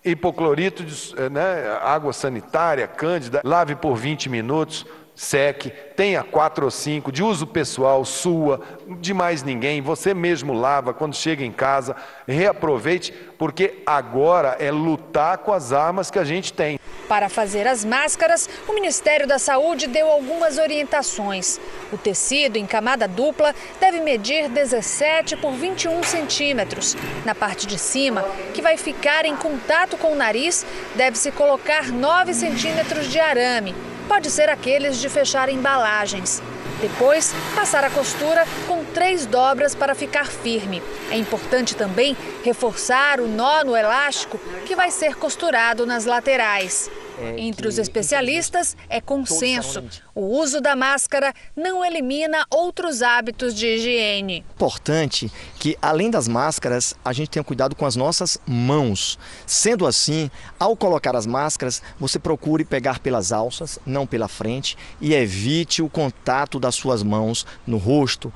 hipoclorito, 0.04 0.84
de, 0.84 1.16
é, 1.18 1.30
né, 1.30 1.80
água 1.82 2.12
sanitária, 2.12 2.86
cândida, 2.86 3.40
lave 3.42 3.74
por 3.74 3.96
20 3.96 4.28
minutos, 4.28 4.86
SEC, 5.16 5.72
tenha 5.96 6.24
quatro 6.24 6.66
ou 6.66 6.72
cinco, 6.72 7.10
de 7.12 7.24
uso 7.24 7.48
pessoal, 7.48 8.04
sua, 8.04 8.60
de 9.00 9.14
mais 9.14 9.44
ninguém, 9.44 9.82
você 9.82 10.14
mesmo 10.14 10.54
lava 10.54 10.94
quando 10.94 11.16
chega 11.16 11.44
em 11.44 11.52
casa, 11.54 11.96
reaproveite, 12.28 13.14
porque 13.38 13.82
agora 13.86 14.58
é 14.60 14.70
lutar 14.70 15.38
com 15.38 15.54
as 15.54 15.72
armas 15.72 16.12
que 16.12 16.20
a 16.20 16.26
gente 16.26 16.52
tem. 16.52 16.78
Para 17.08 17.30
fazer 17.30 17.66
as 17.66 17.86
máscaras, 17.86 18.50
o 18.68 18.74
Ministério 18.74 19.26
da 19.26 19.40
Saúde 19.40 19.88
deu 19.88 20.08
algumas 20.08 20.58
orientações. 20.58 21.60
O 21.94 21.98
tecido 21.98 22.58
em 22.58 22.66
camada 22.66 23.08
dupla 23.08 23.54
deve 23.80 24.02
medir 24.02 24.50
17 24.50 25.38
por 25.38 25.54
21 25.54 26.04
centímetros. 26.04 26.98
Na 27.24 27.36
parte 27.36 27.68
de 27.68 27.78
cima, 27.78 28.24
que 28.54 28.62
vai 28.62 28.76
ficar 28.76 29.24
em 29.26 29.36
contato 29.36 29.96
com 29.98 30.12
o 30.12 30.16
nariz, 30.16 30.66
deve-se 30.96 31.32
colocar 31.32 31.90
9 31.90 32.34
centímetros 32.34 33.08
de 33.10 33.20
arame. 33.20 33.95
Pode 34.08 34.30
ser 34.30 34.50
aqueles 34.50 34.98
de 34.98 35.10
fechar 35.10 35.50
embalagens. 35.50 36.42
Depois, 36.80 37.34
passar 37.56 37.84
a 37.84 37.90
costura 37.90 38.46
com 38.68 38.84
três 38.86 39.26
dobras 39.26 39.74
para 39.74 39.96
ficar 39.96 40.28
firme. 40.28 40.82
É 41.10 41.18
importante 41.18 41.76
também 41.76 42.16
reforçar 42.44 43.20
o 43.20 43.28
nó 43.28 43.64
no 43.64 43.76
elástico 43.76 44.40
que 44.66 44.76
vai 44.76 44.92
ser 44.92 45.16
costurado 45.16 45.86
nas 45.86 46.06
laterais. 46.06 46.90
É 47.18 47.40
Entre 47.40 47.68
os 47.68 47.78
especialistas, 47.78 48.76
é 48.90 49.00
consenso. 49.00 49.84
O 50.14 50.22
uso 50.40 50.60
da 50.60 50.76
máscara 50.76 51.34
não 51.56 51.84
elimina 51.84 52.46
outros 52.50 53.02
hábitos 53.02 53.54
de 53.54 53.68
higiene. 53.68 54.44
Importante 54.56 55.32
que, 55.60 55.78
além 55.82 56.10
das 56.10 56.28
máscaras, 56.28 56.96
a 57.04 57.14
gente 57.14 57.30
tenha 57.30 57.44
cuidado 57.44 57.76
com 57.76 57.86
as 57.86 57.96
nossas 57.96 58.38
mãos. 58.46 59.18
Sendo 59.46 59.88
assim, 59.88 60.30
ao 60.60 60.76
colocar 60.76 61.16
as 61.16 61.26
máscaras, 61.26 61.82
você 62.00 62.20
procure 62.20 62.66
pegar 62.66 63.00
pelas 63.00 63.32
alças, 63.32 63.80
não 63.86 64.06
pela 64.06 64.28
frente, 64.28 64.78
e 65.00 65.14
evite 65.14 65.82
o 65.82 65.90
contato 65.90 66.60
das 66.60 66.76
suas 66.76 67.04
mãos 67.04 67.46
no 67.66 67.78
rosto, 67.78 68.32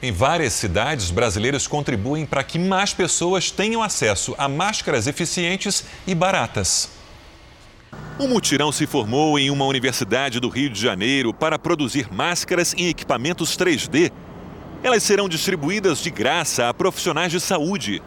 em 0.00 0.12
várias 0.12 0.52
cidades, 0.52 1.10
brasileiros 1.10 1.66
contribuem 1.66 2.24
para 2.24 2.44
que 2.44 2.56
mais 2.56 2.94
pessoas 2.94 3.50
tenham 3.50 3.82
acesso 3.82 4.32
a 4.38 4.48
máscaras 4.48 5.08
eficientes 5.08 5.84
e 6.06 6.14
baratas. 6.14 6.97
Um 8.20 8.28
mutirão 8.28 8.72
se 8.72 8.86
formou 8.86 9.38
em 9.38 9.50
uma 9.50 9.64
universidade 9.64 10.40
do 10.40 10.48
Rio 10.48 10.68
de 10.68 10.80
Janeiro 10.80 11.32
para 11.32 11.58
produzir 11.58 12.12
máscaras 12.12 12.74
em 12.76 12.88
equipamentos 12.88 13.56
3D. 13.56 14.10
Elas 14.82 15.02
serão 15.02 15.28
distribuídas 15.28 15.98
de 16.00 16.10
graça 16.10 16.68
a 16.68 16.74
profissionais 16.74 17.30
de 17.30 17.40
saúde. 17.40 18.02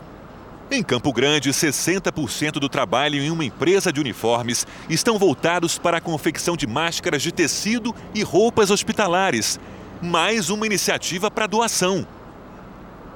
Em 0.70 0.82
Campo 0.82 1.12
Grande, 1.12 1.50
60% 1.50 2.54
do 2.54 2.70
trabalho 2.70 3.22
em 3.22 3.30
uma 3.30 3.44
empresa 3.44 3.92
de 3.92 4.00
uniformes 4.00 4.66
estão 4.90 5.20
voltados 5.20 5.78
para 5.78 5.98
a 5.98 6.02
confecção 6.02 6.56
de 6.56 6.66
máscaras 6.66 7.22
de 7.22 7.32
tecido 7.32 7.94
e 8.16 8.24
roupas 8.24 8.72
hospitalares. 8.72 9.60
Mais 10.02 10.50
uma 10.50 10.66
iniciativa 10.66 11.30
para 11.30 11.48
doação. 11.48 12.08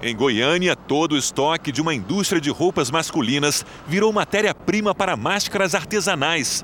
Em 0.08 0.16
Goiânia, 0.16 0.76
todo 0.76 1.14
o 1.14 1.18
estoque 1.18 1.72
de 1.72 1.82
uma 1.82 1.92
indústria 1.92 2.40
de 2.40 2.52
roupas 2.52 2.92
masculinas 2.92 3.66
virou 3.88 4.14
matéria-prima 4.14 4.94
para 4.94 5.18
máscaras 5.18 5.74
artesanais. 5.74 6.64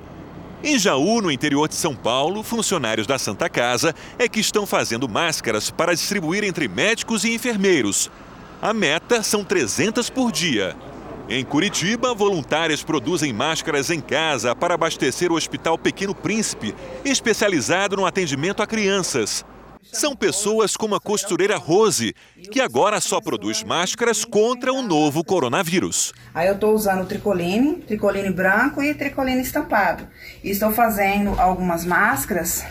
Em 0.64 0.78
Jaú, 0.78 1.24
no 1.24 1.32
interior 1.32 1.68
de 1.68 1.74
São 1.74 1.96
Paulo, 1.96 2.44
funcionários 2.44 3.08
da 3.08 3.18
Santa 3.18 3.50
Casa 3.50 3.96
é 4.20 4.30
que 4.30 4.40
estão 4.40 4.68
fazendo 4.68 5.10
máscaras 5.10 5.72
para 5.72 5.96
distribuir 5.96 6.44
entre 6.44 6.68
médicos 6.68 7.24
e 7.24 7.34
enfermeiros. 7.34 8.12
A 8.62 8.76
meta 8.76 9.24
são 9.24 9.44
300 9.44 10.08
por 10.08 10.32
dia. 10.32 10.76
Em 11.28 11.44
Curitiba, 11.44 12.14
voluntários 12.14 12.84
produzem 12.84 13.34
máscaras 13.34 13.90
em 13.90 14.02
casa 14.02 14.56
para 14.56 14.76
abastecer 14.76 15.32
o 15.32 15.36
Hospital 15.36 15.80
Pequeno 15.80 16.14
Príncipe, 16.14 16.76
especializado 17.04 17.96
no 17.96 18.06
atendimento 18.06 18.62
a 18.62 18.68
crianças. 18.68 19.44
São 19.92 20.16
pessoas 20.16 20.78
como 20.78 20.96
a 20.96 21.00
costureira 21.00 21.58
Rose, 21.58 22.16
que 22.52 22.62
agora 22.62 23.02
só 23.02 23.20
produz 23.20 23.64
máscaras 23.64 24.24
contra 24.24 24.72
o 24.72 24.82
novo 24.82 25.24
coronavírus. 25.24 26.14
Aí 26.34 26.48
eu 26.48 26.56
estou 26.56 26.74
usando 26.74 27.08
tricoline, 27.08 27.78
tricoline 27.78 28.32
branco 28.32 28.82
e 28.82 28.94
tricoline 28.94 29.42
estampado. 29.42 30.08
E 30.44 30.50
estou 30.50 30.72
fazendo 30.72 31.40
algumas 31.40 31.86
máscaras 31.86 32.64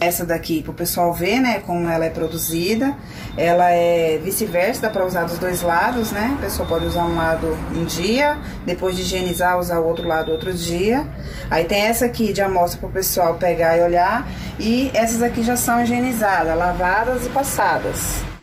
essa 0.00 0.24
daqui, 0.24 0.62
para 0.62 0.70
o 0.70 0.74
pessoal 0.74 1.12
ver, 1.12 1.40
né, 1.40 1.60
como 1.66 1.88
ela 1.88 2.04
é 2.04 2.10
produzida. 2.10 2.94
Ela 3.36 3.70
é 3.70 4.18
vice-versa, 4.22 4.82
dá 4.82 4.90
para 4.90 5.04
usar 5.04 5.24
dos 5.24 5.38
dois 5.38 5.62
lados, 5.62 6.12
né? 6.12 6.36
A 6.38 6.42
pessoa 6.42 6.68
pode 6.68 6.86
usar 6.86 7.04
um 7.04 7.16
lado 7.16 7.56
um 7.74 7.84
dia, 7.84 8.38
depois 8.64 8.96
de 8.96 9.02
higienizar, 9.02 9.58
usar 9.58 9.78
o 9.78 9.86
outro 9.86 10.06
lado 10.06 10.32
outro 10.32 10.52
dia. 10.52 11.06
Aí 11.50 11.64
tem 11.64 11.82
essa 11.82 12.04
aqui 12.04 12.32
de 12.32 12.40
amostra 12.40 12.80
para 12.80 12.88
o 12.88 12.92
pessoal 12.92 13.34
pegar 13.34 13.76
e 13.76 13.82
olhar. 13.82 14.28
E 14.58 14.90
essas 14.94 15.22
aqui 15.22 15.42
já 15.42 15.56
são 15.56 15.82
higienizadas, 15.82 16.56
lavadas 16.56 17.26
e 17.26 17.28
passadas. 17.28 18.37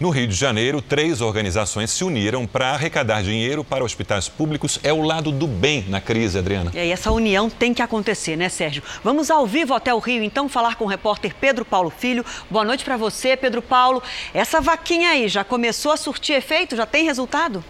No 0.00 0.10
Rio 0.10 0.26
de 0.26 0.34
Janeiro, 0.34 0.82
três 0.82 1.20
organizações 1.20 1.88
se 1.88 2.02
uniram 2.02 2.48
para 2.48 2.70
arrecadar 2.70 3.22
dinheiro 3.22 3.62
para 3.62 3.84
hospitais 3.84 4.28
públicos. 4.28 4.80
É 4.82 4.92
o 4.92 5.00
lado 5.00 5.30
do 5.30 5.46
bem 5.46 5.84
na 5.88 6.00
crise, 6.00 6.36
Adriana. 6.36 6.72
E 6.74 6.78
aí, 6.78 6.90
essa 6.90 7.12
união 7.12 7.48
tem 7.48 7.72
que 7.72 7.80
acontecer, 7.80 8.34
né, 8.34 8.48
Sérgio? 8.48 8.82
Vamos 9.04 9.30
ao 9.30 9.46
vivo 9.46 9.72
até 9.72 9.94
o 9.94 10.00
Rio, 10.00 10.24
então, 10.24 10.48
falar 10.48 10.74
com 10.74 10.84
o 10.84 10.88
repórter 10.88 11.32
Pedro 11.40 11.64
Paulo 11.64 11.90
Filho. 11.90 12.24
Boa 12.50 12.64
noite 12.64 12.84
para 12.84 12.96
você, 12.96 13.36
Pedro 13.36 13.62
Paulo. 13.62 14.02
Essa 14.32 14.60
vaquinha 14.60 15.10
aí 15.10 15.28
já 15.28 15.44
começou 15.44 15.92
a 15.92 15.96
surtir 15.96 16.34
efeito? 16.34 16.74
Já 16.74 16.86
tem 16.86 17.04
resultado? 17.04 17.62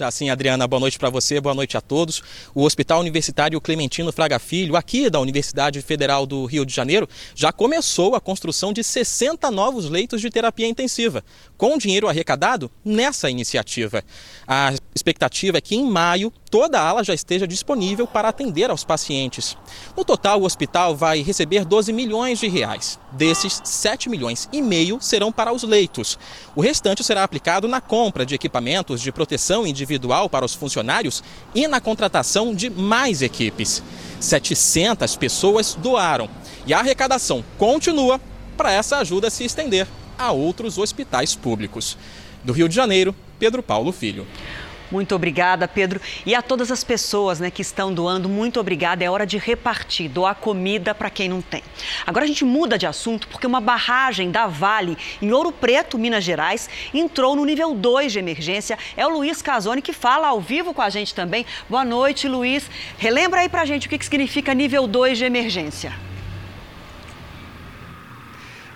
Já 0.00 0.10
sim, 0.10 0.30
Adriana, 0.30 0.66
boa 0.66 0.80
noite 0.80 0.98
para 0.98 1.10
você, 1.10 1.38
boa 1.42 1.54
noite 1.54 1.76
a 1.76 1.80
todos. 1.82 2.22
O 2.54 2.62
Hospital 2.62 3.00
Universitário 3.00 3.60
Clementino 3.60 4.10
Fraga 4.10 4.38
Filho, 4.38 4.74
aqui 4.74 5.10
da 5.10 5.20
Universidade 5.20 5.82
Federal 5.82 6.24
do 6.24 6.46
Rio 6.46 6.64
de 6.64 6.74
Janeiro, 6.74 7.06
já 7.34 7.52
começou 7.52 8.14
a 8.14 8.20
construção 8.20 8.72
de 8.72 8.82
60 8.82 9.50
novos 9.50 9.90
leitos 9.90 10.22
de 10.22 10.30
terapia 10.30 10.66
intensiva, 10.66 11.22
com 11.54 11.76
dinheiro 11.76 12.08
arrecadado 12.08 12.70
nessa 12.82 13.28
iniciativa. 13.28 14.02
A 14.48 14.72
expectativa 14.94 15.58
é 15.58 15.60
que 15.60 15.76
em 15.76 15.84
maio 15.84 16.32
toda 16.50 16.80
a 16.80 16.88
ala 16.88 17.04
já 17.04 17.14
esteja 17.14 17.46
disponível 17.46 18.06
para 18.06 18.28
atender 18.28 18.70
aos 18.70 18.82
pacientes. 18.82 19.56
No 19.96 20.04
total, 20.04 20.40
o 20.40 20.44
hospital 20.44 20.96
vai 20.96 21.22
receber 21.22 21.64
12 21.64 21.92
milhões 21.92 22.40
de 22.40 22.48
reais. 22.48 22.98
Desses, 23.12 23.60
7 23.64 24.10
milhões 24.10 24.48
e 24.52 24.60
meio 24.60 24.98
serão 25.00 25.30
para 25.30 25.52
os 25.52 25.62
leitos. 25.62 26.18
O 26.56 26.60
restante 26.60 27.04
será 27.04 27.22
aplicado 27.22 27.68
na 27.68 27.80
compra 27.80 28.26
de 28.26 28.34
equipamentos 28.34 29.00
de 29.00 29.12
proteção 29.12 29.66
individual 29.66 30.28
para 30.28 30.44
os 30.44 30.54
funcionários 30.54 31.22
e 31.54 31.68
na 31.68 31.80
contratação 31.80 32.52
de 32.52 32.68
mais 32.68 33.22
equipes. 33.22 33.82
700 34.18 35.16
pessoas 35.16 35.74
doaram 35.74 36.28
e 36.66 36.74
a 36.74 36.80
arrecadação 36.80 37.44
continua 37.56 38.20
para 38.56 38.72
essa 38.72 38.98
ajuda 38.98 39.30
se 39.30 39.44
estender 39.44 39.86
a 40.18 40.32
outros 40.32 40.76
hospitais 40.76 41.34
públicos. 41.34 41.96
Do 42.42 42.52
Rio 42.52 42.68
de 42.68 42.74
Janeiro, 42.74 43.14
Pedro 43.38 43.62
Paulo 43.62 43.92
Filho. 43.92 44.26
Muito 44.90 45.14
obrigada, 45.14 45.68
Pedro. 45.68 46.00
E 46.26 46.34
a 46.34 46.42
todas 46.42 46.70
as 46.70 46.82
pessoas 46.82 47.38
né, 47.38 47.50
que 47.50 47.62
estão 47.62 47.92
doando, 47.92 48.28
muito 48.28 48.58
obrigada. 48.58 49.04
É 49.04 49.10
hora 49.10 49.26
de 49.26 49.38
repartir, 49.38 50.08
doar 50.08 50.34
comida 50.34 50.94
para 50.94 51.08
quem 51.08 51.28
não 51.28 51.40
tem. 51.40 51.62
Agora 52.06 52.24
a 52.24 52.28
gente 52.28 52.44
muda 52.44 52.76
de 52.76 52.86
assunto 52.86 53.28
porque 53.28 53.46
uma 53.46 53.60
barragem 53.60 54.30
da 54.30 54.46
Vale, 54.46 54.98
em 55.22 55.32
Ouro 55.32 55.52
Preto, 55.52 55.98
Minas 55.98 56.24
Gerais, 56.24 56.68
entrou 56.92 57.36
no 57.36 57.44
nível 57.44 57.74
2 57.74 58.12
de 58.12 58.18
emergência. 58.18 58.78
É 58.96 59.06
o 59.06 59.10
Luiz 59.10 59.40
Casoni 59.40 59.80
que 59.80 59.92
fala 59.92 60.28
ao 60.28 60.40
vivo 60.40 60.74
com 60.74 60.82
a 60.82 60.90
gente 60.90 61.14
também. 61.14 61.46
Boa 61.68 61.84
noite, 61.84 62.28
Luiz. 62.28 62.68
Relembra 62.98 63.40
aí 63.40 63.48
para 63.48 63.62
a 63.62 63.66
gente 63.66 63.86
o 63.86 63.90
que, 63.90 63.98
que 63.98 64.04
significa 64.04 64.52
nível 64.52 64.86
2 64.86 65.18
de 65.18 65.24
emergência. 65.24 66.09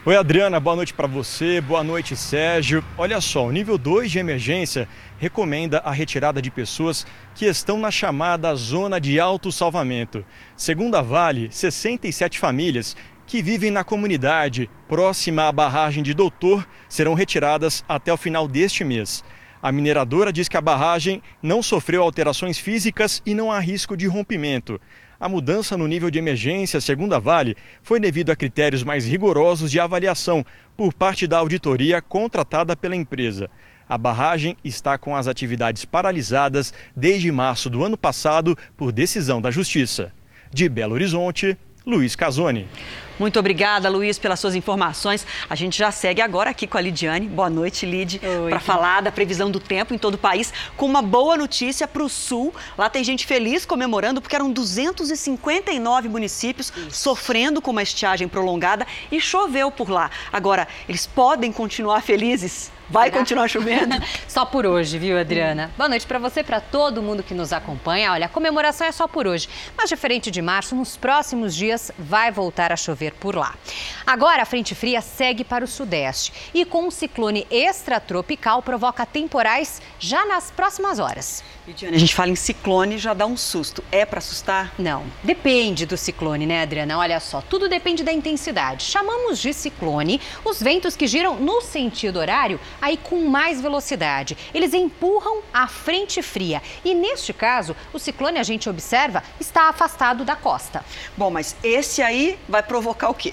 Oi, 0.06 0.14
Adriana, 0.14 0.60
boa 0.60 0.76
noite 0.76 0.92
para 0.92 1.06
você, 1.06 1.62
boa 1.62 1.82
noite, 1.82 2.14
Sérgio. 2.14 2.84
Olha 2.98 3.22
só, 3.22 3.46
o 3.46 3.50
nível 3.50 3.78
2 3.78 4.10
de 4.10 4.18
emergência 4.18 4.86
recomenda 5.18 5.78
a 5.78 5.90
retirada 5.92 6.42
de 6.42 6.50
pessoas 6.50 7.06
que 7.34 7.46
estão 7.46 7.78
na 7.78 7.90
chamada 7.90 8.54
zona 8.54 9.00
de 9.00 9.18
autossalvamento. 9.18 10.22
Segundo 10.58 10.96
a 10.96 11.00
Vale, 11.00 11.48
67 11.50 12.38
famílias 12.38 12.94
que 13.26 13.40
vivem 13.40 13.70
na 13.70 13.82
comunidade 13.82 14.68
próxima 14.86 15.48
à 15.48 15.52
barragem 15.52 16.02
de 16.02 16.12
Doutor 16.12 16.68
serão 16.86 17.14
retiradas 17.14 17.82
até 17.88 18.12
o 18.12 18.18
final 18.18 18.46
deste 18.46 18.84
mês. 18.84 19.24
A 19.62 19.72
mineradora 19.72 20.30
diz 20.30 20.50
que 20.50 20.58
a 20.58 20.60
barragem 20.60 21.22
não 21.42 21.62
sofreu 21.62 22.02
alterações 22.02 22.58
físicas 22.58 23.22
e 23.24 23.32
não 23.34 23.50
há 23.50 23.58
risco 23.58 23.96
de 23.96 24.06
rompimento. 24.06 24.78
A 25.18 25.28
mudança 25.28 25.76
no 25.76 25.86
nível 25.86 26.10
de 26.10 26.18
emergência, 26.18 26.80
segundo 26.80 27.14
a 27.14 27.18
Vale, 27.18 27.56
foi 27.82 28.00
devido 28.00 28.30
a 28.30 28.36
critérios 28.36 28.82
mais 28.82 29.06
rigorosos 29.06 29.70
de 29.70 29.78
avaliação 29.78 30.44
por 30.76 30.92
parte 30.92 31.26
da 31.26 31.38
auditoria 31.38 32.02
contratada 32.02 32.76
pela 32.76 32.96
empresa. 32.96 33.48
A 33.88 33.96
barragem 33.96 34.56
está 34.64 34.98
com 34.98 35.14
as 35.14 35.28
atividades 35.28 35.84
paralisadas 35.84 36.72
desde 36.96 37.30
março 37.30 37.68
do 37.68 37.84
ano 37.84 37.96
passado 37.96 38.56
por 38.76 38.90
decisão 38.90 39.40
da 39.40 39.50
Justiça. 39.50 40.12
De 40.52 40.68
Belo 40.68 40.94
Horizonte, 40.94 41.56
Luiz 41.86 42.16
Casoni. 42.16 42.66
Muito 43.18 43.38
obrigada, 43.38 43.90
Luiz, 43.90 44.18
pelas 44.18 44.40
suas 44.40 44.54
informações. 44.54 45.26
A 45.48 45.54
gente 45.54 45.78
já 45.78 45.92
segue 45.92 46.22
agora 46.22 46.48
aqui 46.48 46.66
com 46.66 46.78
a 46.78 46.80
Lidiane. 46.80 47.28
Boa 47.28 47.50
noite, 47.50 47.84
Lid, 47.84 48.20
para 48.48 48.58
falar 48.58 49.02
da 49.02 49.12
previsão 49.12 49.50
do 49.50 49.60
tempo 49.60 49.92
em 49.92 49.98
todo 49.98 50.14
o 50.14 50.18
país, 50.18 50.52
com 50.78 50.86
uma 50.86 51.02
boa 51.02 51.36
notícia 51.36 51.86
para 51.86 52.02
o 52.02 52.08
sul. 52.08 52.54
Lá 52.76 52.88
tem 52.88 53.04
gente 53.04 53.26
feliz 53.26 53.66
comemorando, 53.66 54.20
porque 54.20 54.34
eram 54.34 54.50
259 54.50 56.08
municípios 56.08 56.72
Isso. 56.74 56.90
sofrendo 56.90 57.60
com 57.60 57.70
uma 57.70 57.82
estiagem 57.82 58.26
prolongada 58.28 58.86
e 59.12 59.20
choveu 59.20 59.70
por 59.70 59.90
lá. 59.90 60.10
Agora, 60.32 60.66
eles 60.88 61.06
podem 61.06 61.52
continuar 61.52 62.00
felizes? 62.00 62.72
Vai 62.88 63.10
continuar 63.10 63.48
chovendo? 63.48 63.96
só 64.28 64.44
por 64.44 64.66
hoje, 64.66 64.98
viu, 64.98 65.18
Adriana? 65.18 65.70
Boa 65.76 65.88
noite 65.88 66.06
para 66.06 66.18
você, 66.18 66.42
para 66.42 66.60
todo 66.60 67.02
mundo 67.02 67.22
que 67.22 67.32
nos 67.32 67.52
acompanha. 67.52 68.12
Olha, 68.12 68.26
a 68.26 68.28
comemoração 68.28 68.86
é 68.86 68.92
só 68.92 69.08
por 69.08 69.26
hoje, 69.26 69.48
mas 69.76 69.88
diferente 69.88 70.30
de 70.30 70.42
março, 70.42 70.74
nos 70.74 70.96
próximos 70.96 71.54
dias 71.54 71.90
vai 71.98 72.30
voltar 72.30 72.72
a 72.72 72.76
chover 72.76 73.14
por 73.14 73.34
lá. 73.36 73.54
Agora 74.06 74.42
a 74.42 74.46
frente 74.46 74.74
fria 74.74 75.00
segue 75.00 75.44
para 75.44 75.64
o 75.64 75.68
sudeste 75.68 76.32
e 76.52 76.64
com 76.64 76.86
um 76.86 76.90
ciclone 76.90 77.46
extratropical 77.50 78.62
provoca 78.62 79.06
temporais 79.06 79.80
já 79.98 80.26
nas 80.26 80.50
próximas 80.50 80.98
horas. 80.98 81.42
Lidiane, 81.66 81.96
a 81.96 81.98
gente 81.98 82.14
fala 82.14 82.30
em 82.30 82.36
ciclone 82.36 82.98
já 82.98 83.14
dá 83.14 83.24
um 83.24 83.38
susto. 83.38 83.82
É 83.90 84.04
para 84.04 84.18
assustar? 84.18 84.74
Não. 84.78 85.04
Depende 85.22 85.86
do 85.86 85.96
ciclone, 85.96 86.44
né, 86.44 86.60
Adriana? 86.60 86.98
Olha 86.98 87.18
só, 87.20 87.40
tudo 87.40 87.70
depende 87.70 88.02
da 88.02 88.12
intensidade. 88.12 88.84
Chamamos 88.84 89.38
de 89.38 89.54
ciclone 89.54 90.20
os 90.44 90.62
ventos 90.62 90.94
que 90.94 91.06
giram 91.06 91.36
no 91.36 91.62
sentido 91.62 92.18
horário, 92.18 92.60
aí 92.84 92.98
com 92.98 93.26
mais 93.26 93.60
velocidade. 93.60 94.36
Eles 94.52 94.74
empurram 94.74 95.40
a 95.52 95.66
frente 95.66 96.20
fria. 96.22 96.62
E 96.84 96.94
neste 96.94 97.32
caso, 97.32 97.74
o 97.92 97.98
ciclone 97.98 98.38
a 98.38 98.42
gente 98.42 98.68
observa 98.68 99.22
está 99.40 99.68
afastado 99.70 100.24
da 100.24 100.36
costa. 100.36 100.84
Bom, 101.16 101.30
mas 101.30 101.56
esse 101.62 102.02
aí 102.02 102.38
vai 102.46 102.62
provocar 102.62 103.08
o 103.08 103.14
quê? 103.14 103.32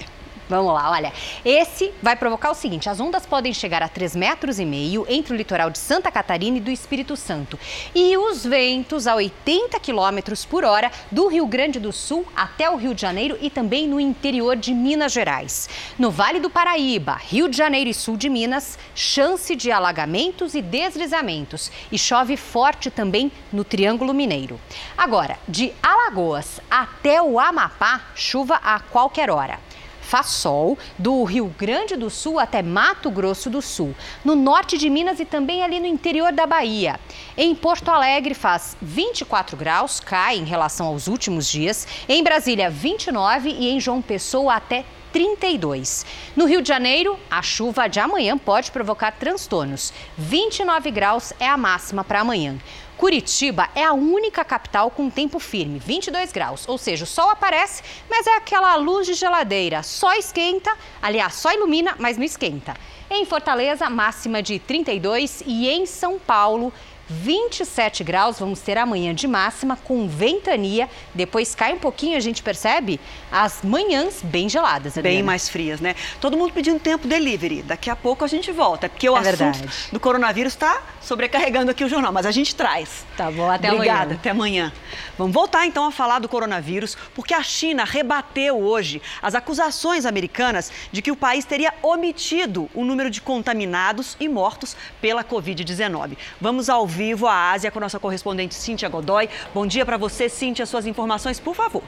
Vamos 0.52 0.74
lá, 0.74 0.90
olha. 0.90 1.10
Esse 1.42 1.94
vai 2.02 2.14
provocar 2.14 2.50
o 2.50 2.54
seguinte: 2.54 2.86
as 2.86 3.00
ondas 3.00 3.24
podem 3.24 3.54
chegar 3.54 3.82
a 3.82 3.88
3,5 3.88 4.18
metros 4.18 4.58
e 4.58 4.66
meio 4.66 5.06
entre 5.08 5.32
o 5.32 5.36
litoral 5.36 5.70
de 5.70 5.78
Santa 5.78 6.10
Catarina 6.10 6.58
e 6.58 6.60
do 6.60 6.70
Espírito 6.70 7.16
Santo. 7.16 7.58
E 7.94 8.14
os 8.18 8.44
ventos 8.44 9.06
a 9.06 9.14
80 9.14 9.80
quilômetros 9.80 10.44
por 10.44 10.62
hora 10.62 10.92
do 11.10 11.26
Rio 11.26 11.46
Grande 11.46 11.80
do 11.80 11.90
Sul 11.90 12.26
até 12.36 12.68
o 12.68 12.76
Rio 12.76 12.94
de 12.94 13.00
Janeiro 13.00 13.38
e 13.40 13.48
também 13.48 13.88
no 13.88 13.98
interior 13.98 14.54
de 14.54 14.74
Minas 14.74 15.12
Gerais. 15.12 15.70
No 15.98 16.10
Vale 16.10 16.38
do 16.38 16.50
Paraíba, 16.50 17.14
Rio 17.14 17.48
de 17.48 17.56
Janeiro 17.56 17.88
e 17.88 17.94
sul 17.94 18.18
de 18.18 18.28
Minas, 18.28 18.78
chance 18.94 19.56
de 19.56 19.72
alagamentos 19.72 20.54
e 20.54 20.60
deslizamentos. 20.60 21.72
E 21.90 21.98
chove 21.98 22.36
forte 22.36 22.90
também 22.90 23.32
no 23.50 23.64
Triângulo 23.64 24.12
Mineiro. 24.12 24.60
Agora, 24.98 25.38
de 25.48 25.72
Alagoas 25.82 26.60
até 26.70 27.22
o 27.22 27.40
Amapá, 27.40 28.02
chuva 28.14 28.56
a 28.62 28.78
qualquer 28.80 29.30
hora 29.30 29.71
faz 30.12 30.26
sol, 30.26 30.76
do 30.98 31.24
Rio 31.24 31.46
Grande 31.58 31.96
do 31.96 32.10
Sul 32.10 32.38
até 32.38 32.60
Mato 32.60 33.10
Grosso 33.10 33.48
do 33.48 33.62
Sul, 33.62 33.94
no 34.22 34.34
norte 34.34 34.76
de 34.76 34.90
Minas 34.90 35.18
e 35.20 35.24
também 35.24 35.62
ali 35.62 35.80
no 35.80 35.86
interior 35.86 36.30
da 36.32 36.46
Bahia. 36.46 37.00
Em 37.34 37.54
Porto 37.54 37.90
Alegre 37.90 38.34
faz 38.34 38.76
24 38.82 39.56
graus, 39.56 40.00
cai 40.00 40.36
em 40.36 40.44
relação 40.44 40.88
aos 40.88 41.06
últimos 41.06 41.48
dias. 41.48 41.88
Em 42.06 42.22
Brasília, 42.22 42.68
29 42.68 43.48
e 43.48 43.70
em 43.70 43.80
João 43.80 44.02
Pessoa 44.02 44.56
até 44.56 44.84
32. 45.14 46.04
No 46.36 46.46
Rio 46.46 46.60
de 46.60 46.68
Janeiro, 46.68 47.18
a 47.30 47.40
chuva 47.40 47.88
de 47.88 47.98
amanhã 47.98 48.36
pode 48.36 48.70
provocar 48.70 49.12
transtornos. 49.12 49.94
29 50.18 50.90
graus 50.90 51.32
é 51.40 51.46
a 51.46 51.56
máxima 51.56 52.04
para 52.04 52.20
amanhã. 52.20 52.58
Curitiba 52.96 53.68
é 53.74 53.84
a 53.84 53.92
única 53.92 54.44
capital 54.44 54.90
com 54.90 55.10
tempo 55.10 55.38
firme, 55.38 55.78
22 55.78 56.30
graus, 56.30 56.68
ou 56.68 56.78
seja, 56.78 57.04
o 57.04 57.06
sol 57.06 57.30
aparece, 57.30 57.82
mas 58.08 58.26
é 58.26 58.36
aquela 58.36 58.76
luz 58.76 59.06
de 59.06 59.14
geladeira, 59.14 59.82
só 59.82 60.14
esquenta, 60.14 60.72
aliás, 61.00 61.34
só 61.34 61.52
ilumina, 61.52 61.96
mas 61.98 62.16
não 62.16 62.24
esquenta. 62.24 62.76
Em 63.10 63.24
Fortaleza, 63.24 63.90
máxima 63.90 64.42
de 64.42 64.58
32 64.58 65.42
e 65.46 65.68
em 65.68 65.84
São 65.84 66.18
Paulo, 66.18 66.72
27 67.12 68.02
graus 68.02 68.38
vamos 68.38 68.60
ter 68.60 68.78
amanhã 68.78 69.14
de 69.14 69.28
máxima 69.28 69.76
com 69.76 70.08
ventania. 70.08 70.88
Depois 71.14 71.54
cai 71.54 71.74
um 71.74 71.78
pouquinho, 71.78 72.16
a 72.16 72.20
gente 72.20 72.42
percebe 72.42 72.98
as 73.30 73.62
manhãs 73.62 74.22
bem 74.22 74.48
geladas. 74.48 74.96
Adriana. 74.96 75.16
Bem 75.16 75.22
mais 75.22 75.48
frias, 75.48 75.80
né? 75.80 75.94
Todo 76.20 76.36
mundo 76.36 76.52
pedindo 76.52 76.80
tempo 76.80 77.06
delivery. 77.06 77.62
Daqui 77.62 77.90
a 77.90 77.96
pouco 77.96 78.24
a 78.24 78.26
gente 78.26 78.50
volta, 78.50 78.88
porque 78.88 79.08
o 79.08 79.16
é 79.16 79.20
assunto 79.20 79.36
verdade. 79.38 79.68
do 79.92 80.00
coronavírus 80.00 80.54
está 80.54 80.82
sobrecarregando 81.00 81.70
aqui 81.70 81.84
o 81.84 81.88
jornal, 81.88 82.12
mas 82.12 82.24
a 82.24 82.30
gente 82.30 82.54
traz. 82.54 83.04
Tá 83.16 83.30
bom, 83.30 83.50
até 83.50 83.70
Obrigada, 83.70 84.02
amanhã. 84.02 84.18
até 84.18 84.30
amanhã. 84.30 84.72
Vamos 85.18 85.34
voltar 85.34 85.66
então 85.66 85.86
a 85.86 85.92
falar 85.92 86.18
do 86.18 86.28
coronavírus, 86.28 86.96
porque 87.14 87.34
a 87.34 87.42
China 87.42 87.84
rebateu 87.84 88.58
hoje 88.58 89.02
as 89.20 89.34
acusações 89.34 90.06
americanas 90.06 90.72
de 90.90 91.02
que 91.02 91.10
o 91.10 91.16
país 91.16 91.44
teria 91.44 91.74
omitido 91.82 92.70
o 92.74 92.84
número 92.84 93.10
de 93.10 93.20
contaminados 93.20 94.16
e 94.18 94.28
mortos 94.28 94.74
pela 95.00 95.22
Covid-19. 95.22 96.16
Vamos 96.40 96.68
ao 96.70 96.86
vivo 96.86 97.01
à 97.26 97.52
Ásia 97.52 97.70
com 97.70 97.80
nossa 97.80 97.98
correspondente 97.98 98.54
Cíntia 98.54 98.88
Godoy. 98.88 99.28
Bom 99.52 99.66
dia 99.66 99.84
para 99.84 99.96
você, 99.96 100.28
Cíntia. 100.28 100.64
Suas 100.66 100.86
informações, 100.86 101.40
por 101.40 101.54
favor. 101.54 101.82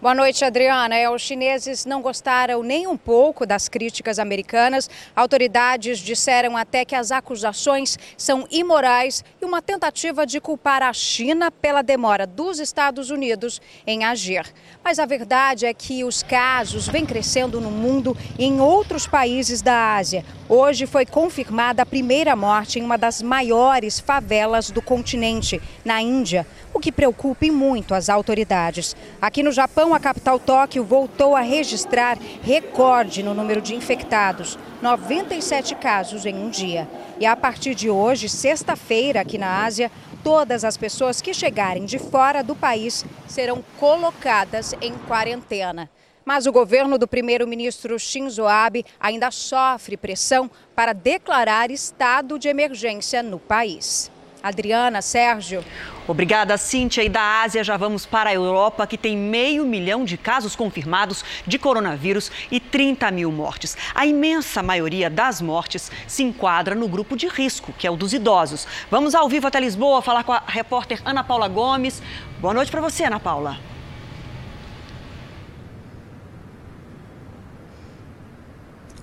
Boa 0.00 0.14
noite, 0.14 0.46
Adriana. 0.46 0.96
É, 0.96 1.10
os 1.10 1.20
chineses 1.20 1.84
não 1.84 2.00
gostaram 2.00 2.62
nem 2.62 2.86
um 2.86 2.96
pouco 2.96 3.44
das 3.44 3.68
críticas 3.68 4.18
americanas. 4.18 4.88
Autoridades 5.14 5.98
disseram 5.98 6.56
até 6.56 6.86
que 6.86 6.94
as 6.94 7.12
acusações 7.12 7.98
são 8.16 8.48
imorais 8.50 9.22
e 9.42 9.44
uma 9.44 9.60
tentativa 9.60 10.24
de 10.24 10.40
culpar 10.40 10.82
a 10.82 10.90
China 10.94 11.50
pela 11.50 11.82
demora 11.82 12.26
dos 12.26 12.58
Estados 12.58 13.10
Unidos 13.10 13.60
em 13.86 14.02
agir. 14.02 14.46
Mas 14.82 14.98
a 14.98 15.04
verdade 15.04 15.66
é 15.66 15.74
que 15.74 16.02
os 16.02 16.22
casos 16.22 16.88
vêm 16.88 17.04
crescendo 17.04 17.60
no 17.60 17.70
mundo 17.70 18.16
e 18.38 18.46
em 18.46 18.58
outros 18.58 19.06
países 19.06 19.60
da 19.60 19.96
Ásia. 19.96 20.24
Hoje 20.48 20.86
foi 20.86 21.04
confirmada 21.04 21.82
a 21.82 21.86
primeira 21.86 22.34
morte 22.34 22.78
em 22.78 22.82
uma 22.82 22.96
das 22.96 23.20
maiores 23.20 24.00
favelas 24.00 24.70
do 24.70 24.80
continente, 24.80 25.60
na 25.84 26.00
Índia, 26.00 26.46
o 26.72 26.80
que 26.80 26.92
preocupa 26.92 27.46
muito 27.46 27.94
as 27.94 28.08
autoridades. 28.08 28.96
Aqui 29.20 29.42
no 29.42 29.52
Japão, 29.52 29.94
a 29.94 30.00
capital 30.00 30.38
Tóquio 30.38 30.84
voltou 30.84 31.34
a 31.34 31.40
registrar 31.40 32.18
recorde 32.42 33.22
no 33.22 33.34
número 33.34 33.60
de 33.60 33.74
infectados, 33.74 34.58
97 34.82 35.74
casos 35.74 36.24
em 36.26 36.34
um 36.34 36.50
dia. 36.50 36.88
E 37.18 37.26
a 37.26 37.36
partir 37.36 37.74
de 37.74 37.90
hoje, 37.90 38.28
sexta-feira, 38.28 39.20
aqui 39.20 39.38
na 39.38 39.64
Ásia, 39.64 39.90
todas 40.22 40.64
as 40.64 40.76
pessoas 40.76 41.20
que 41.20 41.34
chegarem 41.34 41.84
de 41.84 41.98
fora 41.98 42.42
do 42.42 42.54
país 42.54 43.04
serão 43.26 43.64
colocadas 43.78 44.74
em 44.80 44.92
quarentena. 44.92 45.90
Mas 46.24 46.46
o 46.46 46.52
governo 46.52 46.98
do 46.98 47.08
primeiro-ministro 47.08 47.98
Shinzo 47.98 48.46
Abe 48.46 48.84
ainda 49.00 49.30
sofre 49.30 49.96
pressão 49.96 50.50
para 50.76 50.92
declarar 50.92 51.70
estado 51.70 52.38
de 52.38 52.48
emergência 52.48 53.22
no 53.22 53.38
país. 53.38 54.10
Adriana, 54.42 55.02
Sérgio. 55.02 55.64
Obrigada, 56.06 56.56
Cíntia. 56.56 57.04
E 57.04 57.08
da 57.08 57.42
Ásia 57.42 57.62
já 57.62 57.76
vamos 57.76 58.06
para 58.06 58.30
a 58.30 58.34
Europa, 58.34 58.86
que 58.86 58.98
tem 58.98 59.16
meio 59.16 59.64
milhão 59.64 60.04
de 60.04 60.16
casos 60.16 60.56
confirmados 60.56 61.24
de 61.46 61.58
coronavírus 61.58 62.30
e 62.50 62.58
30 62.58 63.10
mil 63.10 63.30
mortes. 63.30 63.76
A 63.94 64.06
imensa 64.06 64.62
maioria 64.62 65.08
das 65.08 65.40
mortes 65.40 65.90
se 66.06 66.22
enquadra 66.22 66.74
no 66.74 66.88
grupo 66.88 67.16
de 67.16 67.28
risco, 67.28 67.72
que 67.78 67.86
é 67.86 67.90
o 67.90 67.96
dos 67.96 68.12
idosos. 68.12 68.66
Vamos 68.90 69.14
ao 69.14 69.28
vivo 69.28 69.46
até 69.46 69.60
Lisboa 69.60 70.02
falar 70.02 70.24
com 70.24 70.32
a 70.32 70.42
repórter 70.46 71.00
Ana 71.04 71.22
Paula 71.22 71.48
Gomes. 71.48 72.02
Boa 72.40 72.54
noite 72.54 72.70
para 72.70 72.80
você, 72.80 73.04
Ana 73.04 73.20
Paula. 73.20 73.70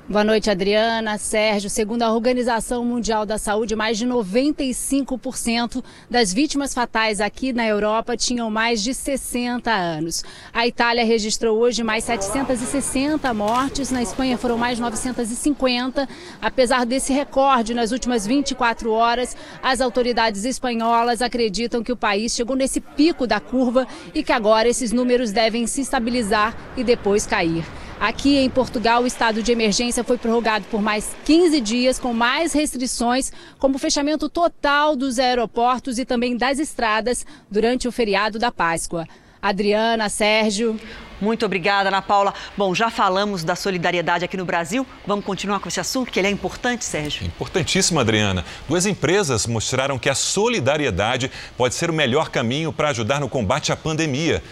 Boa 0.09 0.23
noite, 0.23 0.49
Adriana, 0.49 1.17
Sérgio. 1.17 1.69
Segundo 1.69 2.01
a 2.01 2.13
Organização 2.13 2.85
Mundial 2.85 3.25
da 3.25 3.37
Saúde, 3.37 3.75
mais 3.75 3.97
de 3.97 4.07
95% 4.07 5.83
das 6.09 6.33
vítimas 6.33 6.73
fatais 6.73 7.19
aqui 7.19 7.51
na 7.51 7.67
Europa 7.67 8.15
tinham 8.15 8.49
mais 8.49 8.81
de 8.81 8.93
60 8.93 9.69
anos. 9.69 10.23
A 10.53 10.65
Itália 10.65 11.03
registrou 11.03 11.57
hoje 11.57 11.83
mais 11.83 12.05
760 12.05 13.33
mortes, 13.33 13.91
na 13.91 14.01
Espanha 14.01 14.37
foram 14.37 14.57
mais 14.57 14.79
950. 14.79 16.07
Apesar 16.41 16.85
desse 16.85 17.11
recorde 17.11 17.73
nas 17.73 17.91
últimas 17.91 18.25
24 18.25 18.89
horas, 18.89 19.35
as 19.61 19.81
autoridades 19.81 20.45
espanholas 20.45 21.21
acreditam 21.21 21.83
que 21.83 21.91
o 21.91 21.97
país 21.97 22.33
chegou 22.33 22.55
nesse 22.55 22.79
pico 22.79 23.27
da 23.27 23.41
curva 23.41 23.85
e 24.15 24.23
que 24.23 24.31
agora 24.31 24.69
esses 24.69 24.93
números 24.93 25.33
devem 25.33 25.67
se 25.67 25.81
estabilizar 25.81 26.55
e 26.77 26.83
depois 26.85 27.25
cair. 27.25 27.65
Aqui 27.99 28.37
em 28.37 28.49
Portugal, 28.49 29.01
o 29.01 29.07
estado 29.07 29.41
de 29.41 29.51
emergência 29.51 30.03
foi 30.03 30.19
prorrogado 30.19 30.65
por 30.69 30.81
mais 30.81 31.15
15 31.25 31.59
dias, 31.59 31.97
com 31.97 32.13
mais 32.13 32.53
restrições, 32.53 33.31
como 33.57 33.75
o 33.75 33.79
fechamento 33.79 34.29
total 34.29 34.95
dos 34.95 35.17
aeroportos 35.17 35.97
e 35.97 36.05
também 36.05 36.37
das 36.37 36.59
estradas 36.59 37.25
durante 37.49 37.87
o 37.87 37.91
feriado 37.91 38.37
da 38.37 38.51
Páscoa. 38.51 39.07
Adriana, 39.41 40.09
Sérgio. 40.09 40.79
Muito 41.19 41.43
obrigada, 41.43 41.89
Ana 41.89 42.01
Paula. 42.01 42.35
Bom, 42.55 42.75
já 42.75 42.91
falamos 42.91 43.43
da 43.43 43.55
solidariedade 43.55 44.23
aqui 44.23 44.37
no 44.37 44.45
Brasil. 44.45 44.85
Vamos 45.05 45.25
continuar 45.25 45.59
com 45.59 45.67
esse 45.67 45.79
assunto, 45.79 46.11
que 46.11 46.19
ele 46.19 46.27
é 46.27 46.31
importante, 46.31 46.85
Sérgio. 46.85 47.25
Importantíssimo, 47.25 47.99
Adriana. 47.99 48.45
Duas 48.69 48.85
empresas 48.85 49.47
mostraram 49.47 49.97
que 49.97 50.09
a 50.09 50.15
solidariedade 50.15 51.31
pode 51.57 51.73
ser 51.73 51.89
o 51.89 51.93
melhor 51.93 52.29
caminho 52.29 52.71
para 52.71 52.89
ajudar 52.89 53.19
no 53.19 53.27
combate 53.27 53.71
à 53.71 53.75
pandemia. 53.75 54.43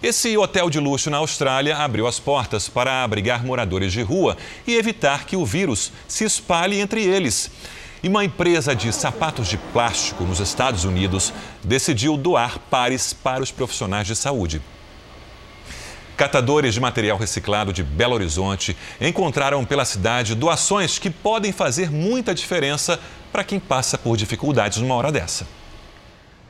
Esse 0.00 0.36
hotel 0.38 0.70
de 0.70 0.78
luxo 0.78 1.10
na 1.10 1.16
Austrália 1.16 1.76
abriu 1.76 2.06
as 2.06 2.20
portas 2.20 2.68
para 2.68 3.02
abrigar 3.02 3.44
moradores 3.44 3.92
de 3.92 4.00
rua 4.00 4.36
e 4.64 4.76
evitar 4.76 5.24
que 5.26 5.34
o 5.34 5.44
vírus 5.44 5.90
se 6.06 6.22
espalhe 6.22 6.78
entre 6.78 7.02
eles. 7.02 7.50
E 8.00 8.06
uma 8.06 8.24
empresa 8.24 8.76
de 8.76 8.92
sapatos 8.92 9.48
de 9.48 9.56
plástico 9.56 10.22
nos 10.22 10.38
Estados 10.38 10.84
Unidos 10.84 11.32
decidiu 11.64 12.16
doar 12.16 12.60
pares 12.70 13.12
para 13.12 13.42
os 13.42 13.50
profissionais 13.50 14.06
de 14.06 14.14
saúde. 14.14 14.62
Catadores 16.16 16.74
de 16.74 16.80
material 16.80 17.18
reciclado 17.18 17.72
de 17.72 17.82
Belo 17.82 18.14
Horizonte 18.14 18.76
encontraram 19.00 19.64
pela 19.64 19.84
cidade 19.84 20.36
doações 20.36 20.96
que 21.00 21.10
podem 21.10 21.50
fazer 21.50 21.90
muita 21.90 22.32
diferença 22.32 23.00
para 23.32 23.42
quem 23.42 23.58
passa 23.58 23.98
por 23.98 24.16
dificuldades 24.16 24.78
numa 24.78 24.94
hora 24.94 25.10
dessa. 25.10 25.44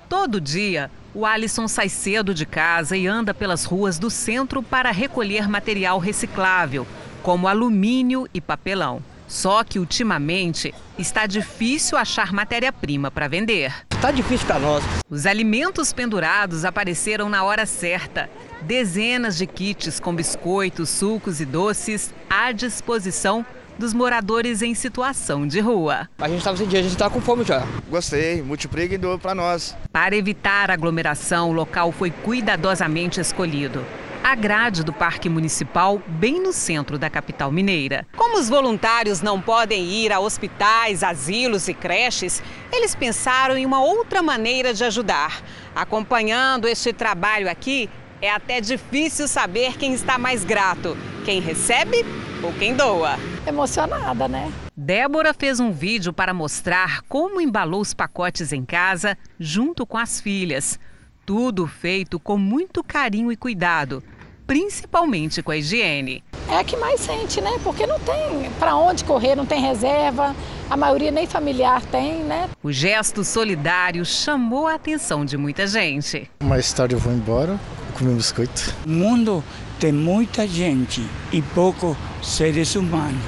Todo 0.07 0.39
dia, 0.39 0.91
o 1.15 1.25
Alisson 1.25 1.67
sai 1.67 1.89
cedo 1.89 2.35
de 2.35 2.45
casa 2.45 2.97
e 2.97 3.07
anda 3.07 3.33
pelas 3.33 3.65
ruas 3.65 3.99
do 3.99 4.11
centro 4.11 4.63
para 4.63 4.91
recolher 4.91 5.49
material 5.49 5.99
reciclável, 5.99 6.87
como 7.23 7.49
alumínio 7.49 8.29
e 8.33 8.41
papelão. 8.41 9.03
Só 9.27 9.63
que 9.63 9.79
ultimamente 9.79 10.75
está 10.99 11.27
difícil 11.27 11.99
achar 11.99 12.33
matéria-prima 12.33 13.11
para 13.11 13.29
vender. 13.29 13.75
Está 13.91 14.11
difícil 14.11 14.47
para 14.47 14.59
nós. 14.59 14.83
Os 15.11 15.27
alimentos 15.27 15.93
pendurados 15.93 16.65
apareceram 16.65 17.29
na 17.29 17.45
hora 17.45 17.67
certa. 17.67 18.31
Dezenas 18.63 19.37
de 19.37 19.47
kits 19.47 20.01
com 20.01 20.15
biscoitos, 20.15 20.89
sucos 20.89 21.41
e 21.41 21.45
doces 21.45 22.15
à 22.31 22.53
disposição 22.53 23.45
dos 23.79 23.95
moradores 23.95 24.61
em 24.61 24.75
situação 24.75 25.47
de 25.47 25.61
rua. 25.61 26.09
A 26.19 26.29
gente 26.29 26.39
estava 26.39 26.57
sem 26.57 26.67
dia, 26.67 26.81
a 26.81 26.83
gente 26.83 26.93
está 26.93 27.09
com 27.09 27.21
fome 27.21 27.45
já. 27.45 27.65
Gostei, 27.89 28.43
multiplica 28.43 28.95
e 28.95 28.99
doa 28.99 29.19
para 29.19 29.35
nós. 29.35 29.77
Para 29.93 30.17
evitar 30.17 30.71
aglomeração, 30.71 31.51
o 31.51 31.53
local 31.53 31.93
foi 31.93 32.11
cuidadosamente 32.11 33.21
escolhido 33.21 33.85
a 34.23 34.35
grade 34.35 34.85
do 34.85 34.93
Parque 34.93 35.27
Municipal, 35.27 36.03
bem 36.07 36.39
no 36.39 36.53
centro 36.53 36.99
da 36.99 37.09
capital 37.09 37.51
mineira. 37.51 38.07
Como 38.15 38.39
os 38.39 38.47
voluntários 38.47 39.23
não 39.23 39.41
podem 39.41 39.85
ir 39.85 40.13
a 40.13 40.21
hospitais, 40.21 41.03
asilos 41.03 41.67
e 41.67 41.73
creches, 41.73 42.43
eles 42.71 42.95
pensaram 42.95 43.57
em 43.57 43.65
uma 43.65 43.83
outra 43.83 44.21
maneira 44.21 44.75
de 44.75 44.85
ajudar. 44.85 45.43
Acompanhando 45.75 46.69
este 46.69 46.93
trabalho 46.93 47.49
aqui, 47.49 47.89
é 48.21 48.31
até 48.31 48.61
difícil 48.61 49.29
saber 49.29 49.77
quem 49.77 49.95
está 49.95 50.19
mais 50.19 50.45
grato: 50.45 50.97
quem 51.25 51.41
recebe 51.41 52.05
ou 52.43 52.53
quem 52.53 52.75
doa. 52.75 53.17
Emocionada, 53.47 54.29
né? 54.29 54.53
Débora 54.77 55.35
fez 55.35 55.59
um 55.61 55.73
vídeo 55.73 56.13
para 56.13 56.33
mostrar 56.33 57.03
como 57.09 57.41
embalou 57.41 57.81
os 57.81 57.95
pacotes 57.95 58.53
em 58.53 58.65
casa, 58.65 59.17
junto 59.39 59.85
com 59.87 59.99
as 59.99 60.21
filhas. 60.21 60.79
Tudo 61.27 61.67
feito 61.67 62.19
com 62.19 62.39
muito 62.39 62.83
carinho 62.83 63.31
e 63.31 63.37
cuidado, 63.37 64.03
principalmente 64.47 65.43
com 65.43 65.51
a 65.51 65.57
higiene. 65.57 66.25
É 66.49 66.59
a 66.59 66.65
que 66.65 66.77
mais 66.77 67.01
sente, 67.01 67.41
né? 67.41 67.51
Porque 67.63 67.87
não 67.87 68.01
tem 68.01 68.51
para 68.59 68.75
onde 68.75 69.05
correr, 69.05 69.35
não 69.35 69.45
tem 69.45 69.61
reserva, 69.61 70.35
a 70.71 70.77
maioria 70.77 71.11
nem 71.11 71.27
familiar 71.27 71.85
tem, 71.87 72.23
né? 72.23 72.49
O 72.63 72.73
gesto 72.73 73.23
solidário 73.25 74.05
chamou 74.07 74.67
a 74.67 74.75
atenção 74.75 75.25
de 75.25 75.37
muita 75.37 75.67
gente. 75.67 76.31
Mais 76.43 76.73
tarde 76.73 76.95
eu 76.95 76.99
vou 76.99 77.13
embora, 77.13 77.59
comer 77.99 78.13
um 78.13 78.17
biscoito. 78.17 78.75
O 78.87 78.89
mundo 78.89 79.45
tem 79.81 79.93
muita 79.93 80.47
gente 80.47 81.05
e 81.33 81.43
poucos 81.43 81.97
seres 82.23 82.75
humanos. 82.75 83.23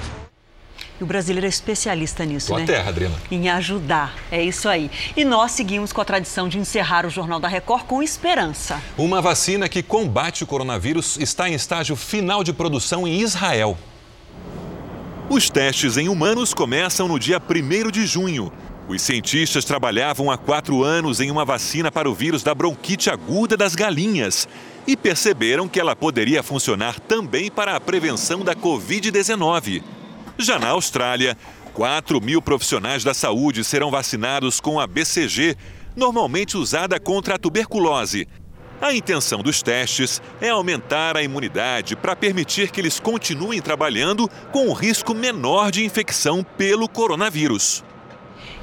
E 1.01 1.03
o 1.03 1.07
brasileiro 1.07 1.47
é 1.47 1.49
especialista 1.49 2.27
nisso, 2.27 2.49
Tua 2.49 2.59
né? 2.61 2.67
terra, 2.67 2.91
Adriana. 2.91 3.15
Em 3.31 3.49
ajudar. 3.49 4.15
É 4.31 4.43
isso 4.43 4.69
aí. 4.69 4.91
E 5.17 5.25
nós 5.25 5.53
seguimos 5.53 5.93
com 5.93 6.01
a 6.01 6.05
tradição 6.05 6.47
de 6.47 6.59
encerrar 6.59 7.07
o 7.07 7.11
Jornal 7.11 7.41
da 7.41 7.49
Record 7.49 7.85
com 7.85 8.03
esperança. 8.03 8.81
Uma 8.99 9.23
vacina 9.23 9.67
que 9.67 9.83
combate 9.83 10.45
o 10.45 10.47
coronavírus 10.47 11.17
está 11.17 11.49
em 11.49 11.55
estágio 11.55 11.97
final 11.97 12.45
de 12.45 12.53
produção 12.53 13.09
em 13.09 13.21
Israel. 13.21 13.79
Os 15.31 15.49
testes 15.49 15.97
em 15.97 16.09
humanos 16.09 16.53
começam 16.53 17.09
no 17.09 17.19
dia 17.19 17.41
1 17.41 17.91
de 17.91 18.05
junho. 18.05 18.53
Os 18.91 19.03
cientistas 19.03 19.65
trabalhavam 19.65 20.33
há 20.33 20.37
quatro 20.37 20.83
anos 20.83 21.21
em 21.21 21.31
uma 21.31 21.45
vacina 21.45 21.93
para 21.93 22.11
o 22.11 22.15
vírus 22.15 22.43
da 22.43 22.53
bronquite 22.53 23.09
aguda 23.09 23.57
das 23.57 23.77
galinhas 23.77 24.49
e 24.85 24.97
perceberam 24.97 25.69
que 25.69 25.79
ela 25.79 25.95
poderia 25.95 26.43
funcionar 26.43 26.99
também 26.99 27.53
para 27.53 27.77
a 27.77 27.81
prevenção 27.81 28.41
da 28.41 28.53
Covid-19. 28.53 29.81
Já 30.37 30.59
na 30.59 30.71
Austrália, 30.71 31.39
4 31.73 32.21
mil 32.21 32.43
profissionais 32.43 33.05
da 33.05 33.15
saúde 33.15 33.63
serão 33.63 33.93
vacinados 33.93 34.59
com 34.59 34.81
a 34.81 34.89
BCG, 34.89 35.57
normalmente 35.95 36.57
usada 36.57 36.99
contra 36.99 37.37
a 37.37 37.39
tuberculose. 37.39 38.27
A 38.81 38.93
intenção 38.93 39.41
dos 39.41 39.63
testes 39.63 40.21
é 40.41 40.49
aumentar 40.49 41.17
a 41.17 41.23
imunidade 41.23 41.95
para 41.95 42.17
permitir 42.17 42.73
que 42.73 42.81
eles 42.81 42.99
continuem 42.99 43.61
trabalhando 43.61 44.29
com 44.51 44.67
um 44.67 44.73
risco 44.73 45.15
menor 45.15 45.71
de 45.71 45.85
infecção 45.85 46.45
pelo 46.59 46.89
coronavírus. 46.89 47.85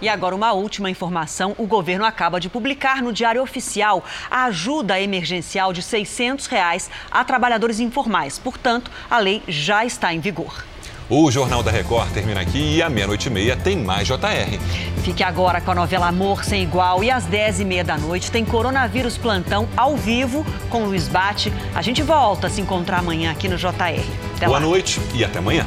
E 0.01 0.07
agora 0.07 0.35
uma 0.35 0.51
última 0.51 0.89
informação, 0.89 1.55
o 1.57 1.65
governo 1.65 2.05
acaba 2.05 2.39
de 2.39 2.49
publicar 2.49 3.01
no 3.01 3.11
Diário 3.11 3.41
Oficial 3.41 4.03
a 4.29 4.45
ajuda 4.45 4.99
emergencial 5.01 5.73
de 5.73 5.81
600 5.81 6.45
reais 6.47 6.89
a 7.09 7.23
trabalhadores 7.23 7.79
informais. 7.79 8.37
Portanto, 8.37 8.91
a 9.09 9.17
lei 9.17 9.41
já 9.47 9.83
está 9.85 10.13
em 10.13 10.19
vigor. 10.19 10.63
O 11.09 11.31
Jornal 11.31 11.63
da 11.63 11.71
Record 11.71 12.11
termina 12.11 12.41
aqui 12.41 12.75
e 12.75 12.81
à 12.81 12.89
meia-noite 12.89 13.27
e 13.27 13.31
meia 13.31 13.55
tem 13.55 13.77
mais 13.77 14.05
JR. 14.07 14.59
Fique 15.03 15.23
agora 15.23 15.61
com 15.61 15.71
a 15.71 15.75
novela 15.75 16.09
Amor 16.09 16.43
Sem 16.43 16.63
Igual 16.63 17.01
e 17.01 17.09
às 17.09 17.25
10h30 17.25 17.83
da 17.83 17.97
noite 17.97 18.29
tem 18.29 18.43
Coronavírus 18.43 19.17
Plantão 19.17 19.69
ao 19.77 19.95
vivo 19.95 20.45
com 20.69 20.83
Luiz 20.83 21.07
Bate. 21.07 21.51
A 21.73 21.81
gente 21.81 22.03
volta 22.03 22.47
a 22.47 22.49
se 22.49 22.59
encontrar 22.59 22.99
amanhã 22.99 23.31
aqui 23.31 23.47
no 23.47 23.55
JR. 23.55 24.03
Até 24.35 24.47
Boa 24.47 24.59
lá. 24.59 24.65
noite 24.65 24.99
e 25.15 25.23
até 25.23 25.39
amanhã. 25.39 25.65